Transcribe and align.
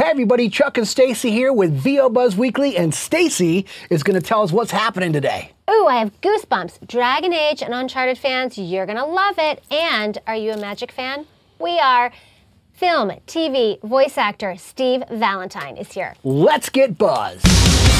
Hey 0.00 0.08
everybody, 0.08 0.48
Chuck 0.48 0.78
and 0.78 0.88
Stacy 0.88 1.30
here 1.30 1.52
with 1.52 1.74
VO 1.74 2.08
Buzz 2.08 2.34
Weekly, 2.34 2.74
and 2.74 2.94
Stacy 2.94 3.66
is 3.90 4.02
going 4.02 4.18
to 4.18 4.26
tell 4.26 4.42
us 4.42 4.50
what's 4.50 4.70
happening 4.70 5.12
today. 5.12 5.52
Ooh, 5.70 5.88
I 5.88 5.98
have 5.98 6.18
goosebumps. 6.22 6.88
Dragon 6.88 7.34
Age 7.34 7.62
and 7.62 7.74
Uncharted 7.74 8.16
fans, 8.16 8.56
you're 8.56 8.86
gonna 8.86 9.04
love 9.04 9.34
it. 9.36 9.62
And 9.70 10.16
are 10.26 10.36
you 10.36 10.52
a 10.52 10.56
Magic 10.56 10.90
fan? 10.90 11.26
We 11.58 11.78
are. 11.78 12.12
Film, 12.72 13.10
TV, 13.26 13.78
voice 13.82 14.16
actor 14.16 14.56
Steve 14.56 15.04
Valentine 15.10 15.76
is 15.76 15.92
here. 15.92 16.14
Let's 16.24 16.70
get 16.70 16.96
buzzed. 16.96 17.44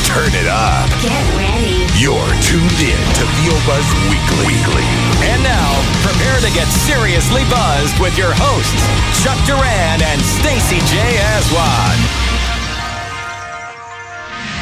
Turn 0.07 0.31
it 0.33 0.47
up. 0.49 0.89
Get 1.03 1.37
ready. 1.37 1.85
You're 2.01 2.33
tuned 2.41 2.81
in 2.81 2.97
to 3.13 3.25
VO 3.29 3.61
Buzz 3.67 3.85
Weekly. 4.09 4.47
Weekly. 4.47 4.90
And 5.23 5.43
now, 5.43 5.71
prepare 6.03 6.41
to 6.41 6.51
get 6.55 6.67
seriously 6.67 7.43
buzzed 7.51 8.01
with 8.01 8.17
your 8.17 8.33
hosts, 8.33 8.85
Chuck 9.23 9.37
Duran 9.45 10.01
and 10.01 10.21
Stacy 10.41 10.81
J. 10.89 11.19
Aswad. 11.19 12.31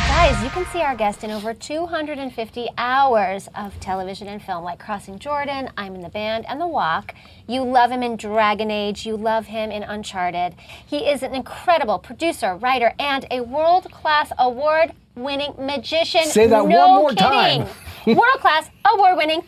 Guys, 0.08 0.42
you 0.42 0.50
can 0.50 0.66
see 0.72 0.82
our 0.82 0.96
guest 0.96 1.22
in 1.22 1.30
over 1.30 1.54
250 1.54 2.68
hours 2.76 3.48
of 3.54 3.78
television 3.78 4.26
and 4.26 4.42
film, 4.42 4.64
like 4.64 4.80
Crossing 4.80 5.18
Jordan, 5.18 5.70
I'm 5.76 5.94
in 5.94 6.00
the 6.00 6.08
Band, 6.08 6.44
and 6.48 6.60
The 6.60 6.66
Walk. 6.66 7.14
You 7.46 7.62
love 7.62 7.92
him 7.92 8.02
in 8.02 8.16
Dragon 8.16 8.70
Age, 8.70 9.06
you 9.06 9.16
love 9.16 9.46
him 9.46 9.70
in 9.70 9.84
Uncharted. 9.84 10.56
He 10.84 11.08
is 11.08 11.22
an 11.22 11.36
incredible 11.36 12.00
producer, 12.00 12.56
writer, 12.56 12.94
and 12.98 13.26
a 13.30 13.42
world 13.42 13.90
class 13.92 14.32
award 14.38 14.92
winning 15.14 15.54
magician. 15.56 16.24
Say 16.24 16.48
that 16.48 16.66
no 16.66 16.88
one 16.88 17.00
more 17.00 17.08
kidding. 17.10 17.64
time. 17.64 17.68
world 18.06 18.40
class 18.40 18.70
award 18.92 19.16
winning 19.18 19.42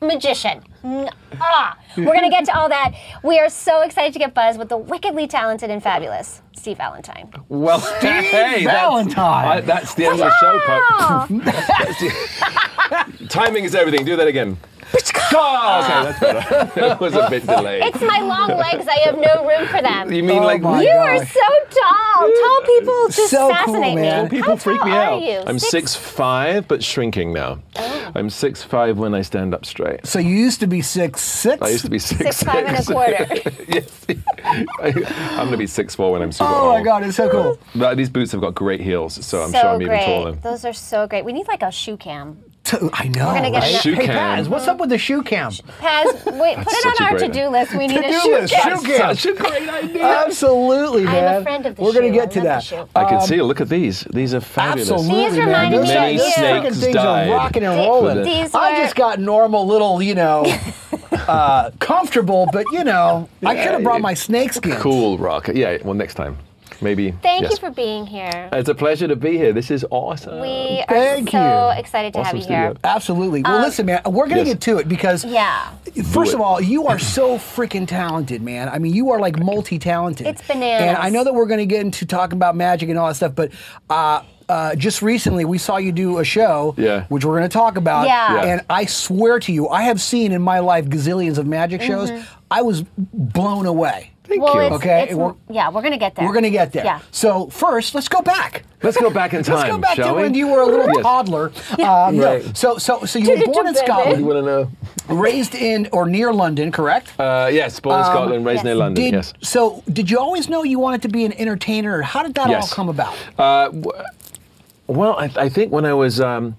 magician. 0.00 0.62
Ah, 1.40 1.78
we're 1.96 2.14
gonna 2.14 2.30
get 2.30 2.44
to 2.46 2.56
all 2.56 2.68
that. 2.68 2.94
We 3.22 3.38
are 3.38 3.48
so 3.48 3.82
excited 3.82 4.12
to 4.14 4.18
get 4.18 4.34
buzzed 4.34 4.58
with 4.58 4.68
the 4.68 4.76
wickedly 4.76 5.26
talented 5.26 5.70
and 5.70 5.82
fabulous 5.82 6.42
Steve 6.56 6.78
Valentine. 6.78 7.30
Well, 7.48 7.80
hey, 8.00 8.64
Valentine. 8.64 9.64
That's, 9.66 9.68
I, 9.68 9.74
that's 9.82 9.94
the 9.94 10.04
end 10.06 10.14
of 10.14 10.18
the 10.20 10.34
show. 10.40 10.60
Wow. 10.68 11.26
Pop. 12.94 13.14
Timing 13.28 13.64
is 13.64 13.74
everything. 13.74 14.04
Do 14.04 14.16
that 14.16 14.26
again. 14.26 14.56
Oh, 15.32 15.80
okay, 15.84 16.02
that's 16.02 16.20
better. 16.74 16.80
it 16.94 17.00
was 17.00 17.14
a 17.14 17.30
bit 17.30 17.46
delayed. 17.46 17.84
It's 17.84 18.00
my 18.00 18.20
long 18.20 18.58
legs. 18.58 18.86
I 18.88 18.98
have 19.04 19.16
no 19.16 19.46
room 19.46 19.68
for 19.68 19.80
them. 19.80 20.12
you 20.12 20.24
mean 20.24 20.42
Oh 20.42 20.46
like 20.46 20.60
my 20.60 20.82
You 20.82 20.90
are 20.90 21.24
so 21.24 21.40
tall. 21.70 22.28
Tall 22.28 22.62
people 22.66 23.08
just 23.08 23.30
So 23.30 23.38
cool, 23.46 23.54
fascinate 23.54 23.94
man. 23.94 23.94
me. 23.94 24.10
Tall 24.10 24.28
people 24.28 24.48
How 24.50 24.56
freak 24.56 24.78
tall 24.80 24.88
me 24.88 24.92
are 24.92 25.02
out. 25.02 25.22
You? 25.22 25.42
I'm 25.46 25.58
six 25.60 25.94
five, 25.94 26.66
but 26.66 26.82
shrinking 26.82 27.32
now. 27.32 27.60
Oh. 27.76 28.12
I'm 28.16 28.28
six 28.28 28.62
five 28.64 28.98
when 28.98 29.14
I 29.14 29.22
stand 29.22 29.54
up 29.54 29.64
straight. 29.64 30.04
So 30.04 30.18
you 30.18 30.34
used 30.34 30.58
to 30.60 30.66
be 30.66 30.82
six 30.82 31.20
six. 31.20 31.62
I 31.62 31.68
used 31.68 31.84
to 31.84 31.90
be 31.90 32.00
six 32.00 32.20
Six 32.20 32.42
five 32.42 32.66
and 32.66 32.76
a 32.76 32.82
quarter. 32.82 33.26
yes. 33.68 34.06
I, 34.80 34.88
am 34.88 35.36
going 35.36 35.50
to 35.52 35.56
be 35.56 35.66
six 35.68 35.94
four 35.94 36.10
when 36.12 36.22
I'm 36.22 36.32
super 36.32 36.50
Oh 36.52 36.72
my. 36.72 36.82
God, 36.82 37.04
it's 37.04 37.16
so 37.16 37.30
cool. 37.30 37.58
But 37.76 37.96
these 37.96 38.10
boots 38.10 38.32
have 38.32 38.40
got 38.40 38.54
great 38.56 38.80
heels, 38.80 39.24
so 39.24 39.42
I'm 39.42 39.52
so 39.52 39.60
sure 39.60 39.70
I'm 39.70 39.78
great. 39.78 40.02
even 40.02 40.14
taller. 40.14 40.32
Those 40.32 40.64
are 40.64 40.72
so 40.72 41.06
great. 41.06 41.24
We 41.24 41.32
need 41.32 41.46
like 41.46 41.62
a 41.62 41.70
shoe 41.70 41.96
cam. 41.96 42.42
T- 42.70 42.88
I 42.92 43.08
know. 43.08 43.26
We're 43.28 43.34
gonna 43.34 43.50
get 43.50 43.62
right? 43.62 43.82
Shoe 43.82 43.94
hey 43.94 44.06
cam. 44.06 44.16
Paz, 44.16 44.48
what's 44.48 44.68
up 44.68 44.78
with 44.78 44.90
the 44.90 44.98
shoe 44.98 45.22
cam? 45.22 45.50
Paz, 45.80 46.06
wait, 46.26 46.56
put 46.58 46.66
it 46.68 47.00
on 47.00 47.06
our 47.12 47.18
to-do 47.18 47.48
list. 47.48 47.74
We 47.74 47.86
need 47.88 47.98
a 47.98 48.02
To-do 48.02 48.20
shoe 48.20 48.30
list, 48.32 48.52
cam. 48.54 48.78
shoe 48.78 48.86
cam. 48.86 49.14
Such 49.16 49.26
a 49.26 49.34
great 49.34 49.68
idea. 49.68 50.04
Absolutely, 50.04 51.00
I'm 51.06 51.12
man. 51.12 51.40
a 51.40 51.42
friend 51.42 51.66
of 51.66 51.76
the 51.76 51.82
We're 51.82 51.92
gonna 51.92 52.10
get 52.10 52.28
I 52.28 52.32
to 52.32 52.38
love 52.38 52.42
the 52.44 52.48
that. 52.48 52.62
shoe. 52.62 52.88
I 52.94 53.04
can 53.08 53.20
see. 53.22 53.42
Look 53.42 53.60
at 53.60 53.68
these. 53.68 54.02
These 54.12 54.34
are 54.34 54.40
fabulous. 54.40 54.90
Absolutely, 54.90 55.24
These 55.24 55.36
man. 55.38 55.46
reminded 55.46 55.80
Those, 55.80 55.88
me 55.88 55.96
of 55.96 56.18
those 56.18 56.36
you. 56.36 56.42
freaking 56.44 56.80
things 56.80 56.94
died. 56.94 57.28
are 57.28 57.32
rocking 57.34 57.64
and 57.64 57.76
rolling. 57.78 58.22
these 58.22 58.54
I 58.54 58.76
just 58.76 58.94
got 58.94 59.18
normal 59.18 59.66
little, 59.66 60.00
you 60.02 60.14
know, 60.14 60.44
uh, 61.12 61.70
comfortable, 61.80 62.46
but 62.52 62.64
you 62.72 62.84
know, 62.84 63.28
I 63.44 63.54
could 63.56 63.72
have 63.72 63.82
brought 63.82 64.00
my 64.00 64.14
snakeskin. 64.14 64.72
Cool 64.76 65.18
rocket. 65.18 65.56
Yeah. 65.56 65.78
Well, 65.84 65.94
next 65.94 66.14
time, 66.14 66.38
maybe. 66.82 67.12
Thank 67.22 67.42
yes. 67.42 67.52
you 67.52 67.56
for 67.58 67.70
being 67.70 68.06
here. 68.06 68.48
It's 68.52 68.68
a 68.68 68.74
pleasure 68.74 69.08
to 69.08 69.16
be 69.16 69.36
here. 69.36 69.52
This 69.52 69.70
is 69.70 69.84
awesome. 69.90 70.40
We 70.40 70.84
are 70.88 71.26
so 71.26 71.70
you. 71.72 71.78
excited 71.78 72.12
to 72.14 72.20
Awesome 72.20 72.38
have 72.38 72.48
you 72.48 72.54
here. 72.54 72.74
Absolutely. 72.84 73.42
Well, 73.42 73.60
listen, 73.60 73.86
man, 73.86 74.02
we're 74.06 74.26
gonna 74.28 74.42
yes. 74.42 74.48
get 74.54 74.60
to 74.62 74.78
it 74.78 74.88
because 74.88 75.24
Yeah. 75.24 75.70
First 76.12 76.32
it. 76.32 76.36
of 76.36 76.40
all, 76.40 76.60
you 76.60 76.86
are 76.86 76.98
so 76.98 77.36
freaking 77.36 77.86
talented, 77.86 78.42
man. 78.42 78.68
I 78.68 78.78
mean, 78.78 78.94
you 78.94 79.10
are 79.10 79.18
like 79.18 79.38
multi-talented. 79.38 80.26
It's 80.26 80.42
bananas. 80.46 80.88
And 80.88 80.96
I 80.96 81.10
know 81.10 81.24
that 81.24 81.34
we're 81.34 81.46
going 81.46 81.58
to 81.58 81.66
get 81.66 81.80
into 81.80 82.06
talking 82.06 82.36
about 82.36 82.54
magic 82.56 82.88
and 82.88 82.98
all 82.98 83.08
that 83.08 83.14
stuff, 83.14 83.34
but 83.34 83.50
uh, 83.88 84.22
uh, 84.48 84.74
just 84.76 85.02
recently 85.02 85.44
we 85.44 85.58
saw 85.58 85.76
you 85.78 85.90
do 85.92 86.18
a 86.18 86.24
show, 86.24 86.74
Yeah. 86.78 87.04
which 87.08 87.24
we're 87.24 87.36
going 87.38 87.48
to 87.48 87.52
talk 87.52 87.76
about. 87.76 88.06
Yeah. 88.06 88.34
Yeah. 88.36 88.44
And 88.52 88.60
I 88.70 88.84
swear 88.86 89.40
to 89.40 89.52
you, 89.52 89.68
I 89.68 89.82
have 89.82 90.00
seen 90.00 90.32
in 90.32 90.42
my 90.42 90.60
life 90.60 90.86
gazillions 90.86 91.38
of 91.38 91.46
magic 91.46 91.82
shows. 91.82 92.10
I 92.50 92.62
was 92.62 92.82
blown 92.96 93.66
away. 93.66 94.12
Thank 94.30 94.42
well, 94.44 94.54
you. 94.54 94.60
It's, 94.60 94.76
Okay, 94.76 95.02
it's- 95.02 95.16
we're- 95.16 95.34
yeah, 95.50 95.70
we're 95.70 95.82
gonna 95.82 95.98
get 95.98 96.14
there. 96.14 96.24
We're 96.24 96.32
going 96.32 96.44
to 96.44 96.50
get 96.50 96.72
there. 96.72 96.84
Yeah. 96.84 97.00
So 97.10 97.48
first, 97.48 97.96
let's 97.96 98.08
go 98.08 98.22
back. 98.22 98.62
Let's 98.82 98.96
go 98.96 99.10
back 99.10 99.34
in 99.34 99.42
time. 99.42 99.56
Let's 99.56 99.70
go 99.70 99.78
back 99.78 99.96
to 99.96 100.14
we? 100.14 100.22
when 100.22 100.34
you 100.34 100.46
were 100.46 100.60
a 100.60 100.66
little 100.66 100.86
Yes. 100.86 101.02
toddler. 101.02 101.52
Um, 101.82 102.16
no. 102.16 102.24
Right. 102.24 102.56
So, 102.56 102.78
so, 102.78 103.04
so 103.04 103.18
you 103.18 103.30
were 103.30 103.44
born 103.44 103.66
in 103.66 103.74
Baby. 103.74 103.78
You 103.80 103.86
Scotland, 103.86 104.26
want 104.26 104.38
to 104.38 104.42
know? 104.42 104.70
raised 105.08 105.54
in 105.56 105.88
or 105.92 106.06
near 106.08 106.32
London, 106.32 106.70
correct? 106.70 107.12
Uh, 107.18 107.50
yes, 107.52 107.78
born 107.80 107.98
in 107.98 108.04
Scotland, 108.06 108.46
raised 108.46 108.58
yes. 108.58 108.64
near 108.64 108.74
London. 108.76 109.04
Did, 109.04 109.14
yes. 109.14 109.34
So, 109.42 109.82
did 109.92 110.10
you 110.10 110.18
always 110.18 110.48
know 110.48 110.62
you 110.62 110.78
wanted 110.78 111.02
to 111.02 111.08
be 111.08 111.24
an 111.24 111.32
entertainer? 111.34 111.98
Or 111.98 112.02
how 112.02 112.22
did 112.22 112.34
that 112.36 112.48
all 112.54 112.68
come 112.68 112.88
about? 112.88 113.14
Uh, 113.36 113.66
w- 113.66 113.92
well, 114.86 115.16
I, 115.18 115.30
I 115.36 115.48
think 115.48 115.72
when 115.72 115.84
I 115.84 115.92
was, 115.92 116.20
um, 116.20 116.56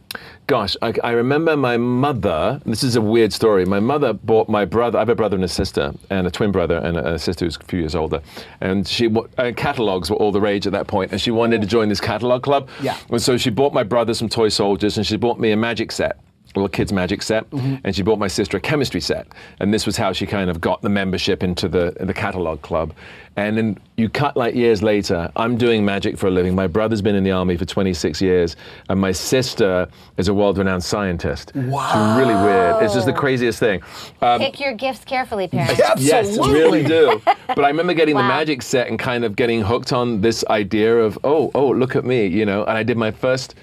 gosh, 0.52 0.76
I, 0.82 0.94
I 1.02 1.12
remember 1.12 1.56
my 1.56 1.78
mother. 1.78 2.62
This 2.66 2.84
is 2.84 2.98
a 2.98 3.02
weird 3.02 3.32
story. 3.32 3.64
My 3.64 3.80
mother 3.80 4.12
bought 4.12 4.50
my 4.50 4.66
brother. 4.66 4.98
I 4.98 5.02
have 5.02 5.08
a 5.08 5.16
brother 5.16 5.36
and 5.36 5.46
a 5.46 5.48
sister, 5.48 5.94
and 6.10 6.28
a 6.28 6.30
twin 6.30 6.52
brother 6.52 6.76
and 6.80 6.98
a, 6.98 7.14
a 7.14 7.20
sister 7.20 7.46
who's 7.46 7.56
a 7.56 7.64
few 7.64 7.80
years 7.80 7.96
older. 7.96 8.22
And 8.60 8.86
she 8.86 9.08
uh, 9.38 9.54
catalogs 9.56 10.10
were 10.10 10.18
all 10.18 10.34
the 10.34 10.42
rage 10.42 10.68
at 10.68 10.74
that 10.74 10.88
point, 10.88 11.14
and 11.14 11.22
she 11.22 11.32
wanted 11.32 11.62
to 11.62 11.68
join 11.68 11.88
this 11.88 12.02
catalog 12.02 12.44
club. 12.44 12.68
Yeah. 12.82 12.98
And 13.10 13.22
so 13.22 13.38
she 13.38 13.50
bought 13.50 13.74
my 13.74 13.84
brother 13.84 14.14
some 14.14 14.28
toy 14.28 14.50
soldiers, 14.50 14.98
and 14.98 15.08
she 15.08 15.16
bought 15.16 15.40
me 15.40 15.52
a 15.52 15.56
magic 15.56 15.90
set. 15.90 16.20
A 16.54 16.60
little 16.60 16.70
kid's 16.70 16.92
magic 16.92 17.22
set, 17.22 17.50
Mm-hmm. 17.52 17.76
and 17.86 17.96
she 17.96 18.04
bought 18.04 18.20
my 18.20 18.28
sister 18.28 18.58
a 18.58 18.60
chemistry 18.60 19.00
set, 19.00 19.26
and 19.62 19.74
this 19.74 19.86
was 19.86 19.96
how 19.96 20.12
she 20.12 20.26
kind 20.26 20.50
of 20.50 20.60
got 20.60 20.82
the 20.82 20.90
membership 20.90 21.44
into 21.44 21.70
the 21.70 21.96
the 22.00 22.14
catalog 22.14 22.62
club. 22.62 22.94
And 23.38 23.58
then 23.58 23.78
you 23.96 24.10
cut 24.10 24.36
like 24.36 24.54
years 24.56 24.84
later, 24.84 25.32
I'm 25.38 25.56
doing 25.56 25.86
magic 25.86 26.18
for 26.18 26.28
a 26.28 26.32
living. 26.32 26.54
My 26.54 26.68
brother's 26.68 27.02
been 27.02 27.16
in 27.16 27.24
the 27.24 27.32
army 27.32 27.56
for 27.56 27.64
26 27.64 28.22
years, 28.22 28.58
and 28.90 29.00
my 29.00 29.14
sister 29.14 29.88
is 30.18 30.28
a 30.28 30.34
world-renowned 30.34 30.84
scientist. 30.84 31.54
Wow. 31.56 31.88
It's 32.18 32.20
really 32.20 32.36
weird. 32.36 32.84
It's 32.84 32.94
just 32.94 33.06
the 33.06 33.14
craziest 33.14 33.58
thing. 33.58 33.82
Um, 34.22 34.42
Pick 34.42 34.60
your 34.60 34.74
gifts 34.74 35.06
carefully, 35.06 35.48
parents. 35.48 35.80
Yes, 35.98 36.38
really 36.38 36.84
do. 36.84 37.22
But 37.48 37.64
I 37.64 37.68
remember 37.70 37.94
getting 37.94 38.16
the 38.18 38.24
magic 38.24 38.62
set 38.62 38.88
and 38.90 39.00
kind 39.00 39.24
of 39.24 39.36
getting 39.38 39.62
hooked 39.62 39.94
on 39.94 40.20
this 40.22 40.44
idea 40.50 40.98
of, 40.98 41.18
oh, 41.24 41.52
oh, 41.56 41.70
look 41.70 41.96
at 41.96 42.04
me, 42.04 42.28
you 42.28 42.46
know. 42.46 42.64
And 42.66 42.78
I 42.78 42.84
did 42.84 42.98
my 42.98 43.12
first 43.12 43.56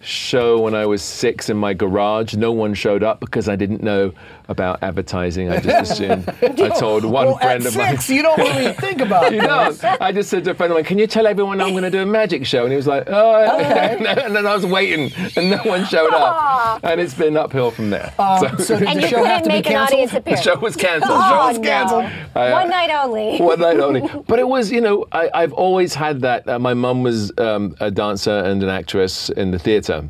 show 0.00 0.60
when 0.60 0.74
I 0.74 0.86
was 0.86 1.02
six 1.02 1.50
in 1.50 1.56
my 1.56 1.74
garage. 1.74 2.34
No 2.34 2.52
one 2.52 2.74
showed 2.74 3.02
up 3.02 3.20
because 3.20 3.48
I 3.48 3.56
didn't 3.56 3.82
know 3.82 4.12
about 4.50 4.82
advertising. 4.82 5.50
I 5.50 5.60
just 5.60 5.92
assumed. 5.92 6.28
I 6.42 6.68
told 6.70 7.04
one 7.04 7.26
well, 7.28 7.38
friend 7.38 7.62
at 7.62 7.68
of 7.68 7.76
mine. 7.76 7.92
six, 7.96 8.10
you 8.10 8.20
don't 8.22 8.38
really 8.38 8.72
think 8.84 9.00
about 9.00 9.32
You 9.32 9.40
it. 9.40 9.46
don't. 9.46 9.84
I 10.02 10.12
just 10.12 10.28
said 10.28 10.44
to 10.44 10.50
a 10.50 10.54
friend 10.54 10.72
of 10.72 10.76
mine, 10.76 10.84
"Can 10.84 10.98
you 10.98 11.06
tell 11.06 11.26
everyone 11.26 11.60
I'm 11.60 11.70
going 11.70 11.84
to 11.84 11.90
do 11.90 12.02
a 12.02 12.06
magic 12.06 12.44
show?" 12.44 12.64
And 12.64 12.72
he 12.72 12.76
was 12.76 12.86
like, 12.86 13.04
"Oh." 13.08 13.56
Okay. 13.60 13.96
and 14.24 14.34
then 14.36 14.46
I 14.46 14.54
was 14.54 14.66
waiting, 14.66 15.10
and 15.36 15.50
no 15.50 15.58
one 15.64 15.84
showed 15.86 16.12
up, 16.12 16.80
and 16.84 17.00
it's 17.00 17.14
been 17.14 17.36
uphill 17.36 17.70
from 17.70 17.90
there. 17.90 18.12
Um, 18.18 18.58
so 18.58 18.78
did 18.78 18.88
And 18.88 18.98
the 18.98 19.02
you 19.02 19.08
show 19.08 19.24
have 19.24 19.42
couldn't 19.42 19.44
to 19.44 19.48
be 19.48 19.54
make 19.54 19.66
an 19.66 19.72
canceled? 19.72 20.00
audience 20.10 20.24
the 20.24 20.36
show 20.36 20.58
was 20.58 20.76
cancelled. 20.76 21.12
Oh, 21.14 21.30
show 21.30 21.46
was 21.48 21.58
no. 21.58 21.62
cancelled. 21.64 22.04
Uh, 22.34 22.50
One 22.50 22.68
night 22.68 22.90
only. 22.90 23.38
one 23.38 23.60
night 23.60 23.78
only. 23.78 24.02
But 24.26 24.38
it 24.40 24.48
was, 24.48 24.70
you 24.72 24.80
know, 24.80 25.06
I, 25.12 25.30
I've 25.32 25.52
always 25.52 25.94
had 25.94 26.20
that. 26.22 26.48
Uh, 26.48 26.58
my 26.58 26.74
mum 26.74 27.02
was 27.02 27.32
um, 27.38 27.76
a 27.80 27.90
dancer 27.90 28.30
and 28.38 28.62
an 28.62 28.68
actress 28.68 29.30
in 29.30 29.50
the 29.52 29.58
theatre, 29.58 30.08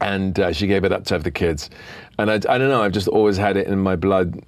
and 0.00 0.38
uh, 0.38 0.52
she 0.52 0.66
gave 0.66 0.84
it 0.84 0.92
up 0.92 1.04
to 1.04 1.14
have 1.14 1.24
the 1.24 1.30
kids. 1.30 1.70
And 2.18 2.30
I, 2.30 2.34
I 2.34 2.58
don't 2.58 2.68
know, 2.68 2.82
I've 2.82 2.92
just 2.92 3.08
always 3.08 3.36
had 3.36 3.56
it 3.56 3.66
in 3.66 3.78
my 3.78 3.96
blood 3.96 4.42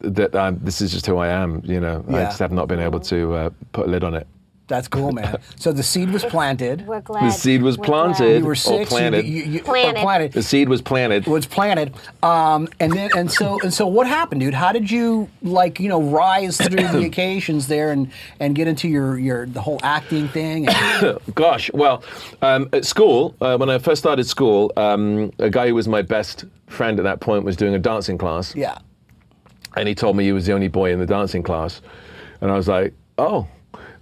that 0.00 0.34
um, 0.34 0.58
this 0.62 0.80
is 0.80 0.90
just 0.92 1.06
who 1.06 1.18
I 1.18 1.28
am. 1.28 1.60
You 1.64 1.80
know, 1.80 2.04
I 2.08 2.22
just 2.24 2.38
have 2.38 2.52
not 2.52 2.68
been 2.68 2.80
able 2.80 3.00
to 3.00 3.34
uh, 3.34 3.50
put 3.72 3.86
a 3.86 3.90
lid 3.90 4.04
on 4.04 4.14
it. 4.14 4.26
That's 4.70 4.86
cool, 4.88 5.10
man. 5.20 5.38
So 5.56 5.72
the 5.72 5.82
seed 5.82 6.10
was 6.12 6.24
planted. 6.24 6.86
We're 6.86 7.00
glad. 7.00 7.24
The 7.24 7.30
seed 7.32 7.60
was 7.60 7.76
We're 7.76 7.86
glad. 7.86 8.14
planted. 8.16 8.38
You 8.38 8.44
were 8.46 8.52
or 8.52 8.54
six. 8.54 8.88
planted. 8.88 9.26
You, 9.26 9.42
you, 9.42 9.50
you, 9.54 9.62
Planted. 9.62 9.98
or 9.98 10.02
planted. 10.02 10.32
The 10.32 10.42
seed 10.42 10.68
was 10.68 10.80
planted. 10.80 11.26
was 11.26 11.44
planted. 11.44 11.92
Um, 12.22 12.68
and 12.78 12.92
then 12.92 13.10
and 13.16 13.30
so 13.30 13.58
and 13.62 13.74
so 13.74 13.86
what 13.88 14.06
happened, 14.06 14.40
dude? 14.42 14.54
How 14.54 14.70
did 14.72 14.88
you 14.90 15.28
like 15.42 15.80
you 15.80 15.88
know 15.88 16.00
rise 16.00 16.56
through 16.56 16.86
the 16.88 17.04
occasions 17.10 17.66
there 17.66 17.90
and 17.90 18.10
and 18.38 18.54
get 18.54 18.68
into 18.68 18.88
your 18.88 19.18
your 19.18 19.46
the 19.46 19.60
whole 19.60 19.80
acting 19.82 20.28
thing? 20.28 20.68
And, 20.68 21.18
Gosh, 21.34 21.68
well, 21.74 22.02
um, 22.40 22.68
at 22.72 22.84
school, 22.84 23.34
uh, 23.40 23.56
when 23.58 23.68
I 23.70 23.78
first 23.78 24.00
started 24.00 24.24
school, 24.24 24.72
um, 24.76 25.32
a 25.40 25.50
guy 25.50 25.66
who 25.68 25.74
was 25.74 25.88
my 25.88 26.02
best 26.02 26.44
friend 26.68 26.98
at 27.00 27.02
that 27.02 27.18
point 27.20 27.44
was 27.44 27.56
doing 27.56 27.74
a 27.74 27.78
dancing 27.80 28.16
class. 28.18 28.54
yeah. 28.54 28.78
and 29.76 29.88
he 29.88 29.94
told 29.94 30.16
me 30.16 30.22
he 30.24 30.32
was 30.32 30.46
the 30.46 30.52
only 30.52 30.68
boy 30.68 30.92
in 30.92 31.00
the 31.00 31.06
dancing 31.06 31.42
class, 31.42 31.82
and 32.40 32.52
I 32.52 32.54
was 32.54 32.68
like, 32.68 32.94
oh. 33.18 33.48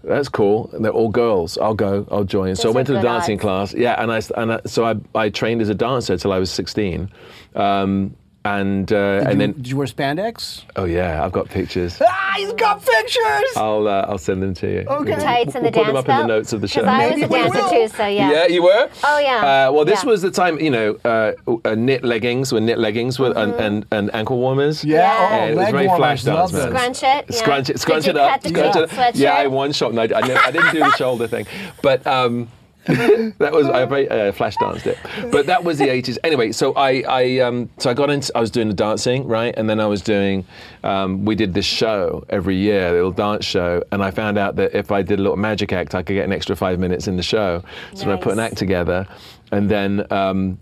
That's 0.05 0.29
cool. 0.29 0.71
And 0.73 0.85
they're 0.85 0.93
all 0.93 1.09
girls. 1.09 1.59
I'll 1.59 1.75
go. 1.75 2.07
I'll 2.11 2.25
join. 2.25 2.55
so 2.57 2.71
I 2.71 2.73
went 2.73 2.87
to 2.87 2.93
the 2.95 3.01
dancing 3.01 3.37
odds. 3.37 3.43
class. 3.43 3.75
Yeah, 3.75 4.01
and 4.01 4.13
I 4.13 4.23
and 4.37 4.53
I, 4.53 4.61
so 4.67 4.85
I, 4.85 4.95
I 5.15 5.29
trained 5.31 5.61
as 5.61 5.69
a 5.69 5.75
dancer 5.75 6.17
till 6.17 6.33
I 6.33 6.39
was 6.39 6.51
16, 6.51 7.11
um, 7.57 8.17
and 8.57 8.93
uh, 8.93 8.97
and 9.25 9.33
you, 9.33 9.39
then 9.39 9.53
did 9.53 9.69
you 9.69 9.77
wear 9.77 9.87
spandex? 9.87 10.63
oh 10.77 10.85
yeah, 10.85 11.25
I've 11.25 11.33
got 11.33 11.49
pictures. 11.49 12.01
Ah, 12.31 12.35
he's 12.37 12.53
got 12.53 12.85
pictures. 12.85 13.57
I'll 13.57 13.89
uh, 13.89 14.07
I'll 14.09 14.19
send 14.19 14.43
them 14.43 14.55
to 14.55 14.67
you. 14.71 14.81
Okay. 14.89 15.15
The 15.15 15.21
tights 15.21 15.55
and 15.55 15.65
the 15.67 15.71
We'll 15.75 15.85
put 15.87 15.93
them 15.93 15.95
dance 15.95 15.99
up 15.99 16.09
in 16.09 16.17
the 16.17 16.27
belt? 16.27 16.29
notes 16.29 16.53
of 16.53 16.61
the 16.61 16.69
show. 16.69 16.81
Because 16.83 17.01
I 17.01 17.11
was 17.15 17.23
a 17.23 17.29
dancer 17.29 17.69
too, 17.75 17.89
so 17.97 18.07
yeah. 18.07 18.31
Yeah, 18.31 18.47
you 18.47 18.63
were. 18.63 18.89
Oh, 19.05 19.19
yeah. 19.19 19.69
Uh, 19.69 19.73
well, 19.73 19.85
this 19.85 20.05
Yeah. 20.05 20.11
was 20.11 20.23
the 20.23 20.31
time, 20.31 20.61
you 20.61 20.71
know, 20.71 20.99
uh, 21.05 21.33
uh, 21.65 21.75
knit 21.75 22.05
leggings 22.05 22.53
were 22.53 22.61
knit 22.61 22.79
leggings 22.79 23.19
with 23.19 23.37
and, 23.37 23.55
and, 23.55 23.87
and 23.91 24.15
ankle 24.15 24.39
warmers. 24.39 24.85
Yeah, 24.85 24.99
Yeah. 24.99 25.29
oh, 25.31 25.35
And 25.43 25.51
it 25.53 25.57
was 25.57 25.71
very 25.71 25.87
flash 25.89 26.23
dance, 26.25 26.53
man. 26.53 26.69
Scrunch 26.69 27.03
it. 27.03 27.25
Yeah. 27.31 27.37
Scrunch 27.37 27.71
it, 27.71 27.81
scrunch 27.81 28.05
Did 28.05 28.17
it 28.17 28.19
you 28.19 28.25
up. 28.25 28.31
cut 28.33 28.43
the 28.43 28.49
scrunch 28.51 28.77
it 28.77 28.99
up. 28.99 29.15
Yeah, 29.15 29.35
I 29.35 29.47
one 29.47 29.73
shot. 29.73 29.91
And 29.91 29.99
I, 30.01 30.05
I, 30.05 30.21
never, 30.27 30.39
I 30.41 30.51
didn't 30.51 30.73
do 30.73 30.81
the 30.81 30.93
shoulder 30.97 31.27
thing, 31.27 31.47
but 31.83 32.07
um, 32.07 32.49
that 33.39 33.53
was 33.53 33.67
I 33.67 33.83
uh, 33.83 34.33
flash 34.33 34.57
danced 34.57 34.87
it. 34.87 34.97
But 35.31 35.45
that 35.45 35.63
was 35.63 35.77
the 35.77 35.89
80s. 35.89 36.17
Anyway, 36.25 36.53
so 36.53 36.73
I, 36.73 37.03
I 37.07 37.39
um, 37.41 37.69
so 37.77 37.91
I 37.91 37.95
got 37.95 38.09
into 38.09 38.33
I 38.35 38.41
was 38.41 38.51
doing 38.51 38.69
the 38.69 38.75
dancing 38.75 39.27
right, 39.27 39.55
and 39.59 39.69
then 39.69 39.79
I 39.79 39.87
was 39.87 40.01
doing 40.01 40.47
um, 40.85 41.27
we 41.27 41.35
did 41.35 41.53
this 41.53 41.67
show 41.67 42.25
every 42.31 42.57
year, 42.57 42.89
a 42.89 42.93
little 42.93 43.11
dance 43.11 43.45
show, 43.45 43.83
and 43.93 44.03
I 44.03 44.11
found 44.11 44.39
out 44.39 44.57
that 44.57 44.75
if 44.75 44.91
I 44.91 45.03
did 45.03 45.19
a 45.19 45.23
little 45.23 45.37
magic 45.37 45.71
act, 45.71 45.95
I 45.95 46.03
could 46.03 46.15
get 46.15 46.25
an 46.25 46.33
extra 46.33 46.57
five 46.57 46.79
minutes 46.79 47.09
in 47.09 47.17
the 47.17 47.23
show. 47.23 47.63
So 47.95 48.11
I 48.11 48.17
put 48.17 48.33
an 48.33 48.41
act 48.41 48.57
together, 48.57 49.07
and 49.53 49.71
then. 49.71 50.11
Um, 50.11 50.59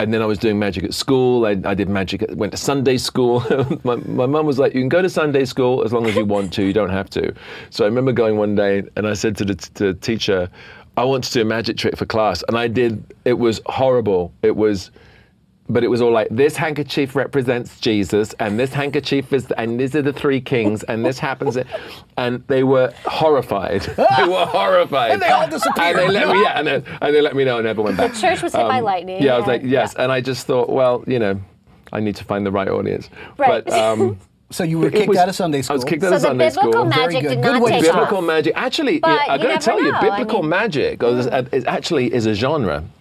and 0.00 0.14
then 0.14 0.22
I 0.22 0.24
was 0.24 0.38
doing 0.38 0.58
magic 0.58 0.84
at 0.84 0.94
school. 0.94 1.44
I, 1.44 1.50
I 1.64 1.74
did 1.74 1.90
magic. 1.90 2.22
At, 2.22 2.34
went 2.34 2.52
to 2.52 2.56
Sunday 2.56 2.96
school. 2.96 3.44
my 3.84 3.96
my 3.96 4.24
mum 4.24 4.46
was 4.46 4.58
like, 4.58 4.74
"You 4.74 4.80
can 4.80 4.88
go 4.88 5.02
to 5.02 5.10
Sunday 5.10 5.44
school 5.44 5.84
as 5.84 5.92
long 5.92 6.06
as 6.06 6.16
you 6.16 6.24
want 6.24 6.54
to. 6.54 6.64
You 6.64 6.72
don't 6.72 6.90
have 6.90 7.10
to." 7.10 7.34
So 7.68 7.84
I 7.84 7.86
remember 7.86 8.10
going 8.10 8.38
one 8.38 8.54
day, 8.54 8.82
and 8.96 9.06
I 9.06 9.12
said 9.12 9.36
to 9.36 9.44
the, 9.44 9.54
to 9.54 9.92
the 9.92 9.94
teacher, 9.94 10.48
"I 11.00 11.04
want 11.04 11.24
to 11.24 11.32
do 11.32 11.40
a 11.42 11.44
magic 11.44 11.76
trick 11.76 11.96
for 11.96 12.06
class." 12.06 12.44
And 12.48 12.56
I 12.56 12.68
did. 12.68 13.02
It 13.24 13.38
was 13.38 13.60
horrible. 13.66 14.32
It 14.42 14.56
was 14.56 14.90
but 15.70 15.84
it 15.84 15.88
was 15.88 16.02
all 16.02 16.10
like 16.10 16.26
this 16.30 16.56
handkerchief 16.56 17.14
represents 17.14 17.78
Jesus, 17.80 18.34
and 18.40 18.58
this 18.58 18.72
handkerchief 18.72 19.32
is, 19.32 19.50
and 19.52 19.78
these 19.78 19.94
are 19.94 20.02
the 20.02 20.12
three 20.12 20.40
kings, 20.40 20.82
and 20.82 21.06
this 21.06 21.18
happens, 21.18 21.56
and 22.16 22.42
they 22.48 22.64
were 22.64 22.92
horrified. 23.06 23.82
they 23.96 24.26
were 24.28 24.46
horrified, 24.46 25.12
And 25.12 25.22
they 25.22 25.28
all 25.28 25.48
disappeared. 25.48 25.96
And 25.96 26.10
they 26.10 26.12
let 26.12 26.28
me, 26.34 26.42
yeah, 26.42 26.58
and, 26.58 26.66
then, 26.66 26.84
and 27.00 27.14
they 27.14 27.20
let 27.20 27.36
me 27.36 27.44
know, 27.44 27.58
and 27.58 27.66
never 27.66 27.82
went 27.82 27.96
back. 27.96 28.12
The 28.14 28.20
Church 28.20 28.42
was 28.42 28.52
hit 28.52 28.66
by 28.66 28.78
Um, 28.78 28.84
lightning. 28.84 29.22
Yeah, 29.22 29.34
I 29.34 29.38
was 29.38 29.46
like, 29.46 29.62
and- 29.62 29.70
yes, 29.70 29.94
and 29.94 30.10
I 30.10 30.20
just 30.20 30.46
thought, 30.46 30.70
well, 30.70 31.04
you 31.06 31.20
know, 31.20 31.40
I 31.92 32.00
need 32.00 32.16
to 32.16 32.24
find 32.24 32.44
the 32.44 32.50
right 32.52 32.68
audience. 32.68 33.08
Right. 33.38 33.64
But 33.64 33.72
um, 33.72 34.18
So 34.52 34.64
you 34.64 34.78
were 34.80 34.90
kicked 34.90 35.08
was- 35.08 35.18
out 35.18 35.28
of 35.28 35.34
Sunday 35.36 35.62
school. 35.62 35.74
I 35.74 35.76
was 35.76 35.84
kicked 35.84 36.02
out 36.02 36.08
So 36.10 36.16
of 36.16 36.22
the 36.22 36.28
Sunday 36.28 36.48
biblical 36.48 36.72
school. 36.72 36.84
magic 36.86 37.22
good. 37.22 37.28
did 37.28 37.42
Good 37.42 37.52
not 37.52 37.62
way 37.62 37.70
to 37.70 37.76
take 37.76 37.84
start. 37.84 37.96
Biblical 37.98 38.18
off. 38.18 38.24
magic, 38.24 38.52
actually, 38.56 38.94
yeah, 38.94 39.18
I'm 39.28 39.40
you 39.40 39.46
going 39.46 39.58
to 39.58 39.64
tell 39.64 39.80
you, 39.80 39.92
know, 39.92 39.98
I 39.98 40.00
biblical 40.00 40.40
mean- 40.42 40.48
magic 40.50 41.02
is, 41.02 41.26
hmm. 41.26 41.54
is 41.54 41.64
actually 41.66 42.12
is 42.12 42.26
a 42.26 42.34
genre 42.34 42.76
I 42.76 42.78
didn't 42.78 42.99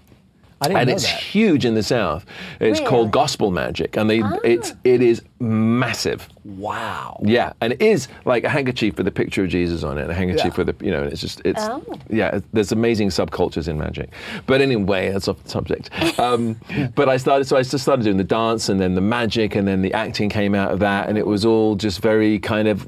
and 0.67 0.73
know 0.73 0.93
it's 0.93 1.03
that. 1.03 1.19
huge 1.21 1.65
in 1.65 1.73
the 1.75 1.83
South. 1.83 2.25
It's 2.59 2.79
Really? 2.79 2.89
called 2.89 3.11
gospel 3.11 3.51
magic, 3.51 3.95
and 3.97 4.09
they 4.09 4.21
it's 4.43 4.73
it 4.83 5.01
is 5.01 5.21
massive. 5.39 6.27
Wow. 6.43 7.21
Yeah, 7.23 7.53
and 7.61 7.73
it 7.73 7.81
is 7.81 8.07
like 8.25 8.43
a 8.43 8.49
handkerchief 8.49 8.97
with 8.97 9.07
a 9.07 9.11
picture 9.11 9.43
of 9.43 9.49
Jesus 9.49 9.83
on 9.83 9.97
it, 9.97 10.01
and 10.03 10.11
a 10.11 10.13
handkerchief 10.13 10.57
Yeah. 10.57 10.63
with 10.65 10.69
a 10.81 10.85
you 10.85 10.91
know, 10.91 11.03
it's 11.03 11.21
just 11.21 11.41
it's 11.45 11.61
Oh. 11.61 11.83
yeah. 12.09 12.39
There's 12.53 12.71
amazing 12.71 13.09
subcultures 13.09 13.67
in 13.67 13.77
magic, 13.77 14.09
but 14.47 14.59
anyway, 14.61 15.11
that's 15.11 15.27
off 15.27 15.41
the 15.43 15.49
subject. 15.49 15.89
Um, 16.19 16.57
but 16.95 17.07
I 17.07 17.15
started, 17.15 17.45
so 17.45 17.55
I 17.55 17.61
just 17.63 17.79
started 17.79 18.03
doing 18.03 18.17
the 18.17 18.23
dance, 18.25 18.67
and 18.67 18.79
then 18.81 18.93
the 18.95 19.01
magic, 19.01 19.55
and 19.55 19.65
then 19.67 19.81
the 19.81 19.93
acting 19.93 20.27
came 20.29 20.53
out 20.53 20.71
of 20.71 20.79
that, 20.79 21.07
and 21.07 21.17
it 21.17 21.25
was 21.25 21.45
all 21.45 21.75
just 21.75 22.01
very 22.01 22.39
kind 22.39 22.67
of 22.67 22.87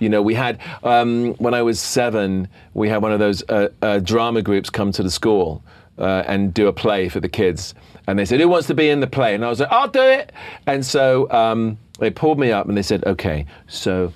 you 0.00 0.08
know, 0.08 0.20
we 0.20 0.34
had 0.34 0.58
um, 0.82 1.32
when 1.34 1.54
I 1.54 1.62
was 1.62 1.78
seven, 1.80 2.48
we 2.74 2.88
had 2.88 3.02
one 3.02 3.12
of 3.12 3.20
those 3.20 3.42
uh, 3.48 3.68
uh, 3.82 4.00
drama 4.00 4.42
groups 4.42 4.68
come 4.68 4.90
to 4.92 5.02
the 5.02 5.10
school 5.10 5.62
uh, 6.02 6.24
and 6.26 6.52
do 6.52 6.66
a 6.66 6.72
play 6.72 7.08
for 7.08 7.20
the 7.20 7.28
kids, 7.28 7.74
and 8.06 8.18
they 8.18 8.24
said, 8.24 8.40
"Who 8.40 8.48
wants 8.48 8.66
to 8.68 8.74
be 8.74 8.90
in 8.90 9.00
the 9.00 9.06
play?" 9.06 9.34
And 9.34 9.44
I 9.44 9.48
was 9.48 9.60
like, 9.60 9.72
"I'll 9.72 9.88
do 9.88 10.02
it." 10.02 10.32
And 10.66 10.84
so 10.84 11.30
um, 11.30 11.78
they 11.98 12.10
pulled 12.10 12.38
me 12.38 12.52
up 12.52 12.68
and 12.68 12.76
they 12.76 12.82
said, 12.82 13.04
"Okay, 13.04 13.46
so." 13.68 14.12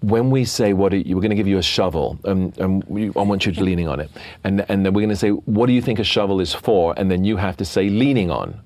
When 0.00 0.30
we 0.30 0.44
say 0.44 0.74
what 0.74 0.92
are 0.92 0.98
you, 0.98 1.16
we're 1.16 1.22
going 1.22 1.30
to 1.30 1.36
give 1.36 1.46
you 1.48 1.56
a 1.56 1.62
shovel, 1.62 2.18
and, 2.24 2.58
and 2.58 2.84
we, 2.84 3.06
I 3.16 3.22
want 3.22 3.46
you 3.46 3.52
to 3.52 3.64
leaning 3.64 3.88
on 3.88 4.00
it, 4.00 4.10
and 4.44 4.62
and 4.68 4.84
then 4.84 4.92
we're 4.92 5.00
going 5.00 5.08
to 5.08 5.16
say 5.16 5.30
what 5.30 5.64
do 5.64 5.72
you 5.72 5.80
think 5.80 5.98
a 5.98 6.04
shovel 6.04 6.42
is 6.42 6.52
for, 6.52 6.92
and 6.98 7.10
then 7.10 7.24
you 7.24 7.38
have 7.38 7.56
to 7.56 7.64
say 7.64 7.88
leaning 7.88 8.30
on, 8.30 8.60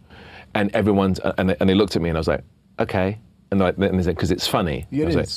and 0.56 0.74
everyone's 0.74 1.20
and 1.38 1.50
they, 1.50 1.56
and 1.60 1.70
they 1.70 1.74
looked 1.74 1.94
at 1.94 2.02
me 2.02 2.08
and 2.08 2.18
I 2.18 2.20
was 2.20 2.26
like, 2.26 2.42
okay, 2.80 3.18
and, 3.52 3.60
like, 3.60 3.78
and 3.78 3.98
they 3.98 4.02
said 4.02 4.16
because 4.16 4.32
it's 4.32 4.48
funny. 4.48 4.86
It 4.90 5.06
I 5.06 5.10
like, 5.10 5.28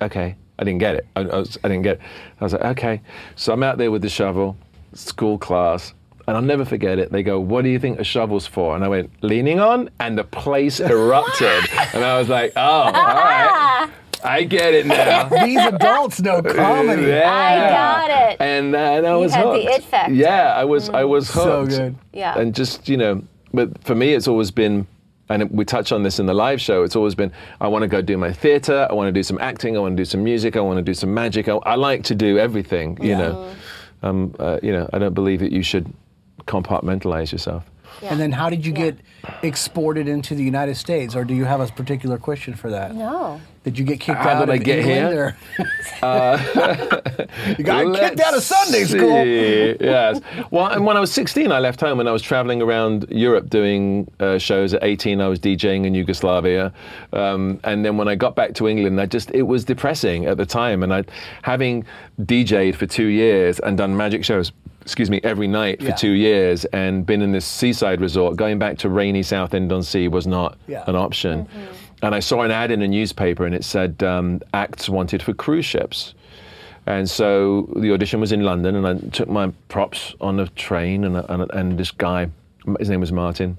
okay. 0.00 0.36
I 0.58 0.64
didn't 0.64 0.80
get 0.80 0.96
it. 0.96 1.06
I, 1.14 1.20
I, 1.20 1.36
was, 1.38 1.58
I 1.62 1.68
didn't 1.68 1.82
get 1.82 1.96
it. 1.96 2.00
I 2.40 2.44
was 2.44 2.52
like, 2.52 2.64
okay. 2.64 3.00
So 3.36 3.52
I'm 3.52 3.62
out 3.62 3.78
there 3.78 3.90
with 3.90 4.02
the 4.02 4.08
shovel, 4.08 4.56
school 4.92 5.38
class, 5.38 5.94
and 6.28 6.36
I'll 6.36 6.42
never 6.42 6.66
forget 6.66 6.98
it. 6.98 7.10
They 7.10 7.22
go, 7.22 7.40
what 7.40 7.62
do 7.62 7.70
you 7.70 7.78
think 7.78 7.98
a 7.98 8.04
shovel's 8.04 8.46
for? 8.46 8.76
And 8.76 8.84
I 8.84 8.88
went, 8.88 9.10
leaning 9.22 9.60
on? 9.60 9.88
And 9.98 10.18
the 10.18 10.24
place 10.24 10.78
erupted. 10.78 11.64
and 11.94 12.04
I 12.04 12.18
was 12.18 12.28
like, 12.28 12.52
oh, 12.54 12.60
all 12.60 12.92
right. 12.92 13.90
I 14.22 14.42
get 14.42 14.74
it 14.74 14.84
now. 14.84 15.26
These 15.44 15.56
adults 15.56 16.20
know 16.20 16.42
comedy. 16.54 17.04
Yeah. 17.04 17.30
I 17.30 17.70
got 17.70 18.30
it. 18.30 18.36
And, 18.40 18.76
uh, 18.76 18.78
and 18.78 19.06
I 19.06 19.16
was 19.16 19.32
had 19.32 19.46
the 19.46 19.52
hooked. 19.54 19.70
it 19.70 19.84
factor. 19.84 20.12
Yeah, 20.12 20.52
I 20.54 20.64
was, 20.64 20.90
I 20.90 21.04
was 21.04 21.30
hooked. 21.30 21.72
So 21.72 21.78
good. 21.78 21.96
Yeah. 22.12 22.38
And 22.38 22.54
just, 22.54 22.90
you 22.90 22.98
know, 22.98 23.22
but 23.54 23.82
for 23.82 23.94
me, 23.94 24.12
it's 24.12 24.28
always 24.28 24.50
been, 24.50 24.86
and 25.30 25.50
we 25.50 25.64
touch 25.64 25.92
on 25.92 26.02
this 26.02 26.18
in 26.18 26.26
the 26.26 26.34
live 26.34 26.60
show, 26.60 26.82
it's 26.82 26.94
always 26.96 27.14
been, 27.14 27.32
I 27.58 27.68
want 27.68 27.84
to 27.84 27.88
go 27.88 28.02
do 28.02 28.18
my 28.18 28.34
theater, 28.34 28.86
I 28.90 28.92
want 28.92 29.08
to 29.08 29.12
do 29.12 29.22
some 29.22 29.38
acting, 29.40 29.78
I 29.78 29.80
want 29.80 29.96
to 29.96 30.00
do 30.02 30.04
some 30.04 30.22
music, 30.22 30.56
I 30.56 30.60
want 30.60 30.76
to 30.76 30.82
do 30.82 30.92
some 30.92 31.14
magic. 31.14 31.48
I, 31.48 31.54
I 31.54 31.76
like 31.76 32.02
to 32.04 32.14
do 32.14 32.38
everything, 32.38 33.02
you 33.02 33.16
know. 33.16 33.50
Um, 34.02 34.34
uh, 34.38 34.60
you 34.62 34.72
know, 34.72 34.88
I 34.92 34.98
don't 34.98 35.14
believe 35.14 35.40
that 35.40 35.52
you 35.52 35.62
should 35.62 35.90
compartmentalize 36.48 37.30
yourself. 37.32 37.62
And 38.02 38.18
then 38.20 38.32
how 38.32 38.48
did 38.50 38.64
you 38.66 38.72
Yeah. 38.72 38.90
get 38.90 38.96
exported 39.42 40.08
into 40.08 40.34
the 40.34 40.42
United 40.44 40.76
States, 40.76 41.14
or 41.16 41.24
do 41.24 41.34
you 41.34 41.44
have 41.44 41.60
a 41.60 41.66
particular 41.66 42.18
question 42.18 42.54
for 42.54 42.70
that? 42.70 42.94
No. 42.94 43.40
Did 43.64 43.78
you 43.78 43.84
get 43.84 44.00
kicked 44.00 44.18
How 44.18 44.30
out 44.30 44.40
did 44.46 44.50
I 44.50 44.56
of 44.56 44.64
get 44.64 44.78
England, 44.78 45.08
here? 45.10 45.36
or- 46.02 46.38
you 47.58 47.64
got 47.64 47.94
kicked 47.94 48.20
out 48.20 48.28
of 48.28 48.34
Let's 48.34 48.46
Sunday 48.46 48.84
school. 48.84 49.22
see. 49.24 49.76
yes. 49.80 50.20
Well, 50.50 50.66
and 50.68 50.86
when 50.86 50.96
I 50.96 51.00
was 51.00 51.12
16, 51.12 51.50
I 51.52 51.58
left 51.58 51.80
home 51.80 52.00
and 52.00 52.08
I 52.08 52.12
was 52.12 52.22
traveling 52.22 52.62
around 52.62 53.06
Europe 53.10 53.50
doing 53.50 54.10
uh, 54.20 54.38
shows. 54.38 54.74
At 54.74 54.84
18, 54.84 55.20
I 55.20 55.28
was 55.28 55.38
DJing 55.38 55.84
in 55.86 55.94
Yugoslavia, 55.94 56.72
um, 57.12 57.60
and 57.64 57.84
then 57.84 57.96
when 57.96 58.08
I 58.08 58.14
got 58.14 58.34
back 58.34 58.54
to 58.54 58.68
England, 58.68 59.00
I 59.00 59.06
just 59.06 59.30
it 59.32 59.42
was 59.42 59.64
depressing 59.64 60.26
at 60.26 60.36
the 60.36 60.46
time. 60.46 60.82
And 60.82 60.94
I, 60.94 61.04
having 61.42 61.84
DJed 62.22 62.74
for 62.76 62.86
two 62.86 63.06
years 63.06 63.58
and 63.60 63.76
done 63.76 63.96
magic 63.96 64.24
shows. 64.24 64.52
Excuse 64.82 65.10
me, 65.10 65.20
every 65.22 65.46
night 65.48 65.80
for 65.80 65.88
Yeah. 65.88 65.94
two 65.96 66.12
years, 66.12 66.64
and 66.66 67.04
been 67.04 67.20
in 67.20 67.30
this 67.32 67.44
seaside 67.44 68.00
resort. 68.00 68.36
Going 68.36 68.58
back 68.58 68.78
to 68.78 68.88
rainy 68.88 69.22
Southend 69.22 69.70
on 69.70 69.82
Sea 69.82 70.08
was 70.08 70.26
not 70.26 70.56
Yeah. 70.66 70.82
an 70.86 70.96
option. 70.96 71.46
And 72.02 72.14
I 72.14 72.20
saw 72.20 72.42
an 72.42 72.50
ad 72.50 72.70
in 72.70 72.82
a 72.82 72.88
newspaper, 72.88 73.44
and 73.44 73.54
it 73.54 73.64
said 73.64 74.02
um, 74.02 74.40
acts 74.54 74.88
wanted 74.88 75.22
for 75.22 75.34
cruise 75.34 75.64
ships. 75.64 76.14
And 76.86 77.08
so 77.10 77.68
the 77.76 77.92
audition 77.92 78.20
was 78.20 78.32
in 78.32 78.44
London, 78.44 78.74
and 78.76 78.86
I 78.86 78.94
took 79.10 79.28
my 79.28 79.52
props 79.68 80.14
on 80.20 80.40
a 80.40 80.46
train, 80.48 81.04
and, 81.04 81.16
and, 81.16 81.50
and 81.52 81.78
this 81.78 81.90
guy, 81.90 82.28
his 82.78 82.88
name 82.88 83.00
was 83.00 83.12
Martin. 83.12 83.58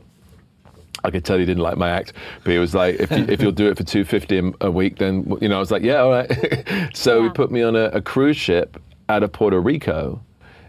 I 1.03 1.11
could 1.11 1.23
tell 1.23 1.37
he 1.37 1.45
didn't 1.45 1.63
like 1.63 1.77
my 1.77 1.89
act, 1.89 2.13
but 2.43 2.51
he 2.51 2.57
was 2.57 2.73
like, 2.73 2.95
"If, 2.95 3.11
you, 3.11 3.25
if 3.29 3.41
you'll 3.41 3.51
do 3.51 3.69
it 3.69 3.77
for 3.77 3.83
two 3.83 4.03
fifty 4.03 4.41
a 4.61 4.71
week, 4.71 4.97
then 4.97 5.37
you 5.39 5.47
know." 5.47 5.57
I 5.57 5.59
was 5.59 5.71
like, 5.71 5.83
"Yeah, 5.83 6.01
all 6.01 6.09
right." 6.09 6.89
so 6.93 7.23
he 7.23 7.29
put 7.29 7.51
me 7.51 7.61
on 7.61 7.75
a, 7.75 7.85
a 7.85 8.01
cruise 8.01 8.35
ship 8.35 8.81
out 9.07 9.23
of 9.23 9.31
Puerto 9.31 9.59
Rico, 9.61 10.21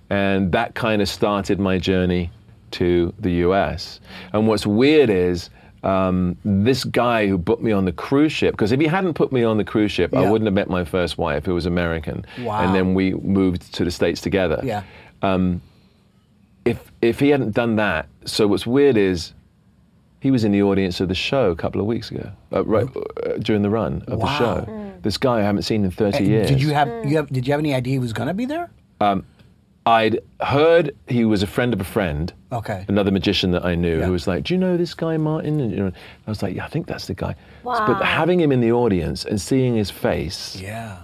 and 0.09 0.52
that 0.52 0.75
kind 0.75 1.02
of 1.02 1.09
started 1.09 1.59
my 1.59 1.78
journey 1.78 2.30
to 2.73 3.12
the 3.18 3.33
U.S. 3.33 4.00
And 4.33 4.47
what's 4.47 4.66
weird 4.66 5.11
is 5.11 5.50
um, 5.82 6.37
this 6.44 6.84
guy 6.84 7.26
who 7.26 7.38
put 7.38 7.62
me 7.62 7.72
on 7.72 7.84
the 7.87 7.92
cruise 7.92 8.32
ship, 8.32 8.52
because 8.52 8.70
if 8.72 8.80
he 8.80 8.87
hadn't 8.87 9.14
put 9.14 9.32
me 9.32 9.42
on 9.44 9.56
the 9.56 9.64
cruise 9.64 9.90
ship, 9.92 10.14
I 10.14 10.28
wouldn't 10.30 10.46
have 10.46 10.54
met 10.54 10.68
my 10.68 10.84
first 10.84 11.16
wife, 11.18 11.46
who 11.46 11.54
was 11.54 11.66
American, 11.66 12.25
Wow. 12.42 12.60
and 12.60 12.75
then 12.75 12.94
we 12.94 13.14
moved 13.14 13.72
to 13.75 13.84
the 13.84 13.90
states 13.90 14.20
together 14.20 14.60
Yeah. 14.62 14.82
if 16.64 16.92
if 17.00 17.18
he 17.20 17.30
hadn't 17.30 17.52
done 17.54 17.76
that, 17.76 18.06
so 18.26 18.46
what's 18.46 18.66
weird 18.66 18.96
is 18.96 19.32
he 20.20 20.30
was 20.30 20.44
in 20.44 20.52
the 20.52 20.62
audience 20.62 21.00
of 21.00 21.08
the 21.08 21.14
show 21.14 21.50
a 21.50 21.56
couple 21.56 21.80
of 21.80 21.87
weeks 21.87 22.10
ago, 22.10 22.30
uh, 22.52 22.62
right 22.64 22.87
uh, 22.94 23.38
during 23.38 23.62
the 23.62 23.70
run 23.70 24.02
of 24.06 24.18
the 24.20 24.26
Wow. 24.26 24.38
show. 24.38 24.92
This 25.02 25.16
guy 25.16 25.38
I 25.38 25.42
haven't 25.42 25.62
seen 25.62 25.82
in 25.82 25.90
30 25.90 26.18
And 26.18 26.26
years. 26.26 26.49
Did 26.49 26.60
you 26.62 26.75
have 26.75 26.88
you 27.06 27.16
have 27.16 27.28
did 27.32 27.46
you 27.46 27.52
have 27.54 27.60
any 27.60 27.72
idea 27.75 27.94
he 27.94 27.99
was 27.99 28.12
going 28.12 28.28
to 28.28 28.34
be 28.34 28.44
there? 28.44 28.68
I'd 29.87 30.20
heard 30.42 30.94
he 31.08 31.25
was 31.25 31.42
a 31.42 31.46
friend 31.46 31.72
of 31.72 31.80
a 31.80 31.84
friend. 31.84 32.32
Okay. 32.52 32.85
Another 32.88 33.11
magician 33.11 33.50
that 33.52 33.64
I 33.64 33.75
knew 33.75 33.99
Yeah. 34.00 34.07
who 34.07 34.12
was 34.12 34.26
like, 34.26 34.45
"Do 34.45 34.54
you 34.54 34.59
know 34.59 34.76
this 34.76 34.95
guy 34.95 35.16
Martin?" 35.16 35.61
And 35.61 35.71
you 35.71 35.76
know, 35.78 35.92
I 36.26 36.30
was 36.30 36.42
like, 36.42 36.57
"Yeah, 36.57 36.64
I 36.64 36.69
think 36.69 36.87
that's 36.87 37.07
the 37.07 37.14
guy." 37.14 37.35
Wow. 37.62 37.87
But 37.87 38.04
having 38.04 38.40
him 38.40 38.50
in 38.52 38.61
the 38.61 38.73
audience 38.73 39.25
and 39.25 39.40
seeing 39.40 39.76
his 39.76 39.90
face, 39.90 40.57
Yeah. 40.61 40.97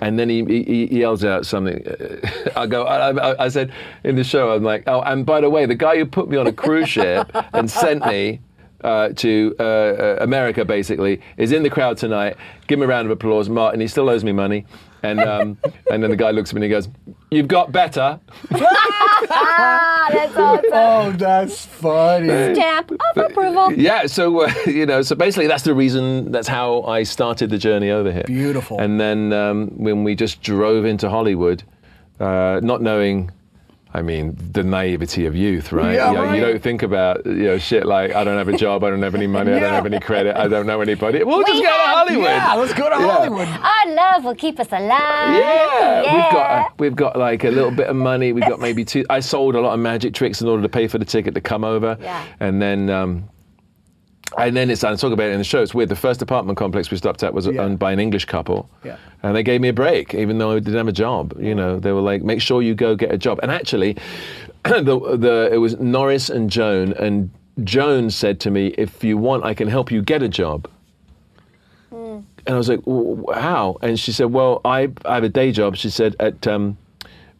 And 0.00 0.18
then 0.18 0.28
he, 0.28 0.44
he, 0.44 0.86
he 0.88 0.98
yells 1.00 1.24
out 1.24 1.46
something. 1.46 1.80
I 2.56 2.66
go, 2.66 2.82
I, 2.82 3.10
I, 3.12 3.44
I 3.44 3.48
said 3.48 3.70
in 4.02 4.16
the 4.16 4.24
show, 4.24 4.52
I'm 4.52 4.64
like, 4.64 4.82
oh, 4.88 5.00
and 5.02 5.24
by 5.24 5.40
the 5.40 5.48
way, 5.48 5.66
the 5.66 5.76
guy 5.76 5.96
who 5.96 6.04
put 6.04 6.28
me 6.28 6.36
on 6.36 6.48
a 6.48 6.52
cruise 6.52 6.88
ship 6.88 7.30
and 7.54 7.70
sent 7.70 8.04
me 8.04 8.40
uh, 8.82 9.10
to 9.10 9.54
uh, 9.60 9.62
uh, 9.62 10.16
America 10.20 10.64
basically 10.64 11.20
is 11.36 11.52
in 11.52 11.62
the 11.62 11.70
crowd 11.70 11.96
tonight. 11.96 12.36
Give 12.66 12.78
him 12.80 12.82
a 12.82 12.88
round 12.88 13.06
of 13.06 13.12
applause, 13.12 13.48
Martin. 13.48 13.80
He 13.80 13.86
still 13.86 14.10
owes 14.10 14.24
me 14.24 14.32
money. 14.32 14.66
And 15.04 15.20
um, 15.20 15.58
and 15.90 16.02
then 16.02 16.10
the 16.10 16.16
guy 16.16 16.30
looks 16.30 16.50
at 16.50 16.54
me 16.54 16.60
and 16.60 16.64
he 16.64 16.70
goes, 16.70 16.88
you've 17.30 17.48
got 17.48 17.72
better. 17.72 18.18
Ah, 19.30 20.08
that's 20.12 20.36
awesome. 20.36 20.70
Oh, 20.72 21.12
that's 21.12 21.66
funny. 21.66 22.54
Stamp 22.54 22.90
of 22.90 23.16
approval. 23.16 23.72
Yeah, 23.72 24.06
so 24.06 24.42
uh, 24.42 24.52
you 24.66 24.86
know, 24.86 25.02
so 25.02 25.14
basically 25.14 25.46
that's 25.46 25.62
the 25.64 25.74
reason. 25.74 26.32
That's 26.32 26.48
how 26.48 26.82
I 26.82 27.02
started 27.02 27.50
the 27.50 27.58
journey 27.58 27.90
over 27.90 28.10
here. 28.10 28.24
Beautiful. 28.26 28.80
And 28.80 28.98
then 29.00 29.32
um, 29.32 29.68
when 29.76 30.04
we 30.04 30.14
just 30.14 30.42
drove 30.42 30.84
into 30.84 31.10
Hollywood, 31.10 31.62
uh, 32.20 32.60
not 32.62 32.80
knowing. 32.82 33.30
I 33.96 34.02
mean, 34.02 34.36
the 34.52 34.64
naivety 34.64 35.24
of 35.26 35.36
youth, 35.36 35.70
right? 35.72 35.94
Yeah, 35.94 36.08
You 36.10 36.16
know, 36.16 36.24
right. 36.24 36.34
You 36.34 36.40
don't 36.44 36.60
think 36.60 36.82
about 36.82 37.24
you 37.24 37.44
know 37.44 37.58
shit 37.58 37.86
like 37.86 38.12
I 38.12 38.24
don't 38.24 38.36
have 38.36 38.48
a 38.48 38.56
job, 38.56 38.82
I 38.82 38.90
don't 38.90 39.00
have 39.02 39.14
any 39.14 39.28
money, 39.28 39.52
I 39.52 39.60
don't 39.60 39.72
have 39.72 39.86
any 39.86 40.00
credit, 40.00 40.36
I 40.36 40.48
don't 40.48 40.66
know 40.66 40.80
anybody. 40.80 41.22
We'll 41.22 41.38
We 41.38 41.44
just 41.44 41.62
go 41.62 41.68
to 41.70 41.86
Hollywood. 41.94 42.24
Yeah, 42.26 42.54
let's 42.54 42.74
go 42.74 42.88
to 42.90 42.96
Yeah. 42.98 43.06
Hollywood. 43.12 43.46
Our 43.48 43.94
love 43.94 44.24
will 44.24 44.34
keep 44.34 44.58
us 44.58 44.66
alive. 44.72 44.90
Yeah, 44.90 46.02
yeah. 46.02 46.12
we've 46.12 46.32
got 46.32 46.50
Yeah. 46.50 46.60
uh, 46.62 46.68
we've 46.78 46.96
got 46.96 47.16
like 47.18 47.44
a 47.44 47.50
little 47.50 47.70
bit 47.70 47.86
of 47.86 47.94
money. 47.94 48.32
We've 48.32 48.48
got 48.48 48.58
maybe 48.58 48.84
two. 48.84 49.04
I 49.08 49.20
sold 49.20 49.54
a 49.54 49.60
lot 49.60 49.74
of 49.74 49.78
magic 49.80 50.12
tricks 50.12 50.40
in 50.42 50.48
order 50.48 50.62
to 50.62 50.68
pay 50.68 50.88
for 50.88 50.98
the 50.98 51.04
ticket 51.04 51.34
to 51.34 51.40
come 51.40 51.62
over. 51.62 51.96
Yeah. 52.00 52.24
And 52.40 52.60
then 52.60 52.90
um, 52.90 53.28
and 54.38 54.56
then 54.56 54.70
it's 54.70 54.82
I 54.84 54.94
talk 54.96 55.12
about 55.12 55.28
it 55.28 55.32
in 55.32 55.38
the 55.38 55.44
show. 55.44 55.62
It's 55.62 55.74
weird. 55.74 55.88
The 55.88 55.96
first 55.96 56.20
apartment 56.22 56.58
complex 56.58 56.90
we 56.90 56.96
stopped 56.96 57.22
at 57.22 57.32
was 57.34 57.46
Yeah. 57.46 57.60
owned 57.62 57.78
by 57.78 57.92
an 57.92 58.00
English 58.00 58.24
couple. 58.24 58.68
Yeah. 58.84 58.96
And 59.22 59.34
they 59.36 59.42
gave 59.42 59.60
me 59.60 59.68
a 59.68 59.72
break, 59.72 60.14
even 60.14 60.38
though 60.38 60.52
I 60.52 60.54
didn't 60.60 60.74
have 60.76 60.88
a 60.88 60.92
job. 60.92 61.34
You 61.40 61.54
know, 61.54 61.78
they 61.78 61.92
were 61.92 62.00
like, 62.00 62.22
make 62.22 62.40
sure 62.40 62.60
you 62.62 62.74
go 62.74 62.94
get 62.96 63.12
a 63.12 63.18
job. 63.18 63.38
And 63.42 63.50
actually, 63.50 63.96
the 64.64 64.82
the 65.16 65.50
it 65.52 65.58
was 65.58 65.78
Norris 65.78 66.30
and 66.30 66.50
Joan, 66.50 66.92
and 66.94 67.30
Joan 67.62 68.10
said 68.10 68.40
to 68.40 68.50
me, 68.50 68.68
if 68.78 69.04
you 69.04 69.16
want, 69.18 69.44
I 69.44 69.54
can 69.54 69.68
help 69.68 69.90
you 69.90 70.02
get 70.02 70.22
a 70.22 70.28
job. 70.28 70.68
And 72.46 72.54
I 72.54 72.58
was 72.58 72.68
like, 72.68 72.84
"W- 72.84 73.24
how? 73.32 73.76
And 73.80 73.98
she 73.98 74.12
said, 74.12 74.26
well, 74.32 74.60
I, 74.64 74.90
I 75.04 75.14
have 75.14 75.24
a 75.24 75.28
day 75.28 75.50
job. 75.52 75.76
She 75.76 75.88
said 75.88 76.14
at 76.20 76.46
um, 76.46 76.76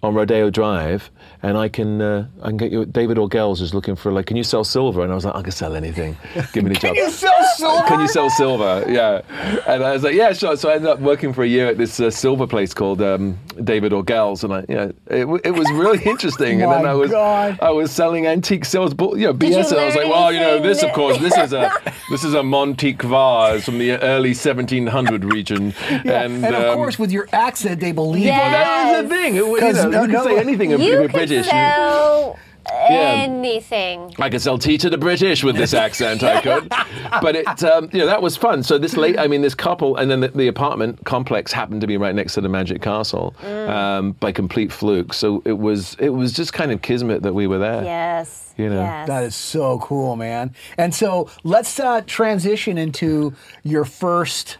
on 0.03 0.15
Rodeo 0.15 0.49
Drive, 0.51 1.11
and 1.45 1.59
I 1.59 1.69
can 1.69 2.01
uh, 2.01 2.27
I 2.43 2.49
can 2.49 2.57
get 2.57 2.73
you. 2.73 2.87
David 2.87 3.19
Orgell's 3.19 3.61
is 3.61 3.75
looking 3.75 3.97
for 3.97 4.11
like, 4.11 4.25
can 4.25 4.37
you 4.39 4.43
sell 4.45 4.65
silver? 4.65 5.03
And 5.03 5.13
I 5.13 5.15
was 5.15 5.27
like, 5.27 5.35
I 5.35 5.43
can 5.43 5.53
sell 5.53 5.77
anything. 5.77 6.17
Give 6.55 6.65
me 6.65 6.71
the 6.71 6.77
job. 6.77 6.83
Can 6.83 6.95
you 6.95 7.11
sell 7.11 7.45
silver? 7.57 7.87
Can 7.87 8.01
you 8.01 8.09
sell 8.09 8.31
silver? 8.31 8.85
Yeah. 8.89 9.21
And 9.69 9.85
I 9.85 9.93
was 9.93 10.03
like, 10.03 10.15
yeah, 10.15 10.33
sure. 10.33 10.57
So 10.57 10.71
I 10.71 10.77
ended 10.77 10.89
up 10.89 11.01
working 11.01 11.35
for 11.35 11.43
a 11.45 11.47
year 11.47 11.67
at 11.67 11.77
this 11.77 12.01
uh, 12.01 12.11
silver 12.11 12.47
place 12.47 12.73
called 12.73 13.03
um, 13.03 13.39
David 13.63 13.93
Orgell's, 13.93 14.43
and 14.43 14.55
I, 14.55 14.65
yeah, 14.71 14.85
it, 15.09 15.27
it 15.45 15.51
was 15.51 15.71
really 15.73 16.03
interesting. 16.13 16.63
and 16.63 16.73
then 16.73 16.87
I 16.87 16.95
was 16.95 17.11
God. 17.11 17.59
I 17.61 17.71
was 17.71 17.93
selling 17.93 18.27
antique 18.27 18.65
sales, 18.65 18.93
you 18.99 19.07
know, 19.07 19.15
you 19.15 19.33
BS. 19.35 19.71
And 19.71 19.81
I 19.81 19.85
was 19.87 19.97
like, 19.97 20.09
well, 20.09 20.33
you 20.33 20.41
know, 20.41 20.61
this 20.63 20.83
of 20.83 20.93
course, 20.93 21.19
this 21.19 21.37
is 21.37 21.53
a 21.53 21.71
this 22.11 22.25
is 22.25 22.33
a 22.33 22.43
Montique 22.43 23.03
vase 23.03 23.67
from 23.67 23.79
the 23.79 23.93
early 23.99 24.31
1700 24.31 25.25
region, 25.25 25.75
Yeah, 25.91 26.23
and, 26.23 26.45
and, 26.45 26.55
of 26.55 26.65
um, 26.65 26.75
course, 26.77 26.99
with 26.99 27.13
your 27.13 27.29
accent, 27.33 27.81
they 27.81 27.93
believe 27.93 28.25
Yeah. 28.25 28.47
you. 28.47 28.53
that 28.53 29.03
was 29.03 29.03
the 29.11 29.15
thing. 29.15 29.35
You 29.35 29.61
know, 29.61 29.73
no- 29.91 30.01
you 30.03 30.09
can 30.09 30.11
no- 30.13 30.25
say 30.25 30.39
anything 30.39 30.71
You 30.71 31.09
could 31.09 31.34
British. 31.35 31.51
sell 31.51 32.39
Yeah. 32.67 33.27
anything. 33.29 34.15
I 34.19 34.31
could 34.31 34.41
sell 34.41 34.57
tea 34.59 34.79
to 34.79 34.89
the 34.89 34.97
British 34.99 35.45
with 35.45 35.55
this 35.55 35.75
accent. 35.75 36.23
I 36.23 36.41
could, 36.41 36.69
but 37.23 37.37
it, 37.37 37.63
um, 37.63 37.91
you 37.93 37.99
know, 37.99 38.07
that 38.07 38.23
was 38.23 38.39
fun. 38.39 38.63
So 38.63 38.79
this 38.79 38.97
late, 38.97 39.19
I 39.19 39.27
mean, 39.27 39.43
this 39.43 39.55
couple, 39.55 39.97
and 39.97 40.11
then 40.11 40.21
the, 40.21 40.29
the 40.29 40.49
apartment 40.49 41.05
complex 41.05 41.53
happened 41.53 41.83
to 41.83 41.87
be 41.87 41.99
right 41.99 42.15
next 42.15 42.35
to 42.35 42.41
the 42.41 42.49
Magic 42.49 42.81
Castle 42.81 43.35
um, 43.43 44.13
by 44.13 44.33
complete 44.33 44.73
fluke. 44.73 45.13
So 45.13 45.43
it 45.45 45.59
was, 45.59 45.95
it 45.99 46.09
was 46.11 46.33
just 46.33 46.55
kind 46.55 46.73
of 46.73 46.81
kismet 46.81 47.23
that 47.23 47.35
we 47.35 47.47
were 47.47 47.59
there. 47.59 47.85
Yes. 47.85 48.55
You 48.57 48.71
know, 48.71 48.81
yes. 48.81 49.09
That 49.09 49.25
is 49.25 49.35
so 49.37 49.79
cool, 49.81 50.17
man. 50.17 50.55
And 50.79 50.95
so 50.95 51.29
let's 51.43 51.79
uh, 51.79 52.01
transition 52.07 52.79
into 52.79 53.35
your 53.63 53.85
first 53.85 54.57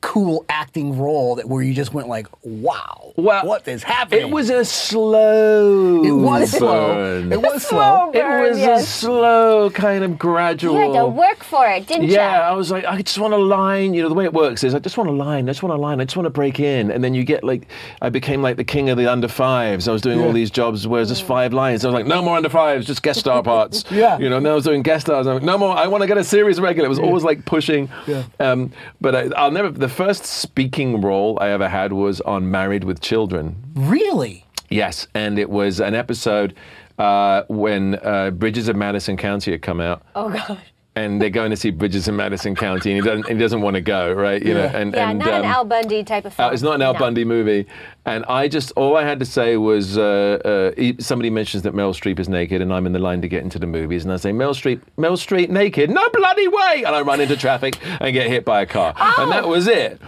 cool 0.00 0.44
acting 0.48 0.98
role 0.98 1.34
that 1.36 1.48
where 1.48 1.62
you 1.62 1.74
just 1.74 1.92
went 1.92 2.08
like, 2.08 2.26
wow, 2.42 3.12
Well, 3.16 3.46
what 3.46 3.66
is 3.68 3.82
happening? 3.82 4.20
It 4.20 4.30
was 4.30 4.50
a 4.50 4.64
slow. 4.64 6.04
It 6.04 6.10
was 6.12 6.50
slow. 6.50 7.28
It 7.30 7.40
was 7.40 7.66
slow 7.66 7.80
slow. 7.80 8.10
It 8.10 8.22
burn, 8.22 8.50
was 8.50 8.58
a 8.58 8.86
slow 8.86 9.70
kind 9.70 10.04
of 10.04 10.18
gradual. 10.18 10.74
You 10.74 10.92
had 10.92 11.00
to 11.00 11.06
work 11.06 11.42
for 11.44 11.66
it, 11.68 11.86
didn't 11.86 12.04
you? 12.04 12.14
Yeah, 12.14 12.48
I 12.48 12.52
was 12.52 12.70
like, 12.70 12.84
I 12.84 13.00
just 13.02 13.18
want 13.18 13.34
a 13.34 13.38
line. 13.38 13.94
You 13.94 14.02
know, 14.02 14.08
the 14.08 14.14
way 14.14 14.24
it 14.24 14.32
works 14.32 14.64
is 14.64 14.74
I 14.74 14.78
just 14.78 14.96
want 14.96 15.10
a 15.10 15.12
line. 15.12 15.48
I 15.48 15.52
just 15.52 15.62
want 15.62 15.74
a 15.74 15.80
line. 15.80 16.00
I 16.00 16.04
just 16.04 16.16
want 16.16 16.26
to 16.26 16.30
break 16.30 16.60
in. 16.60 16.90
And 16.90 17.02
then 17.02 17.14
you 17.14 17.24
get 17.24 17.44
like, 17.44 17.66
I 18.02 18.10
became 18.10 18.42
like 18.42 18.56
the 18.56 18.64
king 18.64 18.90
of 18.90 18.96
the 18.96 19.06
under 19.06 19.28
fives. 19.28 19.88
I 19.88 19.92
was 19.92 20.02
doing 20.02 20.20
all 20.20 20.32
these 20.32 20.50
jobs 20.50 20.86
where 20.86 21.00
it's 21.00 21.10
just 21.10 21.24
five 21.24 21.52
lines. 21.52 21.84
I 21.84 21.88
was 21.88 21.94
like, 21.94 22.06
no 22.06 22.22
more 22.22 22.36
under 22.36 22.48
fives, 22.48 22.86
just 22.86 23.02
guest 23.02 23.20
star 23.20 23.42
parts. 23.42 23.84
Yeah. 24.00 24.18
You 24.18 24.30
know, 24.30 24.36
and 24.36 24.46
then 24.46 24.52
I 24.52 24.54
was 24.54 24.64
doing 24.64 24.82
guest 24.82 25.06
stars. 25.06 25.26
I'm 25.26 25.34
like, 25.34 25.42
no 25.42 25.58
more. 25.58 25.76
I 25.76 25.86
want 25.88 26.02
to 26.02 26.06
get 26.06 26.16
a 26.16 26.24
series 26.24 26.58
regular. 26.58 26.86
It 26.86 26.88
was 26.88 26.98
always 26.98 27.22
like 27.22 27.44
pushing. 27.44 27.90
Yeah. 28.06 28.24
Um, 28.38 28.72
but 29.00 29.14
I, 29.14 29.20
I'll 29.36 29.50
never, 29.50 29.68
the 29.68 29.88
first 29.90 30.24
speaking 30.24 31.00
role 31.00 31.38
I 31.40 31.48
ever 31.50 31.68
had 31.68 31.92
was 31.92 32.20
on 32.22 32.50
Married 32.50 32.84
with 32.84 33.00
Children. 33.00 33.56
Really? 33.74 34.46
Yes, 34.70 35.06
and 35.14 35.38
it 35.38 35.50
was 35.50 35.80
an 35.80 35.94
episode 35.94 36.54
uh, 36.98 37.42
when 37.48 37.98
uh, 38.04 38.30
Bridges 38.30 38.68
of 38.68 38.76
Madison 38.76 39.16
County 39.16 39.50
had 39.50 39.62
come 39.62 39.80
out. 39.80 40.02
Oh 40.14 40.30
gosh. 40.30 40.58
And 40.96 41.22
they're 41.22 41.30
going 41.30 41.50
to 41.50 41.56
see 41.56 41.70
Bridges 41.70 42.08
in 42.08 42.16
Madison 42.16 42.54
County, 42.56 42.92
and 42.92 43.02
he 43.02 43.08
doesn't, 43.08 43.28
he 43.28 43.34
doesn't 43.38 43.60
want 43.62 43.74
to 43.74 43.80
go, 43.80 44.12
right? 44.12 44.42
You 44.44 44.54
know, 44.54 44.64
Yeah. 44.64 44.76
and, 44.76 44.92
Yeah, 44.92 45.10
and 45.10 45.18
not 45.20 45.28
an 45.28 45.34
um, 45.36 45.44
Al 45.44 45.64
Bundy 45.64 46.02
type 46.02 46.24
of 46.24 46.34
film. 46.34 46.48
uh, 46.48 46.52
it's 46.52 46.62
not 46.62 46.74
an 46.74 46.82
Al 46.82 46.94
No. 46.94 46.98
Bundy 46.98 47.24
movie. 47.24 47.66
And 48.06 48.24
I 48.24 48.48
just, 48.48 48.72
all 48.76 48.96
I 48.96 49.04
had 49.04 49.18
to 49.20 49.26
say 49.26 49.58
was, 49.58 49.98
uh, 49.98 50.72
uh, 50.74 50.92
somebody 51.00 51.28
mentions 51.28 51.64
that 51.64 51.74
Meryl 51.74 51.92
Streep 51.94 52.18
is 52.18 52.30
naked, 52.30 52.62
and 52.62 52.72
I'm 52.72 52.86
in 52.86 52.92
the 52.92 52.98
line 52.98 53.20
to 53.20 53.28
get 53.28 53.42
into 53.42 53.58
the 53.58 53.66
movies, 53.66 54.04
and 54.04 54.12
I 54.12 54.16
say, 54.16 54.30
Meryl 54.32 54.54
Streep, 54.54 54.80
Meryl 54.96 55.18
Streep 55.18 55.50
naked? 55.50 55.90
No 55.90 56.08
bloody 56.14 56.48
way! 56.48 56.84
And 56.86 56.94
I 56.96 57.02
run 57.02 57.20
into 57.20 57.36
traffic 57.36 57.78
and 58.00 58.14
get 58.14 58.28
hit 58.28 58.44
by 58.46 58.62
a 58.62 58.66
car, 58.66 58.94
and 58.96 59.30
that 59.32 59.46
was 59.46 59.66
it. 59.68 60.00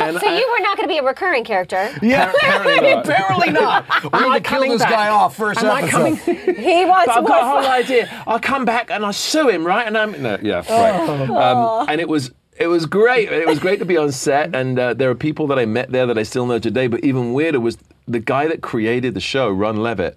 And 0.00 0.16
Oh! 0.16 0.20
So 0.20 0.34
you 0.34 0.48
were 0.50 0.62
not 0.64 0.78
going 0.78 0.88
to 0.88 0.92
be 0.92 0.98
a 0.98 1.02
recurring 1.02 1.44
character. 1.44 1.90
Yeah. 2.00 2.32
Apparently 2.34 2.80
not. 2.90 3.04
Apparently 3.08 3.50
not. 3.50 3.84
We 4.04 4.18
Am 4.18 4.24
I 4.32 4.34
need 4.38 4.44
to 4.44 4.50
kill 4.50 4.60
this 4.62 4.82
back? 4.82 4.90
guy 4.90 5.08
off 5.08 5.36
first 5.36 5.60
Am 5.62 5.70
I 5.70 5.82
episode. 5.82 6.18
coming? 6.18 6.56
He 6.56 6.84
wants 6.86 7.06
But 7.06 7.16
I've 7.16 7.22
more 7.22 7.28
got 7.28 7.42
a 7.42 7.46
whole 7.62 7.72
idea. 7.82 8.24
I'll 8.26 8.40
come 8.40 8.64
back 8.64 8.90
and 8.90 9.04
I'll 9.04 9.12
sue 9.12 9.48
him, 9.48 9.66
right? 9.66 9.86
And 9.86 9.96
I'm 9.98 10.20
no, 10.22 10.38
yeah, 10.42 10.62
right. 10.68 11.30
Um, 11.30 11.88
and 11.88 12.00
it 12.00 12.08
was 12.08 12.30
it 12.56 12.66
was 12.68 12.86
great. 12.86 13.30
It 13.32 13.46
was 13.46 13.58
great 13.58 13.78
to 13.80 13.84
be 13.84 13.96
on 13.96 14.12
set, 14.12 14.54
and 14.54 14.78
uh, 14.78 14.94
there 14.94 15.10
are 15.10 15.14
people 15.14 15.46
that 15.48 15.58
I 15.58 15.66
met 15.66 15.90
there 15.90 16.06
that 16.06 16.18
I 16.18 16.22
still 16.22 16.46
know 16.46 16.58
today. 16.58 16.86
But 16.86 17.04
even 17.04 17.32
weirder 17.32 17.60
was 17.60 17.78
the 18.06 18.20
guy 18.20 18.46
that 18.48 18.62
created 18.62 19.14
the 19.14 19.20
show, 19.20 19.50
Ron 19.50 19.76
Leavitt, 19.76 20.16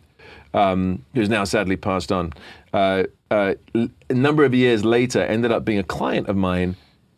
um, 0.53 1.03
who's 1.13 1.29
now 1.29 1.43
sadly 1.43 1.75
passed 1.77 2.11
on. 2.11 2.33
Uh, 2.73 3.03
uh, 3.31 3.55
l- 3.75 3.89
a 4.09 4.13
number 4.13 4.43
of 4.45 4.53
years 4.53 4.85
later, 4.85 5.21
ended 5.21 5.51
up 5.51 5.65
being 5.65 5.79
a 5.79 5.83
client 5.83 6.27
of 6.27 6.35
mine 6.35 6.75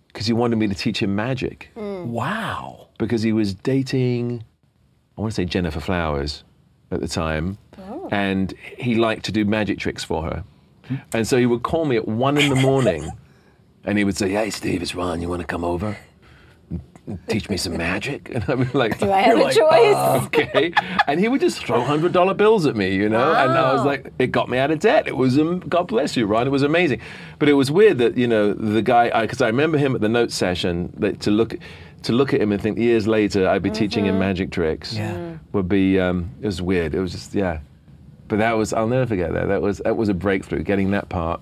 because 0.08 0.26
he 0.26 0.34
wanted 0.34 0.56
me 0.58 0.68
to 0.68 0.76
teach 0.76 1.02
him 1.02 1.16
magic 1.16 1.70
Wow. 1.76 2.88
because 2.98 3.22
he 3.22 3.32
was 3.32 3.54
dating, 3.54 4.44
I 5.18 5.22
want 5.22 5.32
to 5.34 5.36
say 5.36 5.46
Jennifer 5.46 5.80
Flowers 5.80 6.44
at 6.92 7.00
the 7.02 7.08
time, 7.08 7.58
and 8.12 8.54
he 8.78 8.96
liked 8.96 9.26
to 9.26 9.32
do 9.32 9.46
magic 9.46 9.78
tricks 9.78 10.04
for 10.04 10.24
her. 10.24 10.44
And 11.14 11.28
so 11.28 11.38
he 11.38 11.46
would 11.46 11.62
call 11.62 11.86
me 11.86 11.96
at 11.98 12.08
one 12.08 12.38
in 12.40 12.50
the 12.50 12.56
morning 12.56 13.08
and 13.86 13.98
he 13.98 14.04
would 14.04 14.18
say, 14.18 14.30
Hey, 14.30 14.50
Steve, 14.50 14.82
it's 14.82 14.96
Ron. 14.96 15.22
You 15.22 15.30
want 15.30 15.42
to 15.42 15.48
come 15.48 15.64
over? 15.64 15.98
and 17.08 17.20
Teach 17.28 17.50
me 17.50 17.58
some 17.58 17.76
magic? 17.78 18.30
And 18.34 18.44
I'd 18.48 18.72
be 18.72 18.78
like, 18.78 19.00
Do 19.00 19.12
I 19.12 19.22
have 19.22 19.38
You're 19.38 19.40
a 19.40 19.44
like, 19.44 19.56
choice? 19.56 20.26
okay. 20.28 20.74
And 21.08 21.20
he 21.20 21.28
would 21.28 21.42
just 21.42 21.66
throw 21.66 21.82
hundred 21.82 22.14
dollar 22.14 22.34
bills 22.36 22.66
at 22.68 22.76
me, 22.76 22.94
you 22.96 23.10
know. 23.10 23.34
And 23.34 23.52
I 23.52 23.74
was 23.74 23.84
like, 23.84 24.14
it 24.20 24.28
got 24.28 24.48
me 24.50 24.58
out 24.60 24.70
of 24.72 24.80
debt. 24.80 25.08
It 25.08 25.18
was, 25.18 25.40
um, 25.40 25.60
God 25.62 25.88
bless 25.88 26.16
you, 26.16 26.26
Ron. 26.28 26.46
It 26.48 26.52
was 26.52 26.62
amazing. 26.64 27.02
But 27.40 27.50
it 27.50 27.54
was 27.54 27.72
weird 27.72 27.98
that 27.98 28.16
you 28.18 28.28
know 28.28 28.54
the 28.54 28.82
guy, 28.84 29.22
because 29.22 29.42
I, 29.42 29.48
remember 29.48 29.78
him 29.80 29.96
at 29.96 30.02
the 30.02 30.10
note 30.10 30.32
session 30.32 30.94
that 30.98 31.20
to 31.22 31.32
look. 31.32 31.56
To 32.04 32.14
look 32.14 32.34
at 32.34 32.40
him 32.40 32.54
and 32.54 32.62
think 32.62 32.78
years 32.78 33.08
later 33.08 33.46
I'd 33.50 33.62
be 33.62 33.70
teaching 33.70 34.06
him 34.06 34.18
magic 34.20 34.52
tricks 34.52 34.94
Yeah. 34.94 35.38
would 35.52 35.68
be 35.68 36.00
um, 36.00 36.30
it 36.42 36.46
was 36.46 36.62
weird. 36.62 36.96
It 36.96 37.02
was 37.02 37.12
just 37.12 37.36
yeah, 37.36 37.60
but 38.30 38.40
that 38.40 38.54
was 38.54 38.72
I'll 38.72 38.88
never 38.88 39.06
forget 39.06 39.34
that. 39.34 39.50
That 39.50 39.62
was 39.62 39.80
that 39.80 39.98
was 39.98 40.08
a 40.08 40.14
breakthrough 40.14 40.64
getting 40.64 40.92
that 40.92 41.10
part. 41.10 41.42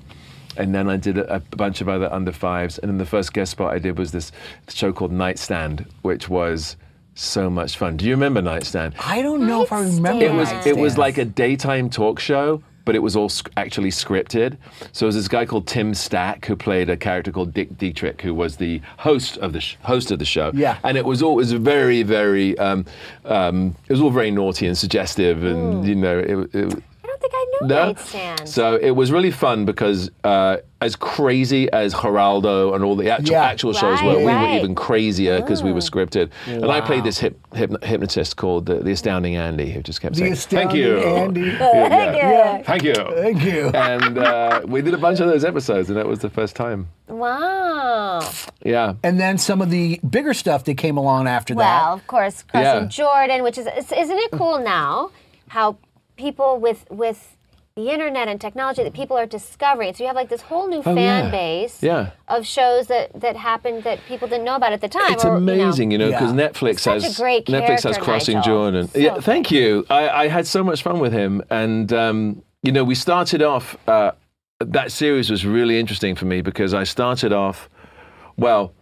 And 0.57 0.73
then 0.73 0.89
I 0.89 0.97
did 0.97 1.17
a, 1.17 1.35
a 1.35 1.39
bunch 1.39 1.81
of 1.81 1.89
other 1.89 2.11
under 2.11 2.31
fives. 2.31 2.77
And 2.79 2.89
then 2.89 2.97
the 2.97 3.05
first 3.05 3.33
guest 3.33 3.51
spot 3.51 3.73
I 3.73 3.79
did 3.79 3.97
was 3.97 4.11
this 4.11 4.31
show 4.69 4.91
called 4.93 5.11
Nightstand, 5.11 5.85
which 6.01 6.29
was 6.29 6.75
so 7.15 7.49
much 7.49 7.77
fun. 7.77 7.97
Do 7.97 8.05
you 8.05 8.11
remember 8.11 8.41
Nightstand? 8.41 8.95
I 8.99 9.21
don't 9.21 9.47
know 9.47 9.63
if 9.63 9.71
I 9.71 9.81
remember. 9.81 10.23
It 10.23 10.33
was 10.33 10.51
it 10.65 10.77
was 10.77 10.97
like 10.97 11.17
a 11.17 11.25
daytime 11.25 11.89
talk 11.89 12.19
show, 12.19 12.61
but 12.85 12.95
it 12.95 12.99
was 12.99 13.15
all 13.15 13.27
sc- 13.27 13.49
actually 13.57 13.89
scripted. 13.89 14.55
So 14.93 14.99
there 15.05 15.07
was 15.07 15.15
this 15.15 15.27
guy 15.27 15.45
called 15.45 15.67
Tim 15.67 15.93
Stack 15.93 16.45
who 16.45 16.55
played 16.55 16.89
a 16.89 16.95
character 16.95 17.31
called 17.31 17.53
Dick 17.53 17.77
Dietrich, 17.77 18.21
who 18.21 18.33
was 18.33 18.57
the 18.57 18.81
host 18.97 19.37
of 19.39 19.51
the 19.53 19.59
sh- 19.61 19.77
host 19.81 20.11
of 20.11 20.19
the 20.19 20.25
show. 20.25 20.51
Yeah. 20.53 20.77
and 20.83 20.95
it 20.97 21.05
was 21.05 21.21
all 21.23 21.33
it 21.33 21.37
was 21.37 21.51
very 21.53 22.03
very 22.03 22.57
um, 22.59 22.85
um, 23.25 23.75
it 23.87 23.91
was 23.91 23.99
all 24.01 24.11
very 24.11 24.31
naughty 24.31 24.67
and 24.67 24.77
suggestive, 24.77 25.43
and 25.43 25.85
you 25.87 25.95
know 25.95 26.19
it, 26.19 26.55
it 26.55 26.83
I 26.96 26.96
don't 27.19 27.21
think 27.21 27.33
I 27.33 27.45
no, 27.67 27.85
nightstand. 27.87 28.49
So 28.49 28.75
it 28.75 28.91
was 28.91 29.11
really 29.11 29.31
fun 29.31 29.65
because 29.65 30.09
uh, 30.23 30.57
as 30.81 30.95
crazy 30.95 31.71
as 31.71 31.93
Geraldo 31.93 32.75
and 32.75 32.83
all 32.83 32.95
the 32.95 33.09
actual 33.09 33.31
Yeah. 33.33 33.43
actual 33.43 33.73
shows 33.73 33.99
Right, 34.01 34.05
were, 34.05 34.19
we 34.19 34.25
were 34.25 34.47
even 34.57 34.75
crazier 34.75 35.41
because 35.41 35.63
we 35.63 35.71
were 35.71 35.79
scripted. 35.79 36.29
And 36.45 36.65
I 36.71 36.81
played 36.81 37.03
this 37.03 37.17
hip, 37.17 37.39
hyp- 37.53 37.83
hypnotist 37.83 38.37
called 38.37 38.65
the, 38.67 38.75
the 38.75 38.91
Astounding 38.91 39.35
Andy, 39.35 39.71
who 39.71 39.81
just 39.81 40.01
kept 40.01 40.15
The 40.15 40.19
saying, 40.19 40.35
"Thank 40.35 40.73
you, 40.73 40.99
Andy." 40.99 41.41
Yeah, 41.41 41.87
yeah. 41.89 42.15
Yeah. 42.15 42.61
Thank 42.63 42.83
you, 42.83 42.93
Thank 42.95 43.43
you. 43.43 43.69
And 43.69 44.17
uh, 44.17 44.61
we 44.65 44.81
did 44.81 44.93
a 44.93 44.97
bunch 44.97 45.19
of 45.19 45.27
those 45.27 45.43
episodes, 45.43 45.89
and 45.89 45.97
that 45.97 46.07
was 46.07 46.19
the 46.19 46.29
first 46.29 46.55
time. 46.55 46.89
Wow. 47.07 48.29
Yeah. 48.63 48.93
And 49.03 49.19
then 49.19 49.37
some 49.37 49.61
of 49.61 49.69
the 49.69 49.99
bigger 50.07 50.33
stuff 50.33 50.63
that 50.65 50.75
came 50.77 50.97
along 50.97 51.27
after 51.27 51.53
Well, 51.55 51.65
that. 51.65 51.83
Well, 51.85 51.93
of 51.93 52.07
course, 52.07 52.43
crossing 52.43 52.83
Yeah. 52.83 52.87
Jordan, 52.87 53.43
which 53.43 53.57
is 53.57 53.67
is- 53.67 53.91
isn't 53.91 54.17
it 54.17 54.31
cool 54.31 54.59
now 54.59 55.11
how 55.49 55.77
people 56.17 56.59
with 56.59 56.85
with 56.89 57.33
the 57.75 57.91
internet 57.91 58.27
and 58.27 58.41
technology 58.41 58.83
that 58.83 58.93
people 58.93 59.15
are 59.15 59.27
discovering. 59.27 59.93
So 59.93 60.03
you 60.03 60.07
have 60.07 60.15
like 60.15 60.29
this 60.29 60.41
whole 60.41 60.67
new 60.67 60.79
Oh, 60.79 60.95
fan 60.95 61.25
yeah. 61.25 61.29
base 61.29 61.83
Yeah. 61.83 62.09
of 62.27 62.43
shows 62.47 62.87
that 62.87 63.11
that 63.21 63.35
happened 63.35 63.83
that 63.83 63.99
people 64.07 64.27
didn't 64.27 64.45
know 64.45 64.55
about 64.55 64.73
at 64.73 64.81
the 64.81 64.87
time. 64.89 65.13
It's 65.13 65.23
or, 65.23 65.35
you 65.35 65.39
know. 65.45 65.53
amazing, 65.53 65.91
you 65.91 65.99
know, 65.99 66.09
because 66.09 66.33
Yeah. 66.33 66.47
Netflix 66.49 66.79
Such 66.79 67.03
a 67.03 67.05
has 67.05 67.17
great 67.17 67.45
Netflix 67.45 67.83
has 67.83 67.97
Crossing 67.99 68.37
Nigel. 68.37 68.55
Jordan. 68.55 68.87
So 68.87 68.97
yeah, 68.99 69.19
thank 69.19 69.51
you. 69.51 69.85
I, 69.91 70.09
I 70.09 70.27
had 70.27 70.47
so 70.47 70.63
much 70.63 70.81
fun 70.81 70.99
with 70.99 71.13
him, 71.13 71.43
and 71.51 71.93
um, 71.93 72.41
you 72.63 72.71
know, 72.71 72.83
we 72.83 72.95
started 72.95 73.43
off. 73.43 73.77
Uh, 73.87 74.11
that 74.59 74.91
series 74.91 75.29
was 75.29 75.45
really 75.45 75.79
interesting 75.79 76.15
for 76.15 76.25
me 76.25 76.41
because 76.41 76.73
I 76.73 76.83
started 76.83 77.31
off. 77.31 77.69
Well, 78.37 78.73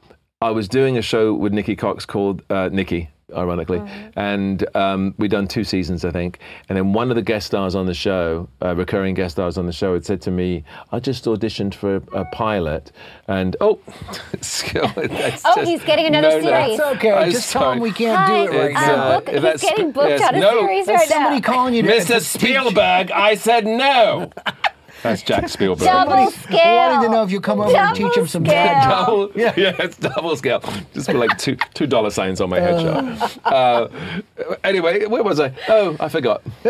I 0.41 0.51
was 0.51 0.69
doing 0.69 0.97
a 0.97 1.01
show 1.01 1.33
with 1.33 1.51
Nikki 1.51 1.75
Cox 1.75 2.05
called 2.05 2.43
uh, 2.49 2.69
Nikki, 2.71 3.09
ironically, 3.35 3.81
and 4.15 4.65
um, 4.75 5.13
we'd 5.17 5.31
done 5.31 5.47
two 5.47 5.63
seasons, 5.63 6.03
I 6.05 6.11
think. 6.11 6.39
And 6.69 6.77
then 6.77 6.93
one 6.93 7.09
of 7.09 7.15
the 7.15 7.21
guest 7.21 7.47
stars 7.47 7.75
on 7.75 7.85
the 7.85 7.93
show, 7.93 8.47
uh, 8.61 8.75
recurring 8.75 9.13
guest 9.15 9.35
stars 9.35 9.57
on 9.57 9.65
the 9.65 9.71
show, 9.73 9.93
had 9.93 10.05
said 10.05 10.21
to 10.23 10.31
me, 10.31 10.63
"I 10.91 10.99
just 10.99 11.25
auditioned 11.25 11.73
for 11.73 11.97
a, 11.97 12.01
a 12.21 12.25
pilot," 12.31 12.91
and 13.27 13.55
oh, 13.61 13.79
that's 14.31 14.63
Oh, 15.45 15.55
just- 15.55 15.61
he's 15.67 15.83
getting 15.83 16.05
another 16.07 16.29
no, 16.29 16.37
no. 16.39 16.41
series. 16.49 16.79
It's 16.79 16.81
okay. 16.97 17.11
I'm 17.11 17.31
Just 17.31 17.51
tell 17.51 17.71
him 17.71 17.79
we 17.79 17.91
can't 17.91 18.17
Hi, 18.17 18.45
do 18.45 18.51
it 18.51 18.57
right 18.57 18.71
It's, 18.71 18.81
now. 18.81 18.93
uh, 18.95 19.19
book, 19.19 19.29
he's 19.29 19.61
getting 19.61 19.91
booked 19.91 20.09
yes, 20.09 20.21
out 20.21 20.35
of 20.35 20.41
no. 20.41 20.59
series 20.61 20.85
That's 20.85 20.99
right 20.99 21.09
somebody 21.09 21.39
now. 21.41 21.53
calling 21.53 21.73
you 21.73 21.81
to 21.83 21.89
Mr. 21.89 22.21
Spielberg, 22.21 23.11
I 23.11 23.35
said 23.35 23.65
no. 23.65 24.29
That's 25.09 25.21
Jack 25.21 25.49
Spielberg. 25.55 25.85
Double 25.85 26.11
Somebody 26.11 26.31
scale. 26.37 26.75
wanted 26.75 27.05
to 27.07 27.11
know 27.11 27.23
if 27.23 27.31
you 27.31 27.39
come 27.41 27.61
over 27.61 27.75
and 27.75 27.95
teach 27.95 28.17
him 28.17 28.27
some 28.27 28.43
Double 28.43 28.53
bad 28.55 28.83
scale. 28.83 29.27
Double, 29.27 29.39
yeah. 29.39 29.75
it's 29.79 29.97
double 29.97 30.35
scale. 30.35 30.61
Just 30.93 31.07
put 31.07 31.15
like 31.15 31.37
two 31.37 31.55
two 31.73 31.87
dollar 31.87 32.09
signs 32.09 32.41
on 32.41 32.49
my 32.49 32.59
headshot. 32.59 33.39
Uh, 33.45 33.87
anyway, 34.63 35.05
where 35.05 35.23
was 35.23 35.39
I? 35.39 35.53
Oh, 35.69 35.95
I 35.99 36.09
forgot. 36.09 36.41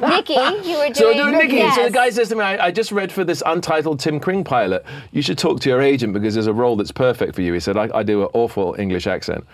Nikki, 0.00 0.34
you 0.34 0.78
were 0.78 0.90
doing. 0.90 0.94
So 0.94 1.12
doing 1.14 1.32
Nikki. 1.38 1.56
Yes. 1.56 1.76
So 1.76 1.84
the 1.84 1.90
guy 1.90 2.10
says 2.10 2.28
to 2.30 2.36
me, 2.36 2.42
I, 2.42 2.66
I 2.66 2.70
just 2.70 2.92
read 2.92 3.12
for 3.12 3.24
this 3.24 3.42
untitled 3.44 4.00
Tim 4.00 4.20
Kring 4.20 4.44
pilot. 4.44 4.84
You 5.12 5.22
should 5.22 5.38
talk 5.38 5.60
to 5.60 5.68
your 5.68 5.80
agent 5.82 6.12
because 6.12 6.34
there's 6.34 6.46
a 6.46 6.54
role 6.54 6.76
that's 6.76 6.92
perfect 6.92 7.34
for 7.34 7.42
you. 7.42 7.52
He 7.52 7.60
said, 7.60 7.76
I, 7.76 7.88
I 7.94 8.02
do 8.02 8.22
an 8.22 8.28
awful 8.32 8.74
English 8.78 9.06
accent. 9.06 9.44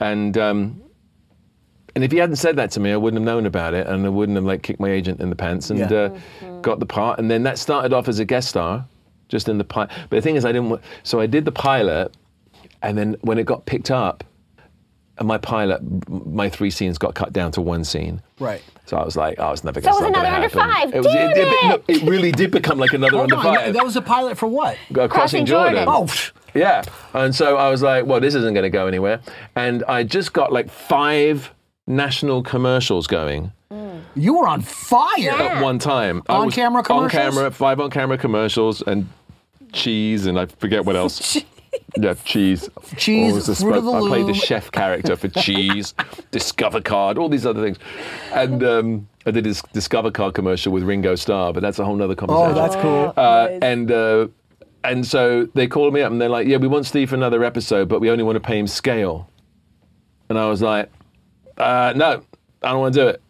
And 0.00 0.36
um, 0.36 0.82
and 1.98 2.04
if 2.04 2.12
he 2.12 2.18
hadn't 2.18 2.36
said 2.36 2.54
that 2.56 2.70
to 2.72 2.80
me, 2.80 2.92
I 2.92 2.96
wouldn't 2.96 3.20
have 3.20 3.26
known 3.26 3.44
about 3.44 3.74
it 3.74 3.86
and 3.88 4.06
I 4.06 4.08
wouldn't 4.08 4.36
have 4.36 4.44
like 4.44 4.62
kicked 4.62 4.78
my 4.78 4.88
agent 4.90 5.20
in 5.20 5.30
the 5.30 5.36
pants 5.36 5.70
and 5.70 5.78
Yeah. 5.80 5.86
uh, 5.86 6.08
Mm-hmm. 6.10 6.60
got 6.60 6.78
the 6.78 6.86
part. 6.86 7.18
And 7.18 7.28
then 7.28 7.42
that 7.42 7.58
started 7.58 7.92
off 7.92 8.06
as 8.08 8.18
a 8.20 8.24
guest 8.24 8.48
star, 8.48 8.84
just 9.28 9.48
in 9.48 9.58
the 9.58 9.64
pilot. 9.64 9.90
But 10.08 10.16
the 10.16 10.22
thing 10.22 10.36
is, 10.36 10.44
I 10.44 10.52
didn't. 10.52 10.80
So 11.02 11.18
I 11.18 11.26
did 11.26 11.44
the 11.44 11.52
pilot, 11.52 12.14
and 12.82 12.96
then 12.96 13.16
when 13.22 13.38
it 13.38 13.46
got 13.46 13.66
picked 13.66 13.90
up, 13.90 14.22
and 15.18 15.26
my 15.26 15.38
pilot, 15.38 15.80
my 16.08 16.48
three 16.48 16.70
scenes 16.70 16.96
got 16.96 17.16
cut 17.16 17.32
down 17.32 17.50
to 17.52 17.60
one 17.60 17.82
scene. 17.82 18.22
Right. 18.38 18.62
So 18.86 18.96
I 18.96 19.04
was 19.04 19.16
like, 19.16 19.34
oh, 19.40 19.50
it's 19.50 19.64
never 19.64 19.80
So 19.80 19.90
going 19.90 19.96
it 19.96 20.06
to 20.06 20.10
was 20.10 20.16
another 20.18 20.34
under 20.36 20.48
five. 20.48 20.94
It, 20.94 20.98
was, 20.98 21.06
it, 21.06 21.34
did- 21.34 21.48
it! 21.48 21.64
no, 21.64 21.82
it 21.88 22.02
really 22.08 22.30
did 22.30 22.52
become 22.52 22.78
like 22.78 22.92
another 22.92 23.18
under 23.18 23.34
five. 23.36 23.72
That 23.74 23.84
was 23.84 23.96
a 23.96 24.00
pilot 24.00 24.38
for 24.38 24.46
what? 24.46 24.76
Uh, 24.90 25.08
crossing, 25.08 25.08
Crossing 25.08 25.46
Jordan. 25.46 25.84
Jordan. 25.86 26.08
Oh, 26.08 26.30
Yeah. 26.54 26.84
And 27.14 27.34
so 27.34 27.56
I 27.56 27.68
was 27.68 27.82
like, 27.82 28.06
well, 28.06 28.20
this 28.20 28.34
isn't 28.36 28.54
going 28.54 28.62
to 28.62 28.70
go 28.70 28.86
anywhere. 28.86 29.20
And 29.56 29.82
I 29.88 30.04
just 30.04 30.32
got 30.32 30.52
like 30.52 30.70
five 30.70 31.52
national 31.88 32.42
commercials 32.42 33.06
going 33.06 33.50
you 34.14 34.34
were 34.38 34.48
on 34.48 34.62
fire. 34.62 35.06
Yeah. 35.18 35.42
at 35.56 35.62
one 35.62 35.78
time. 35.78 36.22
I 36.28 36.38
was 36.38 36.46
On-camera 36.46 36.82
commercials. 36.82 37.14
On 37.14 37.32
camera, 37.32 37.50
five 37.50 37.80
on 37.80 37.90
camera 37.90 38.18
commercials 38.18 38.82
and 38.82 39.08
cheese 39.72 40.26
and 40.26 40.38
I 40.38 40.46
forget 40.46 40.84
what 40.84 40.96
else. 40.96 41.38
Yeah, 41.98 42.14
cheese. 42.24 42.68
Cheese, 42.96 43.32
Or 43.32 43.34
was 43.36 43.46
the 43.46 43.54
Fruit 43.54 43.74
of 43.74 43.84
the 43.84 43.92
I 43.92 44.00
played 44.00 44.22
the 44.22 44.26
Loom. 44.28 44.34
chef 44.34 44.70
character 44.72 45.16
for 45.16 45.28
cheese, 45.28 45.94
Discover 46.30 46.80
Card, 46.80 47.18
all 47.18 47.28
these 47.28 47.44
other 47.44 47.62
things. 47.62 47.76
And 48.32 48.64
um, 48.64 49.08
I 49.26 49.30
did 49.32 49.44
this 49.44 49.62
Discover 49.74 50.12
Card 50.12 50.34
commercial 50.34 50.72
with 50.72 50.82
Ringo 50.82 51.14
Starr, 51.14 51.52
but 51.52 51.60
that's 51.60 51.78
a 51.78 51.84
whole 51.84 51.94
nother 51.94 52.14
conversation. 52.14 52.50
Oh, 52.50 52.54
that's 52.54 52.76
cool. 52.76 53.12
Uh, 53.16 53.58
and 53.62 53.92
uh, 53.92 54.28
and 54.82 55.06
so 55.06 55.46
they 55.54 55.66
called 55.66 55.92
me 55.92 56.00
up 56.00 56.10
and 56.10 56.20
they're 56.20 56.28
like, 56.30 56.46
"Yeah, 56.46 56.56
we 56.56 56.68
want 56.68 56.86
Steve 56.86 57.10
for 57.10 57.16
another 57.16 57.44
episode, 57.44 57.88
but 57.88 58.00
we 58.00 58.10
only 58.10 58.24
want 58.24 58.36
to 58.36 58.40
pay 58.40 58.58
him 58.58 58.66
scale." 58.66 59.28
And 60.30 60.38
I 60.38 60.48
was 60.48 60.62
like, 60.62 60.90
uh, 61.58 61.92
"No, 61.96 62.22
I 62.62 62.70
don't 62.70 62.80
want 62.80 62.94
to 62.94 63.00
do 63.00 63.08
it." 63.08 63.22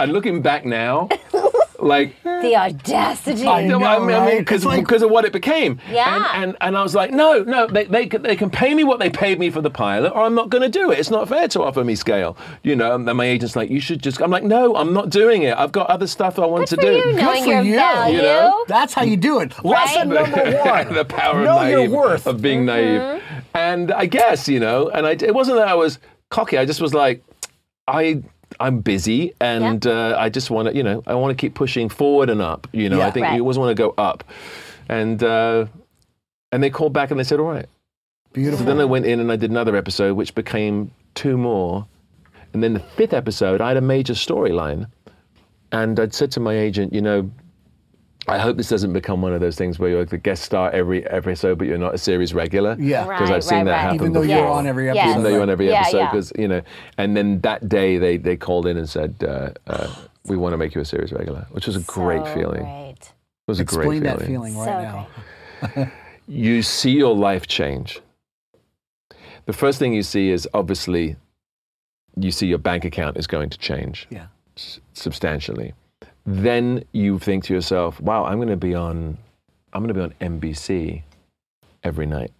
And 0.00 0.12
looking 0.12 0.42
back 0.42 0.64
now, 0.64 1.08
like 1.80 2.14
The 2.22 2.54
audacity. 2.54 3.46
I 3.48 3.66
know, 3.66 3.82
I 3.82 3.98
mean, 3.98 4.10
I 4.10 4.18
right? 4.18 4.26
mean, 4.34 4.38
because 4.38 4.64
like- 4.64 4.80
because 4.80 5.02
of 5.02 5.10
what 5.10 5.24
it 5.24 5.32
became. 5.32 5.80
Yeah. 5.90 6.30
And, 6.34 6.50
and 6.50 6.56
and 6.60 6.76
I 6.76 6.82
was 6.84 6.94
like, 6.94 7.10
no, 7.10 7.42
no, 7.42 7.66
they 7.66 7.84
they 7.84 8.06
can, 8.06 8.22
they 8.22 8.36
can 8.36 8.48
pay 8.48 8.74
me 8.74 8.84
what 8.84 9.00
they 9.00 9.10
paid 9.10 9.40
me 9.40 9.50
for 9.50 9.60
the 9.60 9.70
pilot, 9.70 10.10
or 10.14 10.22
I'm 10.22 10.36
not 10.36 10.50
going 10.50 10.62
to 10.62 10.68
do 10.68 10.92
it. 10.92 11.00
It's 11.00 11.10
not 11.10 11.28
fair 11.28 11.48
to 11.48 11.62
offer 11.64 11.82
me 11.82 11.96
scale, 11.96 12.36
you 12.62 12.76
know. 12.76 12.94
And 12.94 13.08
then 13.08 13.16
my 13.16 13.24
agent's 13.24 13.56
like, 13.56 13.70
you 13.70 13.80
should 13.80 14.00
just. 14.00 14.20
I'm 14.22 14.30
like, 14.30 14.44
no, 14.44 14.76
I'm 14.76 14.92
not 14.94 15.10
doing 15.10 15.42
it. 15.42 15.56
I've 15.56 15.72
got 15.72 15.90
other 15.90 16.06
stuff 16.06 16.38
I 16.38 16.46
want 16.46 16.68
Good 16.70 16.76
to 16.80 16.86
for 16.86 16.92
do. 16.92 17.08
you, 17.08 17.12
knowing 17.16 17.42
for 17.44 17.50
your 17.50 17.62
you, 17.62 17.72
you 18.16 18.22
know? 18.22 18.64
That's 18.68 18.94
how 18.94 19.02
you 19.02 19.16
do 19.16 19.40
it. 19.40 19.52
Lesson 19.64 20.10
Right? 20.10 20.30
number 20.30 20.58
one. 20.62 20.94
the 21.00 21.04
power 21.04 21.42
know 21.42 21.58
of 21.58 21.68
your 21.70 21.78
naive, 21.80 21.90
worth. 21.90 22.26
of 22.28 22.40
being 22.40 22.66
Mm-hmm. 22.66 22.66
naive. 23.16 23.22
And 23.54 23.90
I 23.90 24.06
guess 24.06 24.46
you 24.48 24.60
know, 24.60 24.90
and 24.90 25.06
I, 25.06 25.12
it 25.12 25.34
wasn't 25.34 25.56
that 25.58 25.66
I 25.68 25.74
was 25.74 25.98
cocky. 26.30 26.56
I 26.56 26.64
just 26.64 26.80
was 26.80 26.94
like, 26.94 27.24
I. 27.88 28.22
I'm 28.60 28.80
busy, 28.80 29.34
and 29.40 29.86
uh, 29.86 30.16
I 30.18 30.30
just 30.30 30.50
want 30.50 30.68
to, 30.68 30.74
you 30.74 30.82
know, 30.82 31.02
I 31.06 31.14
want 31.14 31.36
to 31.36 31.40
keep 31.40 31.54
pushing 31.54 31.88
forward 31.90 32.30
and 32.30 32.40
up. 32.40 32.66
You 32.72 32.88
know, 32.88 32.96
Yeah. 32.98 33.06
I 33.06 33.10
think 33.10 33.24
Right. 33.26 33.36
you 33.36 33.42
always 33.42 33.58
want 33.58 33.76
to 33.76 33.80
go 33.80 33.94
up, 33.98 34.24
and 34.88 35.22
uh, 35.22 35.66
and 36.50 36.62
they 36.62 36.70
called 36.70 36.94
back 36.94 37.10
and 37.10 37.20
they 37.20 37.24
said, 37.24 37.40
all 37.40 37.46
right. 37.46 37.66
Beautiful. 38.32 38.60
So 38.60 38.64
then 38.64 38.80
I 38.80 38.84
went 38.86 39.04
in 39.04 39.20
and 39.20 39.30
I 39.30 39.36
did 39.36 39.50
another 39.50 39.76
episode, 39.76 40.14
which 40.14 40.34
became 40.34 40.90
two 41.14 41.36
more. 41.36 41.86
And 42.54 42.62
then 42.62 42.72
the 42.72 42.80
fifth 42.80 43.12
episode, 43.12 43.60
I 43.60 43.68
had 43.68 43.76
a 43.76 43.82
major 43.82 44.14
storyline. 44.14 44.86
And 45.70 46.00
I'd 46.00 46.14
said 46.14 46.30
to 46.32 46.40
my 46.40 46.56
agent, 46.56 46.94
you 46.94 47.02
know, 47.02 47.30
I 48.28 48.38
hope 48.38 48.56
this 48.56 48.68
doesn't 48.68 48.92
become 48.92 49.22
one 49.22 49.32
of 49.32 49.40
those 49.40 49.56
things 49.56 49.78
where 49.78 49.90
you're 49.90 50.04
the 50.04 50.18
guest 50.18 50.42
star 50.44 50.70
every 50.70 51.04
episode, 51.06 51.58
but 51.58 51.66
you're 51.66 51.78
not 51.78 51.94
a 51.94 51.98
series 51.98 52.34
regular. 52.34 52.76
Yeah. 52.78 53.04
Because 53.04 53.30
Right, 53.30 53.36
I've 53.36 53.44
seen 53.44 53.58
right, 53.58 53.64
that 53.64 53.70
right. 53.72 53.80
happen 53.80 53.94
Even 53.96 54.12
though 54.12 54.20
before. 54.22 54.36
you're 54.36 54.46
on 54.48 54.66
every 54.66 54.86
Yes. 54.86 54.96
episode. 54.96 55.10
Even 55.10 55.22
though 55.22 55.28
you're 55.30 55.42
on 55.42 55.50
every 55.50 55.68
Yeah, 55.68 55.80
episode, 55.80 55.98
yeah. 55.98 56.10
because, 56.10 56.32
you 56.38 56.48
know, 56.48 56.62
and 56.98 57.16
then 57.16 57.40
that 57.40 57.68
day 57.68 57.98
they, 57.98 58.16
they 58.18 58.36
called 58.36 58.66
in 58.66 58.76
and 58.76 58.88
said, 58.88 59.14
uh, 59.26 59.50
uh, 59.66 59.88
we 60.26 60.36
want 60.36 60.52
to 60.52 60.56
make 60.58 60.74
you 60.74 60.80
a 60.80 60.84
series 60.84 61.12
regular, 61.12 61.46
which 61.52 61.66
was 61.66 61.76
a 61.76 61.80
great 61.80 62.24
So 62.26 62.34
feeling. 62.34 62.62
Great. 62.64 62.96
It 63.00 63.12
was 63.46 63.60
a 63.60 63.62
Explain 63.62 63.88
great 63.88 64.02
that 64.02 64.18
feeling. 64.20 64.52
feeling 64.52 64.58
right 64.58 65.06
So 65.66 65.82
now. 65.82 65.90
you 66.28 66.62
see 66.62 66.90
your 66.90 67.14
life 67.14 67.46
change. 67.46 68.00
The 69.46 69.52
first 69.54 69.78
thing 69.78 69.94
you 69.94 70.02
see 70.02 70.28
is 70.30 70.46
obviously 70.52 71.16
you 72.16 72.30
see 72.30 72.46
your 72.46 72.58
bank 72.58 72.84
account 72.84 73.16
is 73.16 73.26
going 73.26 73.48
to 73.48 73.56
change 73.58 74.06
Yeah. 74.10 74.26
s- 74.56 74.80
substantially. 74.92 75.72
Then 76.38 76.84
you 76.92 77.18
think 77.18 77.44
to 77.44 77.54
yourself, 77.54 77.98
"Wow, 78.02 78.24
I'm 78.26 78.36
going 78.36 78.48
to 78.48 78.56
be 78.56 78.74
on 78.74 79.16
I'm 79.72 79.82
going 79.82 79.88
to 79.88 79.94
be 79.94 80.00
on 80.02 80.12
NBC 80.40 81.02
every 81.82 82.04
night." 82.04 82.32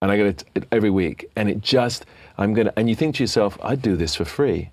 And 0.00 0.10
I 0.10 0.16
got 0.16 0.26
it 0.26 0.44
every 0.72 0.88
week 0.90 1.28
and 1.36 1.48
it 1.50 1.60
just 1.60 2.06
I'm 2.38 2.54
going 2.54 2.68
to 2.68 2.78
and 2.78 2.88
you 2.88 2.94
think 2.96 3.16
to 3.16 3.22
yourself, 3.22 3.58
"I'd 3.62 3.82
do 3.82 3.94
this 3.96 4.14
for 4.14 4.24
free." 4.24 4.70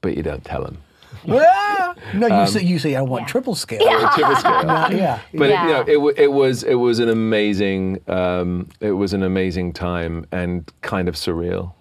But 0.00 0.16
you 0.16 0.22
don't 0.24 0.44
tell 0.44 0.62
them. 0.64 0.78
Ah! 1.28 1.94
no, 2.14 2.26
you 2.26 2.32
Um, 2.34 2.46
say 2.46 2.62
you 2.62 2.78
say 2.78 2.94
I 2.96 3.00
want 3.02 3.22
Yeah. 3.22 3.26
triple 3.28 3.54
scale. 3.54 3.78
Triple 4.14 4.36
scale. 4.36 4.64
Not- 4.64 4.92
yeah. 4.94 5.20
but 5.34 5.48
Yeah. 5.48 5.62
it, 5.82 5.88
you 5.88 5.98
know, 5.98 6.08
it, 6.08 6.18
it 6.18 6.32
was 6.32 6.62
it 6.64 6.74
was 6.74 6.98
an 6.98 7.08
amazing 7.08 8.00
um, 8.08 8.68
it 8.80 8.92
was 8.92 9.12
an 9.12 9.22
amazing 9.22 9.72
time 9.72 10.26
and 10.32 10.68
kind 10.82 11.08
of 11.08 11.14
surreal. 11.14 11.72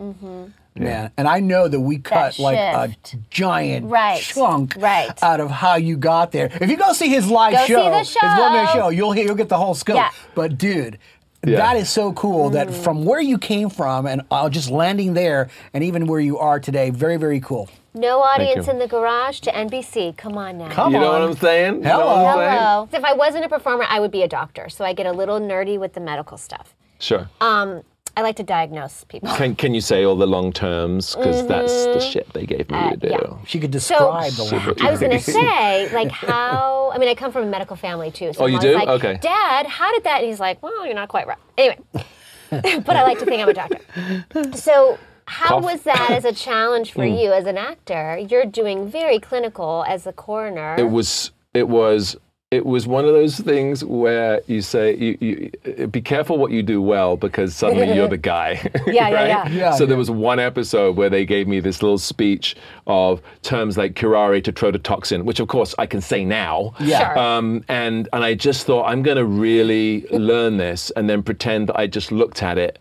Man, 0.84 1.12
and 1.18 1.28
I 1.28 1.40
know 1.40 1.68
that 1.68 1.80
we 1.80 1.98
cut 2.00 2.38
like 2.40 2.58
a 2.58 2.94
giant 3.30 3.90
Right, 3.90 4.20
chunk 4.22 4.76
right. 4.78 5.12
out 5.24 5.40
of 5.40 5.50
how 5.52 5.76
you 5.76 5.98
got 5.98 6.32
there. 6.32 6.50
If 6.62 6.70
you 6.70 6.78
go 6.78 6.94
see 6.94 7.10
his 7.10 7.30
live 7.30 7.54
Go 7.54 7.60
see 7.66 7.74
show, 7.74 7.92
his 7.92 8.16
one 8.16 8.54
man 8.54 8.68
show. 8.68 8.74
show, 8.74 8.90
you'll 8.90 9.12
hear, 9.12 9.26
you'll 9.26 9.36
get 9.36 9.50
the 9.50 9.58
whole 9.58 9.74
scope. 9.76 9.96
Yeah. 9.98 10.12
But 10.36 10.58
dude, 10.58 10.98
Yeah. 11.46 11.58
that 11.58 11.78
is 11.78 11.90
so 11.90 12.12
cool 12.14 12.50
that 12.52 12.68
Mm. 12.70 12.74
from 12.84 13.06
where 13.06 13.22
you 13.22 13.38
came 13.38 13.70
from 13.70 14.06
and 14.08 14.22
uh, 14.32 14.50
just 14.50 14.70
landing 14.70 15.14
there 15.14 15.50
and 15.74 15.84
even 15.84 16.08
where 16.08 16.20
you 16.20 16.38
are 16.40 16.60
today, 16.60 16.90
very 16.90 17.18
very 17.18 17.40
cool. 17.40 17.70
No 17.94 18.20
audience 18.20 18.68
in 18.68 18.78
the 18.78 18.88
garage 18.88 19.40
to 19.40 19.52
NBC. 19.52 20.16
Come 20.18 20.38
on 20.38 20.60
now. 20.60 20.70
Come 20.70 20.94
You 20.94 21.00
know 21.00 21.12
what 21.14 21.22
I'm 21.24 21.36
saying? 21.36 21.76
You 21.78 21.82
know 21.82 21.90
Hello. 22.00 22.26
I'm 22.28 22.38
saying? 22.38 22.60
Hello. 22.60 22.90
If 22.94 23.04
I 23.04 23.14
wasn't 23.14 23.46
a 23.46 23.50
performer, 23.50 23.86
I 23.90 24.00
would 24.00 24.12
be 24.12 24.22
a 24.22 24.28
doctor. 24.28 24.70
So 24.70 24.86
I 24.86 24.94
get 24.94 25.08
a 25.08 25.12
little 25.12 25.40
nerdy 25.40 25.80
with 25.80 25.94
the 25.94 26.00
medical 26.00 26.38
stuff. 26.38 26.76
Sure. 27.00 27.28
Um, 27.42 27.82
I 28.18 28.22
like 28.22 28.36
to 28.38 28.44
diagnose 28.44 29.04
people. 29.04 29.30
Can, 29.36 29.56
can 29.56 29.76
you 29.76 29.80
say 29.82 30.04
all 30.04 30.16
the 30.16 30.26
long 30.26 30.52
terms? 30.52 31.16
Because 31.16 31.46
that's 31.46 31.72
the 31.86 32.00
shit 32.00 32.28
they 32.34 32.48
gave 32.48 32.68
me 32.72 32.90
to 32.90 32.98
do. 32.98 33.08
Mm-hmm. 33.10 33.32
Uh, 33.34 33.38
yeah. 33.38 33.46
She 33.46 33.60
could 33.60 33.70
describe 33.70 34.24
the 34.32 34.44
Super- 34.44 34.56
language. 34.56 34.82
I 34.82 34.90
was 34.90 35.00
gonna 35.00 35.20
say, 35.20 35.94
like, 35.94 36.10
how? 36.10 36.90
I 36.96 36.98
mean, 36.98 37.10
I 37.10 37.14
come 37.14 37.32
from 37.32 37.44
a 37.44 37.46
medical 37.46 37.76
family 37.76 38.10
too. 38.10 38.34
So 38.34 38.42
Oh, 38.42 38.48
I'm 38.48 38.54
you 38.54 38.60
do? 38.60 38.74
Like, 38.74 38.88
Okay. 38.88 39.20
Dad, 39.22 39.68
how 39.68 39.92
did 39.92 40.04
that? 40.06 40.22
And 40.22 40.30
he's 40.32 40.40
like, 40.40 40.64
Well, 40.64 40.84
you're 40.88 40.96
not 40.96 41.10
quite 41.10 41.28
right. 41.28 41.38
Anyway, 41.60 41.78
but 42.50 42.96
I 42.96 43.04
like 43.04 43.20
to 43.20 43.26
think 43.26 43.40
I'm 43.40 43.50
a 43.50 43.54
doctor. 43.54 44.58
So. 44.58 44.98
How 45.30 45.56
Cough. 45.60 45.64
was 45.66 45.82
that 45.82 46.10
as 46.12 46.24
a 46.24 46.32
challenge 46.32 46.94
for 46.94 47.04
you 47.04 47.34
as 47.34 47.46
an 47.48 47.58
actor? 47.58 48.18
You're 48.18 48.46
doing 48.46 48.90
very 48.90 49.20
clinical 49.20 49.84
as 49.86 50.08
a 50.08 50.14
coroner. 50.14 50.76
It 50.80 50.90
was. 50.90 51.32
It 51.54 51.68
was. 51.68 52.16
It 52.50 52.66
was 52.66 52.88
one 52.88 53.04
of 53.04 53.12
those 53.12 53.38
things 53.38 53.84
where 53.84 54.40
you 54.48 54.62
say, 54.62 54.96
you, 54.96 55.18
you, 55.20 55.88
"Be 55.88 56.00
careful 56.00 56.38
what 56.38 56.52
you 56.52 56.64
do 56.64 56.82
well," 56.82 57.18
because 57.18 57.54
suddenly 57.54 57.94
you're 57.94 58.08
the 58.08 58.16
guy. 58.16 58.62
Yeah, 58.88 59.10
yeah, 59.10 59.14
right? 59.14 59.28
yeah. 59.28 59.50
Yeah, 59.50 59.72
so 59.72 59.86
there 59.86 59.98
was 59.98 60.10
one 60.10 60.40
episode 60.40 60.96
where 60.96 61.10
they 61.10 61.26
gave 61.26 61.46
me 61.46 61.60
this 61.60 61.84
little 61.84 61.98
speech 61.98 62.56
of 62.86 63.22
terms 63.42 63.78
like 63.78 63.96
curare 63.96 64.42
tetrodotoxin, 64.42 65.24
which 65.26 65.42
of 65.42 65.50
course 65.50 65.76
I 65.78 65.88
can 65.88 66.00
say 66.00 66.24
now. 66.24 66.74
Yeah. 66.80 67.00
Sure. 67.00 67.20
Um, 67.20 67.66
and 67.68 68.08
and 68.14 68.24
I 68.24 68.34
just 68.34 68.66
thought 68.66 68.86
I'm 68.86 69.04
going 69.04 69.18
to 69.18 69.26
really 69.26 70.06
learn 70.12 70.56
this 70.56 70.90
and 70.92 71.10
then 71.10 71.24
pretend 71.24 71.68
that 71.68 71.78
I 71.78 71.86
just 71.88 72.14
looked 72.14 72.42
at 72.44 72.58
it 72.58 72.80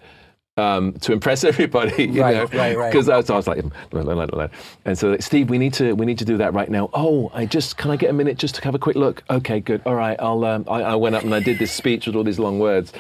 um, 0.58 0.92
to 1.00 1.12
impress 1.12 1.44
everybody. 1.52 2.04
You 2.06 2.22
Right, 2.22 2.36
know? 2.36 2.58
right, 2.58 2.76
right. 2.76 2.90
Because 2.92 3.08
I, 3.08 3.16
was- 3.16 3.28
I 3.30 3.36
was 3.36 3.46
like, 3.46 3.62
"Learn, 3.92 4.06
learn, 4.06 4.16
learn, 4.18 4.30
learn." 4.32 4.50
and 4.84 4.96
so 4.98 5.16
Steve, 5.18 5.50
we 5.50 5.58
need 5.58 5.74
to 5.74 5.92
we 5.94 6.06
need 6.06 6.18
to 6.18 6.24
do 6.24 6.36
that 6.38 6.54
right 6.54 6.70
now. 6.70 6.88
Oh, 6.94 7.30
I 7.34 7.46
just 7.46 7.76
can 7.76 7.90
I 7.90 7.96
get 7.96 8.10
a 8.10 8.14
minute 8.14 8.38
just 8.38 8.54
to 8.56 8.64
have 8.64 8.74
a 8.74 8.78
quick 8.78 8.96
look? 8.96 9.22
Okay, 9.30 9.60
good. 9.60 9.82
All 9.86 9.94
right, 9.94 10.16
I'll. 10.20 10.44
Um, 10.44 10.64
I, 10.68 10.82
I 10.82 10.94
went 10.94 11.14
up 11.14 11.22
and 11.24 11.34
I 11.34 11.40
did 11.40 11.58
this 11.58 11.72
speech 11.72 12.06
with 12.06 12.16
all 12.16 12.24
these 12.24 12.38
long 12.38 12.58
words, 12.58 12.92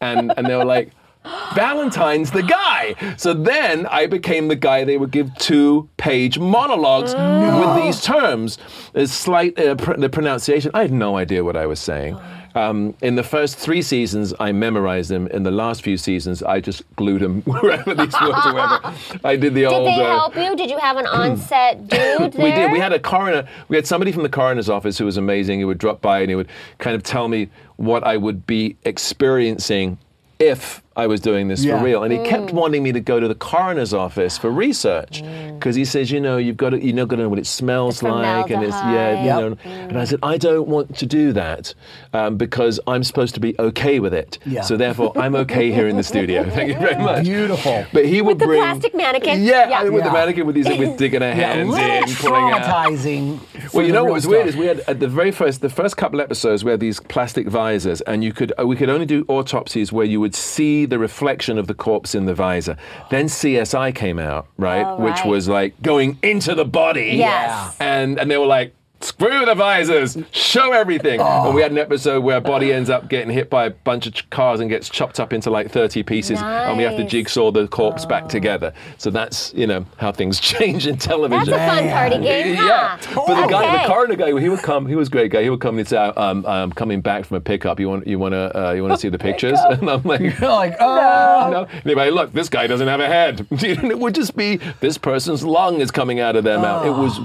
and 0.00 0.32
and 0.36 0.46
they 0.46 0.56
were 0.56 0.64
like. 0.64 0.90
Valentine's 1.54 2.30
the 2.30 2.42
guy. 2.42 2.94
So 3.16 3.32
then 3.32 3.86
I 3.86 4.04
became 4.06 4.48
the 4.48 4.56
guy 4.56 4.84
they 4.84 4.98
would 4.98 5.10
give 5.10 5.34
two 5.36 5.88
page 5.96 6.38
monologues 6.38 7.14
with 7.60 7.82
these 7.82 8.02
terms. 8.04 8.58
There's 8.92 9.10
slight 9.10 9.58
uh, 9.58 9.74
pr- 9.76 9.94
the 9.94 10.10
pronunciation. 10.10 10.70
I 10.74 10.82
had 10.82 10.92
no 10.92 11.16
idea 11.16 11.42
what 11.42 11.56
I 11.56 11.64
was 11.64 11.80
saying. 11.80 12.18
Um, 12.54 12.94
in 13.02 13.16
the 13.16 13.24
first 13.24 13.58
three 13.58 13.82
seasons, 13.82 14.32
I 14.38 14.52
memorized 14.52 15.10
them. 15.10 15.26
In 15.28 15.42
the 15.42 15.50
last 15.50 15.82
few 15.82 15.96
seasons, 15.96 16.42
I 16.42 16.60
just 16.60 16.82
glued 16.94 17.20
them 17.20 17.42
wherever 17.46 17.94
these 17.94 18.14
words 18.20 18.46
were. 18.46 18.94
I 19.24 19.36
did 19.36 19.54
the 19.54 19.62
did 19.62 19.66
old. 19.66 19.86
Did 19.86 19.98
they 19.98 20.04
uh, 20.04 20.18
help 20.18 20.36
you? 20.36 20.56
Did 20.56 20.70
you 20.70 20.78
have 20.78 20.96
an 20.96 21.06
on-set 21.06 21.88
dude 21.88 22.32
there? 22.32 22.44
we 22.44 22.52
did. 22.52 22.70
We 22.70 22.78
had 22.78 22.92
a 22.92 23.00
coroner. 23.00 23.48
We 23.68 23.76
had 23.76 23.86
somebody 23.86 24.12
from 24.12 24.22
the 24.22 24.28
coroner's 24.28 24.68
office 24.68 24.98
who 24.98 25.04
was 25.04 25.16
amazing. 25.16 25.58
He 25.58 25.64
would 25.64 25.78
drop 25.78 26.00
by 26.00 26.20
and 26.20 26.30
he 26.30 26.36
would 26.36 26.48
kind 26.78 26.94
of 26.94 27.02
tell 27.02 27.26
me 27.26 27.48
what 27.76 28.04
I 28.04 28.16
would 28.16 28.46
be 28.46 28.76
experiencing 28.84 29.98
if 30.38 30.83
I 30.96 31.06
was 31.08 31.20
doing 31.20 31.48
this 31.48 31.64
Yeah. 31.64 31.78
for 31.78 31.84
real. 31.84 32.02
And 32.04 32.12
he 32.12 32.18
Mm. 32.20 32.24
kept 32.24 32.52
wanting 32.52 32.82
me 32.82 32.92
to 32.92 33.00
go 33.00 33.18
to 33.18 33.26
the 33.26 33.34
coroner's 33.34 33.92
office 33.92 34.38
for 34.38 34.50
research 34.50 35.22
because 35.58 35.74
he 35.74 35.84
says, 35.84 36.10
you 36.10 36.20
know, 36.20 36.36
you've 36.36 36.56
got 36.56 36.70
to, 36.70 36.84
you're 36.84 36.94
not 36.94 37.08
going 37.08 37.18
to 37.18 37.24
know 37.24 37.28
what 37.28 37.38
it 37.40 37.46
smells 37.46 38.00
The 38.00 38.08
like, 38.10 38.50
and 38.50 38.62
it's 38.62 38.76
yeah, 38.76 39.20
you 39.20 39.26
Yep. 39.26 39.40
know. 39.40 39.56
And 39.88 39.98
I 39.98 40.04
said, 40.04 40.20
I 40.22 40.36
don't 40.36 40.68
want 40.68 40.96
to 40.98 41.06
do 41.06 41.32
that 41.32 41.74
um, 42.12 42.36
because 42.36 42.78
I'm 42.86 43.02
supposed 43.02 43.34
to 43.34 43.40
be 43.40 43.54
okay 43.58 43.98
with 43.98 44.14
it. 44.14 44.38
Yeah. 44.46 44.60
So 44.62 44.76
therefore, 44.76 45.12
I'm 45.16 45.34
okay 45.36 45.72
here 45.72 45.88
in 45.88 45.96
the 45.96 46.02
studio. 46.04 46.44
Thank 46.50 46.68
you 46.68 46.78
very 46.78 46.96
much. 47.02 47.24
Beautiful. 47.24 47.84
But 47.92 48.06
he 48.06 48.22
would 48.22 48.38
the 48.38 48.46
bring 48.46 48.60
plastic 48.60 48.94
mannequin? 48.94 49.42
Yeah, 49.42 49.68
Yeah. 49.68 49.82
with 49.88 50.04
the 50.04 50.12
mannequin 50.12 50.46
with 50.46 50.54
these 50.54 50.68
with 50.68 50.96
digging 51.02 51.22
her 51.22 51.28
Yeah, 51.28 51.34
a 51.52 51.54
hands 51.56 51.70
little 51.70 51.86
in, 51.90 52.04
pulling 52.14 52.54
traumatizing. 52.54 53.38
for 53.70 53.78
Well, 53.78 53.86
you 53.86 53.92
know 53.92 54.02
what 54.04 54.08
real 54.08 54.14
was 54.14 54.26
weird 54.26 54.46
is 54.46 54.56
we 54.56 54.66
had 54.66 54.80
at 54.86 55.00
the 55.00 55.08
very 55.08 55.30
first, 55.30 55.60
the 55.60 55.68
first 55.70 55.96
couple 55.96 56.20
episodes, 56.20 56.64
we 56.64 56.70
had 56.70 56.80
these 56.80 57.00
plastic 57.00 57.48
visors, 57.48 58.00
and 58.02 58.22
you 58.22 58.32
could 58.32 58.52
uh, 58.60 58.66
we 58.66 58.76
could 58.76 58.90
only 58.90 59.06
do 59.06 59.24
autopsies 59.28 59.92
where 59.92 60.06
you 60.06 60.20
would 60.20 60.34
see 60.34 60.83
the 60.86 60.98
reflection 60.98 61.58
of 61.58 61.66
the 61.66 61.74
corpse 61.74 62.14
in 62.14 62.26
the 62.26 62.34
visor. 62.34 62.76
Then 63.10 63.26
CSI 63.26 63.94
came 63.94 64.18
out, 64.18 64.46
right, 64.56 64.84
Oh, 64.86 64.96
which 64.96 65.24
was 65.24 65.48
like 65.48 65.80
going 65.82 66.18
into 66.22 66.54
the 66.54 66.64
body, 66.64 67.12
Yes. 67.16 67.76
and 67.80 68.18
and 68.18 68.30
they 68.30 68.38
were 68.38 68.46
like. 68.46 68.74
Screw 69.04 69.44
the 69.44 69.54
visors, 69.54 70.16
show 70.32 70.72
everything. 70.72 71.20
Oh. 71.20 71.46
And 71.46 71.54
we 71.54 71.60
had 71.62 71.70
an 71.70 71.78
episode 71.78 72.24
where 72.24 72.38
a 72.38 72.40
body 72.40 72.72
ends 72.72 72.88
up 72.88 73.08
getting 73.08 73.30
hit 73.30 73.50
by 73.50 73.66
a 73.66 73.70
bunch 73.70 74.06
of 74.06 74.30
cars 74.30 74.60
and 74.60 74.70
gets 74.70 74.88
chopped 74.88 75.20
up 75.20 75.32
into 75.32 75.50
like 75.50 75.70
30 75.70 76.02
pieces, 76.04 76.40
and 76.40 76.78
we 76.78 76.84
have 76.84 76.96
to 76.96 77.04
jigsaw 77.04 77.50
the 77.50 77.68
corpse 77.68 78.04
back 78.06 78.28
together. 78.28 78.72
So 78.98 79.10
that's, 79.10 79.52
you 79.54 79.66
know, 79.66 79.84
how 79.98 80.10
things 80.12 80.40
change 80.54 80.86
in 80.86 80.96
television. 80.96 81.50
That's 81.52 81.76
a 81.76 81.80
fun 81.82 81.90
party 81.90 82.18
game, 82.24 82.56
huh? 82.56 82.64
Yeah, 82.66 82.98
but 83.14 83.26
the 83.42 83.46
guy, 83.48 83.74
Okay. 83.74 83.82
the 83.82 83.88
coroner 83.92 84.16
guy, 84.16 84.40
he 84.40 84.48
would 84.48 84.62
come. 84.62 84.86
He 84.86 84.94
was 84.96 85.08
a 85.08 85.10
great 85.10 85.30
guy. 85.30 85.42
He 85.42 85.50
would 85.50 85.60
come 85.60 85.78
and 85.78 85.86
say, 85.86 85.96
um, 85.96 86.44
"I'm 86.46 86.72
coming 86.72 87.00
back 87.00 87.24
from 87.26 87.36
a 87.36 87.40
pickup. 87.40 87.78
You 87.78 87.88
want, 87.90 88.06
you 88.06 88.18
want 88.18 88.32
to, 88.32 88.68
uh, 88.68 88.72
you 88.72 88.82
want 88.82 88.94
to 88.94 88.98
see 89.00 89.08
the 89.10 89.18
pictures?" 89.28 89.58
And 89.70 89.90
I'm 89.90 90.02
like, 90.02 90.20
You're 90.20 90.50
like, 90.50 90.76
oh. 90.80 91.50
"No." 91.50 91.80
Be 91.84 91.94
like, 91.94 92.12
"Look, 92.12 92.32
this 92.32 92.48
guy 92.48 92.66
doesn't 92.66 92.88
have 92.88 93.00
a 93.00 93.06
head." 93.06 93.46
It 93.50 93.98
would 93.98 94.14
just 94.14 94.34
be 94.36 94.60
this 94.80 94.96
person's 94.98 95.44
lung 95.44 95.80
is 95.80 95.90
coming 95.90 96.20
out 96.20 96.36
of 96.36 96.44
their 96.44 96.58
mouth. 96.58 96.86
It 96.86 96.90
was, 96.90 97.18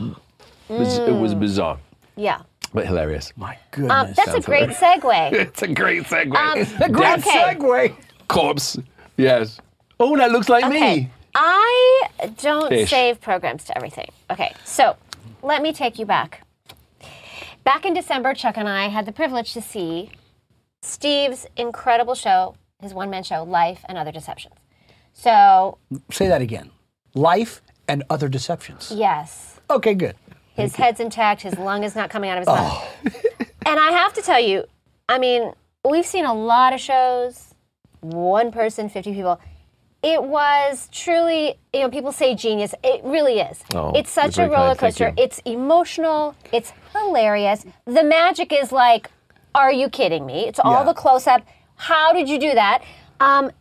it 0.70 0.80
was, 0.80 0.98
it 1.00 1.12
was 1.14 1.34
bizarre, 1.36 1.80
Yeah. 2.16 2.42
but 2.74 2.86
hilarious. 2.86 3.34
My 3.36 3.58
goodness. 3.72 3.92
Um, 3.92 4.08
that's 4.16 4.28
a 4.28 4.32
Sounds 4.32 4.46
great 4.46 4.70
hilarious. 4.70 5.04
segue. 5.04 5.34
It's 5.48 5.62
a 5.64 5.68
great 5.68 6.04
segue. 6.04 6.36
Um, 6.36 6.82
a 6.82 6.90
great 6.90 7.20
okay. 7.20 7.56
segue. 7.56 7.96
Corpse. 8.28 8.78
Yes. 9.18 9.60
Oh, 10.00 10.16
that 10.18 10.32
looks 10.32 10.48
like 10.50 10.64
Okay. 10.66 10.80
me. 10.96 11.10
I 11.36 12.10
don't 12.42 12.72
Ish. 12.72 12.90
save 12.90 13.20
programs 13.22 13.64
to 13.66 13.76
everything. 13.78 14.10
Okay, 14.32 14.54
so 14.66 14.96
let 15.44 15.62
me 15.62 15.72
take 15.74 16.00
you 16.00 16.06
back. 16.06 16.44
Back 17.64 17.86
in 17.86 17.94
December, 17.94 18.34
Chuck 18.34 18.58
and 18.58 18.68
I 18.70 18.88
had 18.88 19.06
the 19.06 19.12
privilege 19.12 19.54
to 19.54 19.62
see 19.62 20.10
Steve's 20.82 21.46
incredible 21.58 22.16
show, 22.16 22.56
his 22.82 22.94
one 22.94 23.10
man 23.10 23.24
show, 23.24 23.44
Life 23.44 23.84
and 23.88 23.98
Other 23.98 24.12
Deceptions. 24.12 24.56
So, 25.14 25.78
Say 26.12 26.28
that 26.28 26.42
again. 26.42 26.72
Life 27.14 27.62
and 27.88 28.04
other 28.10 28.30
deceptions. 28.30 28.92
yes, 28.96 29.60
Okay, 29.70 29.94
good. 29.94 30.16
His 30.60 30.76
head's 30.76 31.00
intact, 31.00 31.42
his 31.42 31.58
lung 31.58 31.84
is 31.84 31.96
not 31.96 32.10
coming 32.10 32.30
out 32.30 32.38
of 32.38 32.42
his 32.42 32.48
mouth. 32.48 33.52
and 33.66 33.80
I 33.80 33.92
have 33.92 34.14
to 34.14 34.22
tell 34.22 34.40
you, 34.40 34.66
I 35.08 35.18
mean, 35.20 35.54
we've 35.90 36.06
seen 36.06 36.26
a 36.26 36.34
lot 36.34 36.74
of 36.74 36.80
shows, 36.80 37.54
one 38.02 38.52
person, 38.52 38.90
50 38.90 39.14
people. 39.14 39.40
It 40.02 40.24
was 40.24 40.88
truly, 40.94 41.56
you 41.74 41.82
know, 41.82 41.90
people 41.90 42.14
say 42.14 42.34
genius. 42.34 42.74
It 42.84 43.02
really 43.04 43.40
is. 43.42 43.62
Oh, 43.76 43.92
it's 43.94 44.10
such 44.10 44.38
a 44.38 44.48
roller 44.48 44.76
coaster. 44.76 45.14
It's 45.18 45.40
emotional. 45.40 46.36
It's 46.54 46.72
hilarious. 46.96 47.66
The 47.86 48.04
magic 48.04 48.54
is 48.54 48.72
like, 48.72 49.10
are 49.54 49.74
you 49.74 49.90
kidding 49.90 50.26
me? 50.26 50.48
It's 50.48 50.60
all 50.60 50.72
Yeah. 50.72 50.84
the 50.84 50.94
close 50.94 51.28
up. 51.28 51.42
How 51.76 52.14
did 52.14 52.30
you 52.30 52.40
do 52.40 52.54
that? 52.54 52.82
Um, 53.20 53.52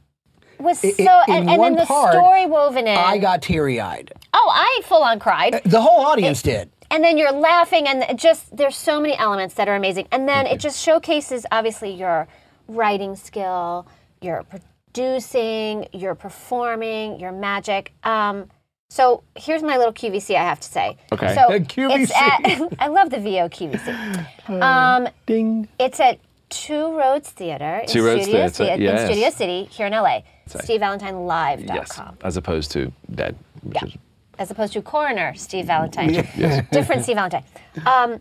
was 0.61 0.79
so, 0.79 0.87
I- 0.89 1.25
in 1.29 1.35
and, 1.35 1.51
and 1.51 1.63
then 1.63 1.75
the 1.77 1.87
part, 1.87 2.13
story 2.13 2.47
woven 2.47 2.87
in. 2.87 2.97
I 2.97 3.19
got 3.19 3.43
teary 3.43 3.81
eyed. 3.81 4.13
oh, 4.33 4.51
I 4.53 4.83
full 4.85 5.03
on 5.03 5.19
cried 5.19 5.61
The 5.65 5.81
whole 5.81 6.01
audience 6.05 6.43
did. 6.43 6.71
And 6.91 7.03
then 7.05 7.19
you're 7.19 7.33
laughing 7.33 7.87
and 7.87 8.19
just 8.19 8.57
there's 8.57 8.77
so 8.77 9.01
many 9.01 9.17
elements 9.17 9.55
that 9.55 9.69
are 9.69 9.77
amazing 9.77 10.07
and 10.11 10.29
then 10.29 10.47
it 10.47 10.59
just 10.61 10.79
showcases 10.83 11.45
obviously 11.53 11.91
your 11.91 12.27
writing 12.69 13.15
skill 13.17 13.87
your 14.21 14.45
producing 14.45 15.87
your 15.93 16.15
performing 16.15 17.19
your 17.21 17.33
magic 17.33 17.93
um, 18.05 18.49
so 18.91 19.23
here's 19.37 19.63
my 19.63 19.77
little 19.77 19.93
QVC 19.93 20.35
I 20.35 20.43
have 20.45 20.61
to 20.61 20.69
say. 20.69 20.97
Okay. 21.13 21.35
So 21.35 21.43
QVC. 21.51 22.01
It's 22.01 22.13
at, 22.17 22.73
I 22.81 22.87
love 22.87 23.11
the 23.11 23.19
VO 23.21 23.49
QVC. 23.51 24.27
Um, 24.63 25.09
Ding. 25.27 25.69
it's 25.79 26.01
at 26.01 26.19
Two 26.49 26.97
Roads 26.99 27.29
Theater 27.29 27.81
in, 27.81 27.87
Two 27.87 28.03
Roads 28.03 28.23
Studio, 28.23 28.49
Theatre, 28.49 28.77
Ci- 28.77 28.83
yes. 28.83 29.01
in 29.03 29.07
Studio 29.09 29.31
City 29.31 29.65
here 29.65 29.87
in 29.89 29.93
LA. 29.93 30.21
SteveValentineLive.com. 30.49 31.75
Yes. 31.77 32.01
As 32.23 32.39
opposed 32.39 32.71
to 32.73 32.91
dead. 33.15 33.37
which 33.63 33.77
Yeah. 33.83 33.89
is- 33.89 33.95
As 34.39 34.51
opposed 34.51 34.73
to 34.75 34.83
coroner 34.83 35.35
Steve 35.35 35.67
Valentine. 35.67 36.13
Different 36.71 37.03
Steve 37.03 37.17
Valentine. 37.17 37.45
Um, 37.85 38.21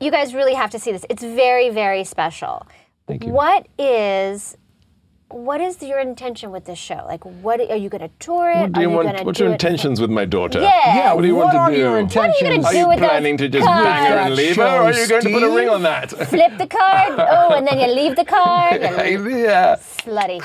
you 0.00 0.10
guys 0.10 0.34
really 0.34 0.54
have 0.54 0.70
to 0.70 0.78
see 0.78 0.92
this. 0.92 1.04
It's 1.08 1.22
very, 1.22 1.70
very 1.70 2.04
special. 2.04 2.66
Thank 3.06 3.24
you. 3.24 3.30
What 3.30 3.68
is 3.78 4.56
what 5.34 5.60
is 5.60 5.82
your 5.82 5.98
intention 5.98 6.50
with 6.52 6.64
this 6.64 6.78
show? 6.78 7.04
Like, 7.06 7.24
what 7.24 7.60
are 7.60 7.76
you 7.76 7.88
going 7.88 8.02
to 8.02 8.10
tour 8.20 8.50
it? 8.50 8.60
What 8.60 8.72
do 8.72 8.80
you 8.80 8.86
are 8.86 8.90
you 8.90 8.96
want? 8.96 9.08
gonna 9.08 9.24
What's 9.24 9.38
do 9.38 9.44
your 9.44 9.50
it- 9.50 9.54
intentions 9.54 10.00
with 10.00 10.10
my 10.10 10.24
daughter? 10.24 10.60
Yeah. 10.60 10.70
Yeah, 10.96 11.12
What 11.14 11.22
do 11.22 11.26
you 11.28 11.34
want 11.34 11.52
to 11.52 11.74
do? 11.74 11.78
your 11.80 11.90
What 11.90 11.96
are 11.96 11.98
you 11.98 12.04
intentions? 12.04 12.42
gonna 12.42 12.68
Are 12.68 12.72
do 12.72 12.78
you 12.78 12.88
with 12.88 12.98
those 13.00 13.08
planning 13.08 13.36
to 13.38 13.48
just 13.48 13.66
cards? 13.66 13.84
bang 13.84 14.12
her 14.12 14.18
and 14.18 14.34
leave 14.36 14.56
her, 14.56 14.62
or 14.62 14.82
are 14.84 14.92
you 14.92 15.06
going 15.08 15.22
to 15.24 15.30
put 15.30 15.42
a 15.42 15.50
ring 15.50 15.68
on 15.68 15.82
that? 15.82 16.10
Flip 16.10 16.52
the 16.58 16.66
card. 16.66 17.18
Oh, 17.36 17.54
and 17.54 17.66
then 17.66 17.80
you 17.80 17.86
leave 17.94 18.14
the 18.16 18.24
card. 18.24 18.80
And 18.82 18.96
yeah. 19.40 19.76
slutty. 19.76 20.40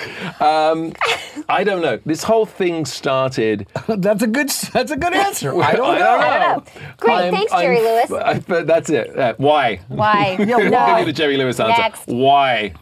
I 1.49 1.63
don't 1.63 1.81
know. 1.81 1.99
This 2.05 2.23
whole 2.23 2.45
thing 2.45 2.85
started. 2.85 3.67
That's 3.87 4.23
a 4.23 4.27
good. 4.27 4.49
That's 4.49 4.91
a 4.91 4.97
good 4.97 5.13
answer. 5.13 5.49
I 5.61 5.73
don't 5.73 5.95
I 5.95 5.99
know. 5.99 6.05
don't 6.05 6.21
I 6.21 6.39
don't 6.39 6.65
know. 6.75 6.81
Great. 6.97 7.13
I'm- 7.15 7.33
Thanks, 7.33 7.51
I'm- 7.53 7.61
Jerry 7.63 7.79
Lewis. 7.81 8.11
I- 8.11 8.39
but 8.39 8.65
that's 8.67 8.89
it. 8.89 9.17
Uh, 9.17 9.33
why? 9.37 9.79
Why? 9.87 10.37
Yeah, 10.39 10.57
I'll 10.57 10.71
why? 10.71 10.89
give 10.91 10.99
you 10.99 11.05
the 11.05 11.13
Jerry 11.13 11.37
Lewis 11.37 11.59
answer. 11.59 11.81
Next. 11.81 12.07
Why? 12.07 12.73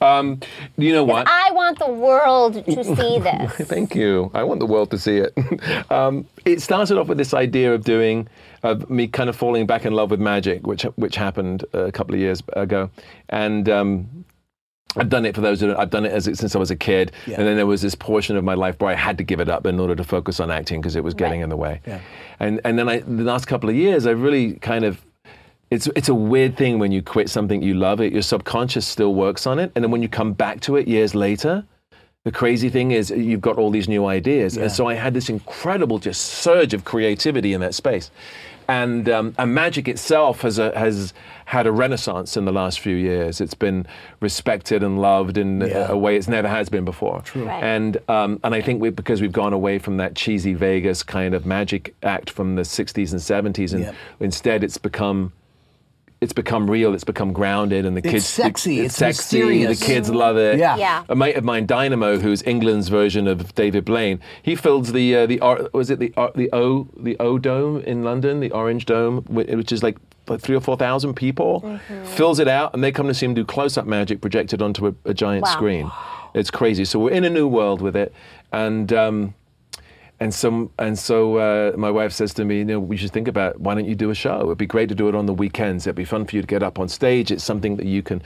Um, 0.00 0.40
you 0.76 0.92
know 0.92 1.04
what? 1.04 1.26
I 1.28 1.50
want 1.52 1.78
the 1.78 1.90
world 1.90 2.64
to 2.64 2.84
see 2.96 3.18
this. 3.18 3.52
Thank 3.68 3.94
you. 3.94 4.30
I 4.34 4.42
want 4.44 4.60
the 4.60 4.66
world 4.66 4.90
to 4.92 4.98
see 4.98 5.18
it. 5.18 5.32
um, 5.90 6.26
it 6.44 6.60
started 6.62 6.98
off 6.98 7.08
with 7.08 7.18
this 7.18 7.34
idea 7.34 7.74
of 7.74 7.84
doing, 7.84 8.28
of 8.62 8.88
me 8.90 9.06
kind 9.08 9.28
of 9.28 9.36
falling 9.36 9.66
back 9.66 9.84
in 9.84 9.92
love 9.92 10.10
with 10.10 10.20
magic, 10.20 10.66
which 10.66 10.82
which 10.96 11.16
happened 11.16 11.64
a 11.72 11.90
couple 11.92 12.14
of 12.14 12.20
years 12.20 12.42
ago, 12.54 12.90
and 13.28 13.68
um, 13.68 14.24
I've 14.96 15.08
done 15.08 15.26
it 15.26 15.34
for 15.34 15.40
those. 15.40 15.60
Who 15.60 15.74
I've 15.76 15.90
done 15.90 16.04
it 16.06 16.12
as 16.12 16.24
since 16.24 16.54
I 16.54 16.58
was 16.58 16.70
a 16.70 16.76
kid, 16.76 17.12
Yeah. 17.26 17.36
and 17.38 17.46
then 17.46 17.56
there 17.56 17.66
was 17.66 17.82
this 17.82 17.94
portion 17.94 18.36
of 18.36 18.44
my 18.44 18.54
life 18.54 18.80
where 18.80 18.90
I 18.90 18.94
had 18.94 19.18
to 19.18 19.24
give 19.24 19.40
it 19.40 19.48
up 19.48 19.66
in 19.66 19.80
order 19.80 19.96
to 19.96 20.04
focus 20.04 20.38
on 20.40 20.50
acting 20.50 20.80
because 20.80 20.96
it 20.96 21.02
was 21.04 21.14
getting 21.14 21.40
Right. 21.40 21.44
in 21.44 21.50
the 21.50 21.56
way. 21.56 21.80
Yeah. 21.86 22.00
And 22.40 22.60
and 22.64 22.78
then 22.78 22.88
I, 22.88 23.00
the 23.00 23.24
last 23.24 23.46
couple 23.46 23.68
of 23.68 23.74
years, 23.76 24.06
I've 24.06 24.22
really 24.22 24.54
kind 24.54 24.84
of. 24.84 25.04
It's, 25.70 25.88
it's 25.96 26.08
a 26.08 26.14
weird 26.14 26.56
thing 26.56 26.78
when 26.78 26.92
you 26.92 27.02
quit 27.02 27.28
something 27.30 27.62
you 27.62 27.74
love 27.74 28.00
it 28.00 28.12
your 28.12 28.22
subconscious 28.22 28.86
still 28.86 29.14
works 29.14 29.46
on 29.46 29.58
it 29.58 29.72
and 29.74 29.82
then 29.82 29.90
when 29.90 30.02
you 30.02 30.08
come 30.08 30.32
back 30.32 30.60
to 30.62 30.76
it 30.76 30.86
years 30.86 31.14
later 31.14 31.64
the 32.24 32.30
crazy 32.32 32.68
thing 32.70 32.92
is 32.92 33.10
you've 33.10 33.40
got 33.40 33.56
all 33.58 33.70
these 33.70 33.88
new 33.88 34.06
ideas 34.06 34.56
Yeah. 34.56 34.64
and 34.64 34.72
so 34.72 34.86
i 34.86 34.94
had 34.94 35.14
this 35.14 35.28
incredible 35.28 35.98
just 35.98 36.20
surge 36.22 36.74
of 36.74 36.84
creativity 36.84 37.54
in 37.54 37.60
that 37.60 37.74
space 37.74 38.10
and, 38.66 39.08
um, 39.10 39.34
and 39.36 39.54
magic 39.54 39.88
itself 39.88 40.40
has, 40.40 40.58
a, 40.58 40.76
has 40.78 41.12
had 41.44 41.66
a 41.66 41.72
renaissance 41.72 42.34
in 42.34 42.46
the 42.46 42.52
last 42.52 42.80
few 42.80 42.96
years. 42.96 43.42
It's 43.42 43.52
been 43.52 43.84
respected 44.20 44.82
and 44.82 44.98
loved 45.02 45.36
in 45.36 45.60
Yeah. 45.60 45.88
a, 45.88 45.92
a 45.92 45.96
way 45.98 46.16
it's 46.16 46.28
never 46.28 46.48
has 46.48 46.70
been 46.70 46.86
before. 46.86 47.20
True. 47.20 47.44
Right. 47.44 47.62
And, 47.62 47.98
um, 48.08 48.40
and 48.42 48.54
I 48.54 48.62
think 48.62 48.80
we, 48.80 48.88
because 48.88 49.20
we've 49.20 49.32
gone 49.32 49.52
away 49.52 49.78
from 49.78 49.98
that 49.98 50.14
cheesy 50.14 50.54
Vegas 50.54 51.02
kind 51.02 51.34
of 51.34 51.44
magic 51.44 51.94
act 52.02 52.30
from 52.30 52.54
the 52.54 52.62
60s 52.62 53.12
and 53.12 53.20
70s, 53.54 53.74
and 53.74 53.82
Yep. 53.82 53.94
instead 54.20 54.64
it's 54.64 54.78
become 54.78 55.34
it's 56.24 56.32
become 56.32 56.68
real. 56.70 56.92
It's 56.94 57.04
become 57.04 57.32
grounded, 57.32 57.86
and 57.86 57.96
the 57.96 58.00
It's 58.00 58.10
kids. 58.10 58.26
sexy, 58.26 58.80
It's, 58.80 58.86
it's 58.86 58.96
sexy. 58.96 59.38
mysterious. 59.38 59.78
The 59.78 59.86
kids 59.86 60.10
love 60.10 60.36
it. 60.36 60.58
Yeah. 60.58 60.76
Yeah. 60.76 61.04
A 61.08 61.14
mate 61.14 61.36
of 61.36 61.44
mine, 61.44 61.66
Dynamo, 61.66 62.18
who's 62.18 62.42
England's 62.42 62.88
version 62.88 63.28
of 63.28 63.54
David 63.54 63.84
Blaine, 63.84 64.18
he 64.42 64.56
fills 64.56 64.92
the 64.92 65.06
uh, 65.14 65.26
the 65.26 65.40
or- 65.40 65.68
was 65.72 65.90
it 65.90 65.98
the 66.00 66.12
uh, 66.16 66.30
the 66.34 66.48
O 66.52 66.88
the 66.96 67.16
O 67.20 67.38
Dome 67.38 67.80
in 67.82 68.02
London, 68.02 68.40
the 68.40 68.50
Orange 68.50 68.86
Dome, 68.86 69.22
which 69.28 69.70
is 69.70 69.82
like 69.82 69.98
like 70.26 70.40
three 70.40 70.56
or 70.56 70.60
four 70.60 70.76
thousand 70.76 71.14
people, 71.14 71.60
Mm-hmm. 71.64 72.04
fills 72.16 72.38
it 72.40 72.48
out, 72.48 72.72
and 72.74 72.82
they 72.82 72.90
come 72.90 73.06
to 73.08 73.14
see 73.14 73.26
him 73.26 73.34
do 73.34 73.44
close 73.44 73.76
up 73.78 73.86
magic 73.86 74.20
projected 74.20 74.60
onto 74.62 74.86
a, 74.88 74.94
a 75.04 75.14
giant 75.14 75.44
Wow. 75.44 75.52
screen. 75.52 75.90
It's 76.34 76.50
crazy. 76.50 76.84
So 76.84 76.98
we're 76.98 77.10
in 77.12 77.24
a 77.24 77.30
new 77.30 77.46
world 77.46 77.80
with 77.82 77.94
it, 77.96 78.12
and. 78.52 78.92
Um, 78.92 79.34
and 80.20 80.32
so, 80.32 80.70
and 80.78 80.98
so 80.98 81.36
uh, 81.36 81.72
my 81.76 81.90
wife 81.90 82.12
says 82.12 82.32
to 82.34 82.44
me, 82.44 82.58
you 82.58 82.64
know, 82.64 82.78
we 82.78 82.96
should 82.96 83.10
think 83.10 83.26
about 83.26 83.60
why 83.60 83.74
don't 83.74 83.86
you 83.86 83.96
do 83.96 84.10
a 84.10 84.14
show? 84.14 84.42
It'd 84.42 84.58
be 84.58 84.66
great 84.66 84.88
to 84.88 84.94
do 84.94 85.08
it 85.08 85.14
on 85.14 85.26
the 85.26 85.34
weekends. 85.34 85.86
It'd 85.86 85.96
be 85.96 86.04
fun 86.04 86.24
for 86.24 86.36
you 86.36 86.42
to 86.42 86.46
get 86.46 86.62
up 86.62 86.78
on 86.78 86.88
stage. 86.88 87.32
It's 87.32 87.42
something 87.42 87.76
that 87.76 87.86
you 87.86 88.00
can, 88.00 88.22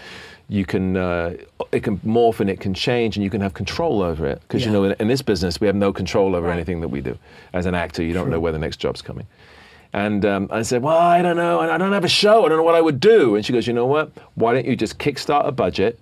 you 0.49 0.67
can, 0.67 0.97
uh, 0.97 1.35
it 1.73 1.83
can 1.83 1.99
morph 2.01 2.41
and 2.41 2.51
it 2.51 2.61
can 2.61 2.75
change, 2.75 3.17
and 3.17 3.25
you 3.25 3.31
can 3.31 3.41
have 3.41 3.55
control 3.55 4.03
over 4.03 4.27
it. 4.27 4.41
Because 4.43 4.67
you 4.67 4.71
know, 4.71 4.85
in, 4.85 4.97
in 5.01 5.09
this 5.09 5.23
business, 5.23 5.61
we 5.61 5.67
have 5.67 5.77
no 5.77 5.93
control 5.93 6.37
over 6.37 6.51
anything 6.51 6.81
that 6.83 6.89
we 6.89 7.01
do. 7.01 7.19
As 7.55 7.65
an 7.65 7.75
actor, 7.75 8.03
you 8.03 8.13
don't 8.13 8.29
know 8.29 8.41
where 8.41 8.53
the 8.53 8.59
next 8.59 8.77
job's 8.77 9.01
coming. 9.01 9.27
And 9.95 10.27
um, 10.27 10.49
I 10.51 10.63
said, 10.63 10.83
well, 10.83 10.99
I 10.99 11.23
don't 11.23 11.37
know. 11.37 11.61
I 11.61 11.79
don't 11.79 11.93
have 11.93 12.05
a 12.05 12.09
show. 12.09 12.45
I 12.45 12.51
don't 12.51 12.59
know 12.59 12.65
what 12.65 12.75
I 12.75 12.83
would 12.83 13.01
do. 13.01 13.37
And 13.37 13.45
she 13.45 13.55
goes, 13.55 13.67
you 13.67 13.73
know 13.73 13.87
what? 13.87 14.13
Why 14.35 14.53
don't 14.53 14.67
you 14.67 14.77
just 14.77 14.99
kickstart 14.99 15.47
a 15.47 15.53
budget, 15.53 15.99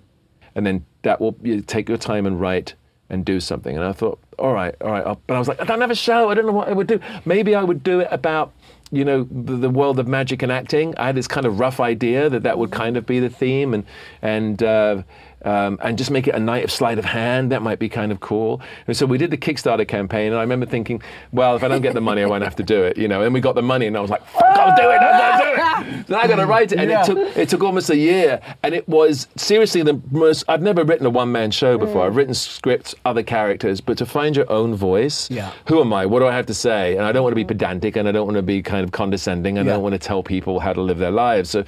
and 0.55 0.65
then 0.65 0.85
that 1.03 1.21
will 1.21 1.37
you 1.41 1.61
take 1.61 1.87
your 1.87 1.97
time 1.97 2.25
and 2.25 2.41
write 2.41 2.73
and 3.09 3.23
do 3.25 3.39
something. 3.39 3.75
And 3.75 3.85
I 3.85 3.91
thought, 3.91 4.19
all 4.37 4.53
right, 4.53 4.75
all 4.81 4.91
right. 4.91 5.17
But 5.27 5.35
I 5.35 5.39
was 5.39 5.47
like, 5.47 5.61
I 5.61 5.65
don't 5.65 5.81
have 5.81 5.91
a 5.91 5.95
show. 5.95 6.29
I 6.29 6.33
don't 6.33 6.45
know 6.45 6.51
what 6.51 6.67
I 6.67 6.73
would 6.73 6.87
do. 6.87 6.99
Maybe 7.25 7.55
I 7.55 7.63
would 7.63 7.83
do 7.83 8.01
it 8.01 8.07
about, 8.11 8.53
you 8.91 9.05
know, 9.05 9.27
the, 9.31 9.55
the 9.55 9.69
world 9.69 9.99
of 9.99 10.07
magic 10.07 10.41
and 10.41 10.51
acting. 10.51 10.95
I 10.97 11.07
had 11.07 11.15
this 11.15 11.27
kind 11.27 11.45
of 11.45 11.59
rough 11.59 11.79
idea 11.79 12.29
that 12.29 12.43
that 12.43 12.57
would 12.57 12.71
kind 12.71 12.97
of 12.97 13.05
be 13.05 13.19
the 13.19 13.29
theme, 13.29 13.73
and 13.73 13.85
and. 14.21 14.61
Uh, 14.61 15.03
um, 15.45 15.77
and 15.81 15.97
just 15.97 16.11
make 16.11 16.27
it 16.27 16.35
a 16.35 16.39
night 16.39 16.63
of 16.63 16.71
sleight 16.71 16.97
of 16.99 17.05
hand. 17.05 17.51
That 17.51 17.61
might 17.61 17.79
be 17.79 17.89
kind 17.89 18.11
of 18.11 18.19
cool. 18.19 18.61
And 18.87 18.95
so 18.97 19.05
we 19.05 19.17
did 19.17 19.31
the 19.31 19.37
Kickstarter 19.37 19.87
campaign, 19.87 20.27
and 20.31 20.35
I 20.37 20.41
remember 20.41 20.65
thinking, 20.65 21.01
well, 21.31 21.55
if 21.55 21.63
I 21.63 21.67
don't 21.67 21.81
get 21.81 21.93
the 21.93 22.01
money, 22.01 22.21
I 22.23 22.25
won't 22.25 22.43
have 22.43 22.55
to 22.57 22.63
do 22.63 22.83
it, 22.83 22.97
you 22.97 23.07
know. 23.07 23.21
And 23.21 23.33
we 23.33 23.39
got 23.39 23.55
the 23.55 23.61
money, 23.61 23.85
and 23.87 23.95
I 23.95 23.99
was 24.01 24.09
like, 24.09 24.25
fuck, 24.27 24.43
I'll 24.43 24.75
do 24.75 24.89
it, 24.89 25.01
I'll 25.01 25.39
do 25.39 25.43
it. 25.53 25.57
Then 26.07 26.19
I 26.19 26.27
got 26.27 26.37
to 26.37 26.45
write 26.45 26.71
it, 26.71 26.79
and 26.79 26.89
Yeah. 26.89 27.01
it 27.01 27.05
took 27.05 27.37
it 27.37 27.49
took 27.49 27.63
almost 27.63 27.89
a 27.89 27.95
year, 27.97 28.39
and 28.63 28.73
it 28.73 28.87
was 28.89 29.27
seriously 29.35 29.83
the 29.83 30.01
most. 30.11 30.43
I've 30.47 30.61
never 30.61 30.83
written 30.83 31.05
a 31.05 31.09
one 31.09 31.31
man 31.31 31.51
show 31.51 31.77
before. 31.77 32.05
I've 32.05 32.15
written 32.15 32.33
scripts, 32.33 32.95
other 33.05 33.23
characters, 33.23 33.79
but 33.81 33.97
to 33.99 34.05
find 34.05 34.35
your 34.35 34.49
own 34.51 34.73
voice. 34.75 35.29
Yeah. 35.29 35.51
Who 35.67 35.81
am 35.81 35.93
I? 35.93 36.05
What 36.05 36.19
do 36.19 36.27
I 36.27 36.33
have 36.33 36.45
to 36.47 36.53
say? 36.53 36.95
And 36.97 37.05
I 37.05 37.11
don't 37.11 37.23
want 37.23 37.31
to 37.33 37.35
be 37.35 37.45
pedantic, 37.45 37.95
and 37.95 38.07
I 38.07 38.11
don't 38.11 38.25
want 38.25 38.37
to 38.37 38.41
be 38.41 38.61
kind 38.61 38.83
of 38.83 38.91
condescending. 38.91 39.57
and 39.57 39.67
I 39.67 39.71
Yeah. 39.71 39.75
don't 39.75 39.83
want 39.83 39.93
to 39.93 39.99
tell 39.99 40.23
people 40.23 40.59
how 40.59 40.73
to 40.73 40.81
live 40.81 40.97
their 40.97 41.11
lives. 41.11 41.49
So. 41.49 41.63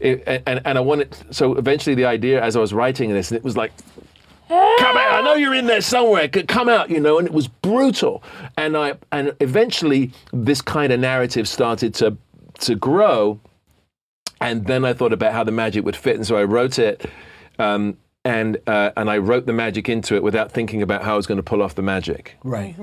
It, 0.00 0.42
and, 0.46 0.60
and 0.64 0.78
I 0.78 0.80
wanted 0.80 1.16
so 1.30 1.54
eventually 1.54 1.94
the 1.94 2.04
idea 2.04 2.42
as 2.42 2.56
I 2.56 2.60
was 2.60 2.72
writing 2.72 3.12
this, 3.12 3.32
it 3.32 3.42
was 3.42 3.56
like 3.56 3.72
come 4.48 4.96
out. 4.96 5.12
I 5.12 5.22
know 5.22 5.34
you're 5.34 5.54
in 5.54 5.66
there 5.66 5.80
somewhere. 5.80 6.28
Come 6.28 6.68
out, 6.68 6.90
you 6.90 7.00
know. 7.00 7.18
And 7.18 7.26
it 7.26 7.34
was 7.34 7.48
brutal. 7.48 8.22
And 8.56 8.76
I 8.76 8.94
and 9.12 9.34
eventually 9.40 10.12
this 10.32 10.62
kind 10.62 10.92
of 10.92 11.00
narrative 11.00 11.48
started 11.48 11.94
to 11.94 12.16
to 12.60 12.74
grow. 12.74 13.40
And 14.40 14.66
then 14.66 14.84
I 14.84 14.92
thought 14.92 15.12
about 15.12 15.32
how 15.32 15.42
the 15.42 15.52
magic 15.52 15.84
would 15.84 15.96
fit, 15.96 16.14
and 16.16 16.26
so 16.26 16.36
I 16.36 16.44
wrote 16.44 16.78
it. 16.78 17.10
Um, 17.58 17.96
and 18.24 18.58
uh, 18.66 18.90
and 18.96 19.10
I 19.10 19.18
wrote 19.18 19.46
the 19.46 19.52
magic 19.52 19.88
into 19.88 20.14
it 20.14 20.22
without 20.22 20.52
thinking 20.52 20.82
about 20.82 21.02
how 21.02 21.14
I 21.14 21.16
was 21.16 21.26
going 21.26 21.38
to 21.38 21.42
pull 21.42 21.62
off 21.62 21.74
the 21.74 21.82
magic 21.82 22.36
Right. 22.44 22.76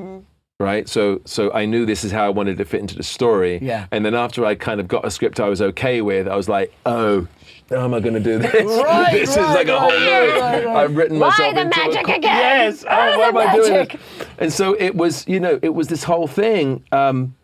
Right? 0.60 0.88
So 0.88 1.22
so 1.26 1.52
I 1.54 1.66
knew 1.66 1.86
this 1.86 2.04
is 2.04 2.12
how 2.12 2.26
I 2.26 2.30
wanted 2.30 2.58
to 2.58 2.66
fit 2.66 2.80
into 2.82 2.96
the 2.96 3.04
story. 3.04 3.60
Yeah. 3.62 3.88
And 3.92 4.06
then 4.06 4.16
after 4.16 4.46
I 4.46 4.56
kind 4.56 4.80
of 4.80 4.88
got 4.88 5.06
a 5.06 5.12
script 5.12 5.40
I 5.40 5.50
was 5.50 5.62
okay 5.62 6.02
with, 6.02 6.28
I 6.28 6.36
was 6.36 6.48
like, 6.50 6.74
oh, 6.86 7.28
how 7.70 7.84
am 7.84 7.94
I 7.94 8.00
going 8.00 8.14
to 8.14 8.20
do 8.20 8.38
this? 8.40 8.54
Right, 8.54 9.12
this 9.14 9.32
is 9.32 9.38
right, 9.38 9.54
like 9.54 9.68
a 9.68 9.80
whole 9.80 9.90
right, 9.90 10.40
right, 10.40 10.66
right. 10.66 10.76
I've 10.84 10.96
written 10.96 11.20
Why 11.20 11.30
myself 11.30 11.56
the 11.56 11.62
into 11.62 11.82
a 11.82 11.86
magic 11.86 12.06
co- 12.06 12.14
again? 12.14 12.22
Yes. 12.22 12.84
Oh, 12.84 12.88
Why 12.88 13.18
why 13.18 13.32
the 13.32 13.38
am 13.38 13.48
I 13.48 13.56
doing 13.56 13.88
this? 13.88 14.28
And 14.38 14.54
so 14.54 14.76
it 14.80 14.96
was, 14.96 15.28
you 15.28 15.40
know, 15.40 15.60
it 15.62 15.74
was 15.74 15.88
this 15.88 16.04
whole 16.04 16.28
thing. 16.28 16.84
Um, 16.92 17.36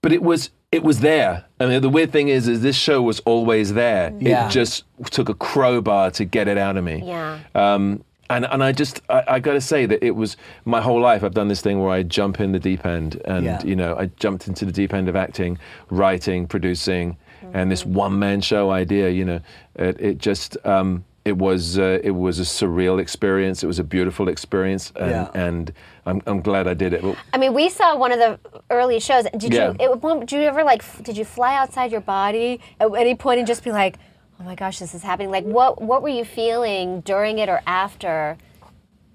but 0.00 0.12
it 0.12 0.22
was 0.22 0.50
it 0.72 0.82
was 0.82 1.00
there. 1.00 1.44
I 1.60 1.66
mean, 1.66 1.82
the 1.82 1.90
weird 1.90 2.12
thing 2.12 2.28
is, 2.28 2.48
is 2.48 2.62
this 2.62 2.76
show 2.76 3.02
was 3.02 3.20
always 3.20 3.74
there. 3.74 4.12
Yeah. 4.18 4.46
It 4.46 4.50
just 4.50 4.84
took 5.10 5.28
a 5.28 5.34
crowbar 5.34 6.10
to 6.12 6.24
get 6.24 6.48
it 6.48 6.56
out 6.56 6.78
of 6.78 6.82
me. 6.84 7.02
Yeah. 7.04 7.38
Um, 7.54 8.02
and, 8.30 8.44
and 8.46 8.62
I 8.62 8.72
just 8.72 9.02
I, 9.08 9.24
I 9.28 9.38
got 9.40 9.52
to 9.54 9.60
say 9.60 9.86
that 9.86 10.02
it 10.04 10.12
was 10.16 10.36
my 10.64 10.80
whole 10.80 11.00
life. 11.00 11.22
I've 11.24 11.34
done 11.34 11.48
this 11.48 11.60
thing 11.60 11.80
where 11.80 11.90
I 11.90 12.02
jump 12.02 12.40
in 12.40 12.52
the 12.52 12.58
deep 12.58 12.84
end, 12.86 13.20
and 13.24 13.44
Yeah. 13.44 13.62
you 13.64 13.76
know 13.76 13.96
I 13.96 14.06
jumped 14.18 14.48
into 14.48 14.64
the 14.64 14.72
deep 14.72 14.92
end 14.94 15.08
of 15.08 15.16
acting, 15.16 15.58
writing, 15.90 16.46
producing, 16.46 17.16
and 17.52 17.70
this 17.70 17.84
one 17.84 18.18
man 18.18 18.40
show 18.40 18.70
idea. 18.70 19.10
You 19.10 19.24
know, 19.24 19.40
it, 19.76 20.00
it 20.00 20.18
just 20.18 20.56
um, 20.64 21.04
it 21.24 21.36
was 21.36 21.78
uh, 21.78 21.98
it 22.02 22.12
was 22.12 22.38
a 22.38 22.42
surreal 22.42 23.00
experience. 23.00 23.62
It 23.62 23.66
was 23.66 23.78
a 23.78 23.84
beautiful 23.84 24.28
experience, 24.28 24.92
and, 24.96 25.10
Yeah. 25.10 25.30
and 25.34 25.72
I'm, 26.06 26.20
I'm 26.26 26.40
glad 26.40 26.66
I 26.66 26.74
did 26.74 26.92
it. 26.94 27.04
I 27.32 27.38
mean, 27.38 27.54
we 27.54 27.68
saw 27.68 27.96
one 27.96 28.10
of 28.12 28.18
the 28.18 28.38
early 28.70 28.98
shows. 28.98 29.24
Did 29.36 29.52
Yeah. 29.54 29.72
you? 29.78 29.92
It, 29.92 30.20
did 30.26 30.32
you 30.32 30.40
ever 30.42 30.64
like? 30.64 30.82
Did 31.02 31.16
you 31.16 31.24
fly 31.24 31.54
outside 31.56 31.92
your 31.92 32.00
body 32.00 32.60
at 32.80 32.92
any 32.94 33.14
point 33.14 33.38
and 33.38 33.46
just 33.46 33.62
be 33.62 33.70
like, 33.70 33.98
"Oh 34.42 34.44
my 34.44 34.54
gosh, 34.56 34.80
this 34.80 34.94
is 34.94 35.02
happening"? 35.02 35.30
Like, 35.30 35.44
what 35.44 35.80
what 35.80 36.02
were 36.02 36.08
you 36.08 36.24
feeling 36.24 37.00
during 37.02 37.38
it 37.38 37.48
or 37.48 37.60
after 37.66 38.36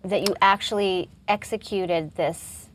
that 0.04 0.22
you 0.22 0.36
actually 0.42 1.10
executed 1.28 2.16
this 2.16 2.70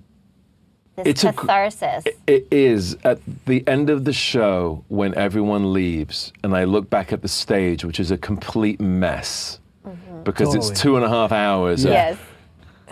this 0.96 1.06
It's 1.06 1.24
a- 1.24 1.32
catharsis? 1.32 2.04
It 2.26 2.46
is 2.50 2.96
at 3.04 3.20
the 3.46 3.66
end 3.66 3.88
of 3.88 4.04
the 4.04 4.12
show 4.12 4.84
when 4.88 5.14
everyone 5.14 5.72
leaves, 5.72 6.32
and 6.44 6.54
I 6.54 6.64
look 6.64 6.90
back 6.90 7.12
at 7.12 7.22
the 7.22 7.28
stage, 7.28 7.84
which 7.84 7.98
is 7.98 8.10
a 8.10 8.18
complete 8.18 8.80
mess 8.80 9.58
mm-hmm. 9.86 10.22
because 10.22 10.48
Totally. 10.48 10.70
it's 10.70 10.80
two 10.80 10.96
and 10.96 11.04
a 11.04 11.08
half 11.08 11.32
hours 11.32 11.86
of 11.86 11.92
yes. 11.92 12.18